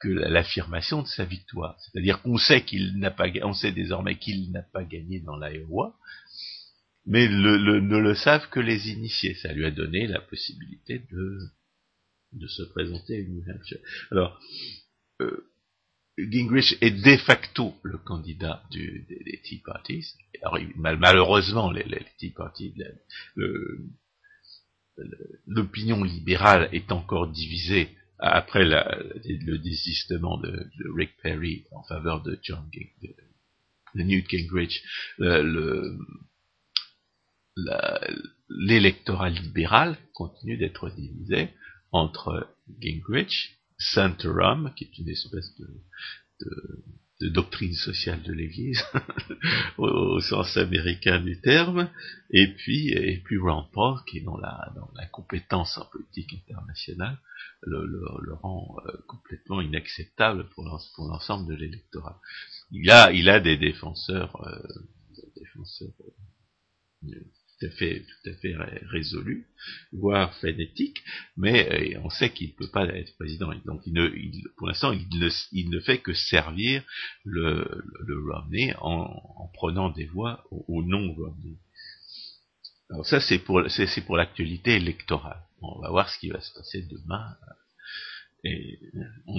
que 0.00 0.08
l'affirmation 0.08 1.02
de 1.02 1.06
sa 1.06 1.24
victoire. 1.24 1.76
C'est-à-dire 1.78 2.22
qu'on 2.22 2.38
sait 2.38 2.62
qu'il 2.62 2.98
n'a 2.98 3.10
pas, 3.10 3.26
on 3.42 3.52
sait 3.52 3.70
désormais 3.70 4.16
qu'il 4.16 4.50
n'a 4.50 4.62
pas 4.62 4.82
gagné 4.82 5.20
dans 5.20 5.36
l'Iowa, 5.36 5.94
mais 7.06 7.28
le, 7.28 7.80
ne 7.80 7.98
le 7.98 8.14
savent 8.14 8.48
que 8.50 8.60
les 8.60 8.90
initiés. 8.90 9.34
Ça 9.34 9.52
lui 9.52 9.64
a 9.64 9.70
donné 9.70 10.06
la 10.06 10.20
possibilité 10.20 11.00
de, 11.10 11.38
de 12.32 12.46
se 12.46 12.62
présenter 12.62 13.16
à 13.16 13.22
New 13.22 13.42
Hampshire. 13.48 13.78
Alors, 14.10 14.40
euh, 15.20 15.46
Gingrich 16.18 16.76
est 16.80 16.90
de 16.90 17.16
facto 17.16 17.74
le 17.82 17.98
candidat 17.98 18.62
du, 18.70 19.06
des, 19.08 19.40
Tea 19.42 19.62
Parties. 19.64 20.06
Alors, 20.42 20.58
malheureusement, 20.76 21.70
les, 21.70 21.84
les 21.84 22.04
Tea 22.18 22.30
Parties, 22.30 22.74
l'opinion 25.46 26.04
libérale 26.04 26.68
est 26.72 26.92
encore 26.92 27.28
divisée 27.28 27.88
après 28.18 28.64
le 28.64 29.56
désistement 29.58 30.36
de, 30.38 30.68
Rick 30.94 31.16
Perry 31.22 31.64
en 31.70 31.82
faveur 31.84 32.22
de 32.22 32.38
John 32.42 32.68
de, 33.94 34.02
Newt 34.02 34.28
Gingrich, 34.28 34.82
l'électorat 38.48 39.30
libéral 39.30 39.96
continue 40.14 40.56
d'être 40.56 40.90
divisé 40.90 41.50
entre 41.92 42.48
Gingrich, 42.80 43.58
Santorum, 43.78 44.72
qui 44.76 44.84
est 44.84 44.98
une 44.98 45.08
espèce 45.08 45.56
de, 45.58 45.66
de 47.20 47.28
doctrine 47.28 47.74
sociale 47.74 48.22
de 48.22 48.32
l'Église, 48.32 48.82
au, 49.78 50.20
sens 50.20 50.56
américain 50.56 51.20
du 51.20 51.40
terme, 51.40 51.90
et 52.30 52.54
puis, 52.54 52.88
et 52.88 53.18
puis 53.22 53.38
Rand 53.38 53.68
Paul, 53.72 53.98
qui 54.06 54.18
est 54.18 54.22
dans 54.22 54.38
la, 54.38 54.72
dans 54.74 54.90
la 54.94 55.06
compétence 55.06 55.76
en 55.76 55.84
politique 55.86 56.32
internationale, 56.32 57.18
le, 57.62 57.86
le, 57.86 58.34
rend 58.34 58.74
euh, 58.86 58.92
complètement 59.06 59.60
inacceptable 59.60 60.48
pour 60.50 60.64
l'ensemble 60.64 61.48
de 61.48 61.54
l'électorat. 61.54 62.20
Il 62.70 62.90
a, 62.90 63.12
il 63.12 63.28
a 63.28 63.38
des 63.38 63.58
défenseurs, 63.58 64.34
euh, 64.46 64.58
des 65.14 65.42
défenseurs 65.42 65.92
euh, 67.04 67.10
tout 67.60 68.30
à 68.30 68.32
fait, 68.34 68.56
résolu, 68.88 69.46
voire 69.92 70.34
frénétique, 70.36 71.02
mais 71.36 71.94
euh, 71.94 72.00
on 72.04 72.10
sait 72.10 72.30
qu'il 72.30 72.48
ne 72.48 72.54
peut 72.54 72.70
pas 72.70 72.86
être 72.86 73.14
président. 73.16 73.52
Donc, 73.66 73.82
pour 74.56 74.66
l'instant, 74.66 74.92
il 74.92 75.70
ne, 75.70 75.80
fait 75.80 75.98
que 75.98 76.14
servir 76.14 76.82
le, 77.24 77.66
Romney 78.26 78.74
en, 78.80 79.10
en, 79.36 79.48
prenant 79.52 79.90
des 79.90 80.06
voix 80.06 80.44
au, 80.50 80.64
au 80.68 80.82
nom 80.82 81.12
Romney. 81.12 81.58
Alors 82.90 83.06
ça, 83.06 83.20
c'est 83.20 83.38
pour, 83.38 83.60
l'actualité 84.16 84.76
électorale. 84.76 85.42
On 85.62 85.80
va 85.80 85.90
voir 85.90 86.10
ce 86.10 86.18
qui 86.18 86.28
va 86.28 86.40
se 86.40 86.52
passer 86.52 86.82
demain. 86.82 87.36
On 89.26 89.38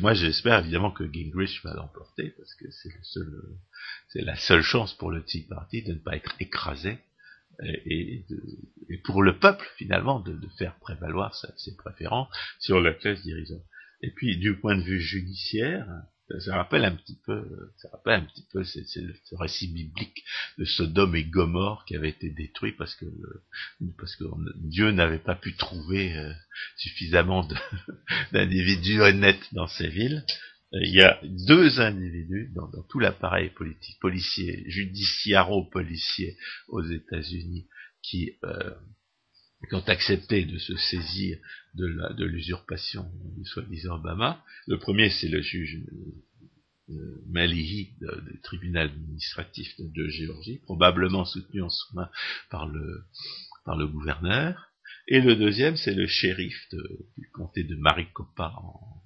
moi, 0.00 0.14
j'espère 0.14 0.58
évidemment 0.58 0.90
que 0.90 1.10
Gingrich 1.10 1.62
va 1.62 1.74
l'emporter 1.74 2.34
parce 2.36 2.54
que 2.56 2.64
c'est 2.70 2.90
c'est 4.08 4.22
la 4.22 4.34
seule 4.34 4.62
chance 4.62 4.92
pour 4.94 5.12
le 5.12 5.24
Tea 5.24 5.46
Party 5.48 5.82
de 5.84 5.92
ne 5.92 5.98
pas 5.98 6.16
être 6.16 6.34
écrasé 6.40 6.98
et, 7.62 8.24
pour 9.04 9.22
le 9.22 9.38
peuple 9.38 9.66
finalement 9.76 10.20
de, 10.20 10.38
faire 10.58 10.78
prévaloir 10.80 11.34
ses 11.56 11.76
préférences 11.76 12.28
sur 12.58 12.80
la 12.80 12.92
classe 12.92 13.22
dirigeante. 13.22 13.62
Et 14.02 14.10
puis 14.10 14.36
du 14.38 14.58
point 14.58 14.76
de 14.76 14.82
vue 14.82 15.00
judiciaire, 15.00 15.86
ça 16.38 16.56
rappelle 16.56 16.84
un 16.84 16.94
petit 16.94 17.18
peu, 17.26 17.72
ça 17.76 17.88
rappelle 17.92 18.20
un 18.20 18.24
petit 18.24 18.46
peu 18.52 18.64
c'est, 18.64 18.84
le 18.96 19.14
récit 19.32 19.68
biblique 19.68 20.24
de 20.58 20.64
Sodome 20.64 21.16
et 21.16 21.24
Gomorre 21.24 21.84
qui 21.86 21.96
avait 21.96 22.10
été 22.10 22.30
détruit 22.30 22.72
parce 22.72 22.94
que 22.94 23.06
parce 23.98 24.14
que 24.16 24.24
Dieu 24.56 24.92
n'avait 24.92 25.18
pas 25.18 25.34
pu 25.34 25.54
trouver 25.54 26.16
euh, 26.16 26.32
suffisamment 26.76 27.48
d'individus 28.32 29.00
honnêtes 29.00 29.52
dans 29.52 29.66
ces 29.66 29.88
villes 29.88 30.24
il 30.72 30.94
y 30.94 31.02
a 31.02 31.20
deux 31.24 31.80
individus 31.80 32.52
dans, 32.54 32.70
tout 32.88 33.00
l'appareil 33.00 33.50
politique, 33.50 33.98
policier, 34.00 34.64
judiciaro-policier 34.68 36.36
aux 36.68 36.82
États-Unis 36.82 37.66
qui, 38.02 38.32
euh, 38.44 38.74
ont 39.72 39.80
accepté 39.88 40.44
de 40.44 40.58
se 40.58 40.74
saisir 40.76 41.38
de 41.74 42.24
l'usurpation 42.24 43.10
du 43.36 43.44
soi-disant 43.44 43.96
Obama. 43.96 44.42
Le 44.66 44.78
premier, 44.78 45.10
c'est 45.10 45.28
le 45.28 45.42
juge 45.42 45.82
euh, 46.90 47.22
Malihi 47.28 47.94
du 48.00 48.40
tribunal 48.40 48.88
administratif 48.88 49.68
de, 49.78 50.08
Géorgie, 50.08 50.58
probablement 50.58 51.24
soutenu 51.24 51.62
en 51.62 51.68
sous-main 51.68 52.10
par 52.50 52.66
le, 52.68 53.04
par 53.64 53.76
le 53.76 53.86
gouverneur. 53.86 54.72
Et 55.06 55.20
le 55.20 55.36
deuxième, 55.36 55.76
c'est 55.76 55.94
le 55.94 56.06
shérif 56.06 56.56
du 57.16 57.28
comté 57.30 57.64
de 57.64 57.76
Maricopa 57.76 58.52
en, 58.56 59.02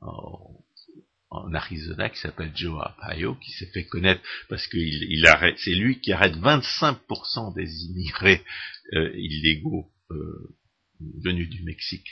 en, 0.00 0.64
en 1.30 1.52
Arizona 1.52 2.08
qui 2.08 2.18
s'appelle 2.18 2.52
Joe 2.54 2.80
Arpaio, 2.80 3.34
qui 3.36 3.52
s'est 3.52 3.70
fait 3.72 3.84
connaître 3.84 4.22
parce 4.48 4.66
que 4.66 4.78
il, 4.78 5.26
arrête, 5.26 5.56
c'est 5.58 5.74
lui 5.74 6.00
qui 6.00 6.12
arrête 6.12 6.34
25% 6.34 7.54
des 7.54 7.84
immigrés 7.84 8.42
euh, 8.94 9.12
illégaux 9.14 9.90
euh, 10.10 10.56
venus 11.22 11.48
du 11.50 11.62
Mexique 11.64 12.08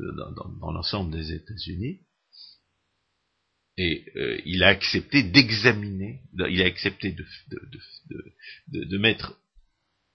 euh, 0.00 0.12
dans, 0.60 0.72
l'ensemble 0.72 1.10
des 1.12 1.32
États-Unis. 1.32 2.00
Et 3.78 4.04
il 4.44 4.62
a 4.62 4.68
accepté 4.68 5.22
d'examiner, 5.22 6.20
il 6.50 6.60
a 6.60 6.66
accepté 6.66 7.12
de, 7.12 7.24
de, 8.68 8.84
de 8.84 8.98
mettre 8.98 9.40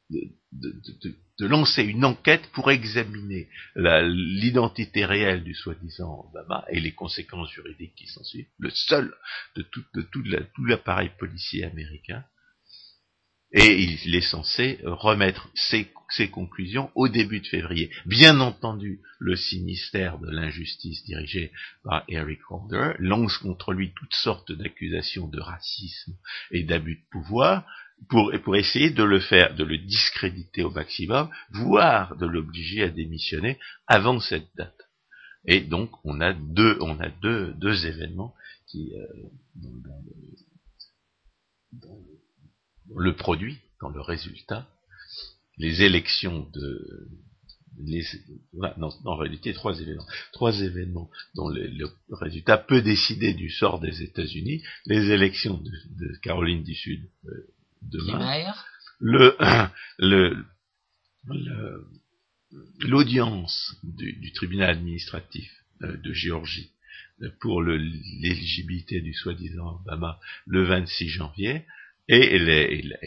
de, 0.10 1.46
lancer 1.46 1.84
une 1.84 2.06
enquête 2.06 2.48
pour 2.54 2.72
examiner 2.72 3.50
l'identité 3.76 5.06
réelle 5.06 5.44
du 5.44 5.54
soi-disant 5.54 6.28
Obama 6.28 6.66
et 6.70 6.80
les 6.80 6.94
conséquences 6.94 7.52
juridiques 7.52 7.96
qui 7.96 8.08
s'en 8.08 8.24
suivent, 8.24 8.48
le 8.58 8.70
seul 8.70 9.14
de 9.56 9.64
tout, 9.64 10.64
l'appareil 10.64 11.12
policier 11.18 11.66
américain, 11.66 12.24
et 13.52 13.84
il 13.84 14.16
est 14.16 14.22
censé 14.22 14.80
remettre 14.84 15.50
ses, 15.54 15.90
ses, 16.10 16.30
conclusions 16.30 16.92
au 16.94 17.08
début 17.08 17.40
de 17.40 17.48
février. 17.48 17.90
Bien 18.06 18.42
entendu, 18.42 19.02
le 19.20 19.38
sinistère 19.38 20.20
de 20.20 20.30
l'injustice 20.30 21.06
dirigé 21.06 21.54
par 21.84 22.04
Eric 22.10 22.40
Holder 22.50 22.94
lance 23.00 23.38
contre 23.38 23.72
lui 23.72 23.94
toutes 23.94 24.14
sortes 24.14 24.52
d'accusations 24.52 25.28
de 25.28 25.40
racisme 25.40 26.18
et 26.52 26.64
d'abus 26.64 26.96
de 26.96 27.10
pouvoir, 27.12 27.66
pour, 28.10 28.32
pour 28.44 28.56
essayer 28.56 28.90
de 28.90 29.04
le 29.04 29.20
faire, 29.20 29.56
de 29.56 29.64
le 29.64 29.78
discréditer 29.78 30.64
au 30.64 30.72
maximum, 30.72 31.30
voire 31.52 32.16
de 32.18 32.26
l'obliger 32.26 32.84
à 32.84 32.90
démissionner 32.90 33.60
avant 33.88 34.20
cette 34.20 34.48
date. 34.56 34.82
Et 35.48 35.62
donc 35.62 35.92
on 36.04 36.22
a 36.22 36.34
deux, 36.34 36.78
on 36.82 37.00
a 37.00 37.10
deux, 37.10 37.54
deux 37.54 37.86
événements 37.86 38.34
qui 38.68 38.94
euh, 38.96 39.08
dans, 39.56 40.02
le, 42.96 43.16
produit, 43.16 43.58
dans 43.82 43.90
le 43.90 44.02
résultat, 44.02 44.68
les 45.58 45.84
élections 45.84 46.50
de 46.54 47.10
les, 47.78 48.06
non, 48.78 48.90
en 49.04 49.18
réalité 49.18 49.54
trois 49.54 49.80
événements, 49.80 50.08
trois 50.32 50.62
événements 50.62 51.10
dont 51.36 51.50
le, 51.50 51.88
résultat 52.10 52.58
peut 52.58 52.82
décider 52.82 53.34
du 53.34 53.50
sort 53.50 53.80
des 53.80 54.02
États-Unis, 54.02 54.64
les 54.86 55.12
élections 55.12 55.58
de, 55.58 56.18
Caroline 56.22 56.64
du 56.64 56.74
Sud 56.74 57.10
euh, 57.26 57.48
demain, 57.92 58.54
le, 59.00 59.36
le, 60.00 60.46
l'audience 62.80 63.76
du, 63.84 64.14
du, 64.14 64.32
tribunal 64.34 64.70
administratif 64.72 65.52
euh, 65.82 65.98
de 65.98 66.14
Géorgie 66.14 66.72
euh, 67.22 67.30
pour 67.42 67.62
l'éligibilité 67.62 69.02
du 69.02 69.14
soi-disant 69.14 69.82
Obama 69.82 70.20
le 70.46 70.64
26 70.64 71.10
janvier 71.10 71.66
et 72.08 72.38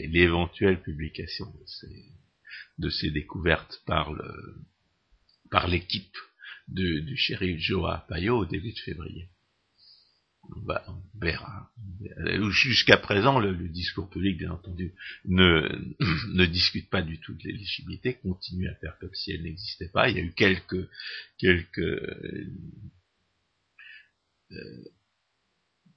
l'éventuelle 0.07 0.81
publication 0.81 1.45
de 1.45 1.65
ces, 1.65 2.05
de 2.79 2.89
ces, 2.89 3.11
découvertes 3.11 3.81
par 3.85 4.11
le 4.11 4.29
par 5.49 5.67
l'équipe 5.67 6.17
du 6.67 7.15
shérif 7.17 7.59
Joa 7.59 8.05
Payo 8.09 8.39
au 8.39 8.45
début 8.45 8.73
de 8.73 8.79
février 8.79 9.29
bah, 10.57 10.83
on 10.87 11.19
verra. 11.19 11.71
Jusqu'à 12.49 12.97
présent, 12.97 13.39
le, 13.39 13.55
discours 13.69 14.09
public, 14.09 14.37
bien 14.37 14.51
entendu, 14.51 14.93
ne, 15.25 15.67
ne 16.33 16.45
discute 16.45 16.89
pas 16.89 17.01
du 17.01 17.19
tout 17.19 17.33
de 17.33 17.43
l'éligibilité, 17.43 18.15
continue 18.15 18.67
à 18.67 18.75
faire 18.75 18.97
comme 18.99 19.13
si 19.13 19.31
elle 19.31 19.43
n'existait 19.43 19.89
pas. 19.89 20.09
Il 20.09 20.17
y 20.17 20.19
a 20.19 20.23
eu 20.23 20.33
quelques, 20.33 20.89
quelques, 21.37 21.79
euh, 24.51 24.83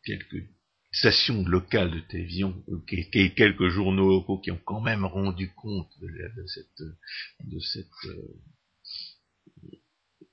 quelques 0.04 0.44
stations 0.92 1.44
locales 1.46 1.90
de 1.90 2.00
télévision, 2.00 2.62
euh, 2.68 3.30
quelques 3.34 3.68
journaux 3.68 4.10
locaux 4.10 4.38
qui 4.38 4.50
ont 4.50 4.60
quand 4.64 4.80
même 4.80 5.04
rendu 5.04 5.50
compte 5.54 5.90
de, 6.00 6.46
cette, 6.46 6.82
de 7.44 7.58
cette, 7.60 7.86
euh, 8.06 8.40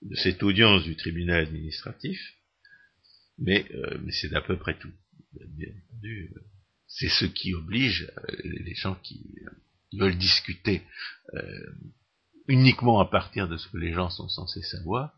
de 0.01 0.15
cette 0.15 0.43
audience 0.43 0.83
du 0.83 0.95
tribunal 0.95 1.45
administratif 1.45 2.38
mais, 3.39 3.65
euh, 3.73 3.97
mais 4.03 4.11
c'est 4.11 4.29
d'à 4.29 4.41
peu 4.41 4.57
près 4.57 4.77
tout. 4.77 4.91
Bien 5.33 5.69
entendu, 5.69 6.31
euh, 6.35 6.39
c'est 6.87 7.09
ce 7.09 7.25
qui 7.25 7.53
oblige 7.53 8.11
euh, 8.17 8.35
les 8.43 8.75
gens 8.75 8.95
qui 8.95 9.35
veulent 9.93 10.17
discuter 10.17 10.83
uniquement 12.47 12.99
à 12.99 13.05
partir 13.05 13.47
de 13.47 13.57
ce 13.57 13.67
que 13.69 13.77
les 13.77 13.93
gens 13.93 14.09
sont 14.09 14.29
censés 14.29 14.61
savoir, 14.61 15.13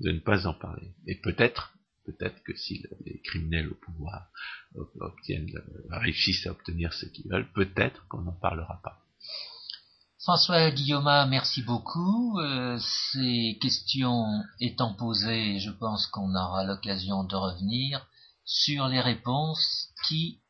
de 0.00 0.10
ne 0.10 0.18
pas 0.18 0.46
en 0.46 0.54
parler. 0.54 0.88
Et 1.06 1.14
peut-être, 1.16 1.72
peut-être 2.04 2.42
que 2.42 2.56
si 2.56 2.84
les 3.04 3.20
criminels 3.20 3.68
au 3.68 3.74
pouvoir 3.74 4.28
obtiennent, 5.00 5.48
réussissent 5.90 6.46
à 6.46 6.50
obtenir 6.50 6.92
ce 6.92 7.06
qu'ils 7.06 7.28
veulent, 7.28 7.50
peut-être 7.52 8.06
qu'on 8.08 8.22
n'en 8.22 8.32
parlera 8.32 8.80
pas. 8.82 9.07
François 10.20 10.72
Guillaume, 10.72 11.28
merci 11.28 11.62
beaucoup. 11.62 12.40
Euh, 12.40 12.76
ces 13.12 13.56
questions 13.60 14.42
étant 14.58 14.92
posées, 14.94 15.60
je 15.60 15.70
pense 15.70 16.08
qu'on 16.08 16.34
aura 16.34 16.64
l'occasion 16.64 17.22
de 17.22 17.36
revenir 17.36 18.04
sur 18.44 18.88
les 18.88 19.00
réponses 19.00 19.90
qui 20.08 20.40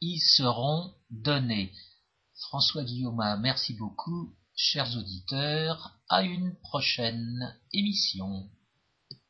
y 0.00 0.20
seront 0.20 0.94
données. 1.10 1.72
François 2.48 2.84
Guillaume, 2.84 3.38
merci 3.40 3.74
beaucoup. 3.74 4.36
Chers 4.54 4.96
auditeurs, 4.96 5.96
à 6.08 6.22
une 6.22 6.54
prochaine 6.62 7.52
émission. 7.72 8.48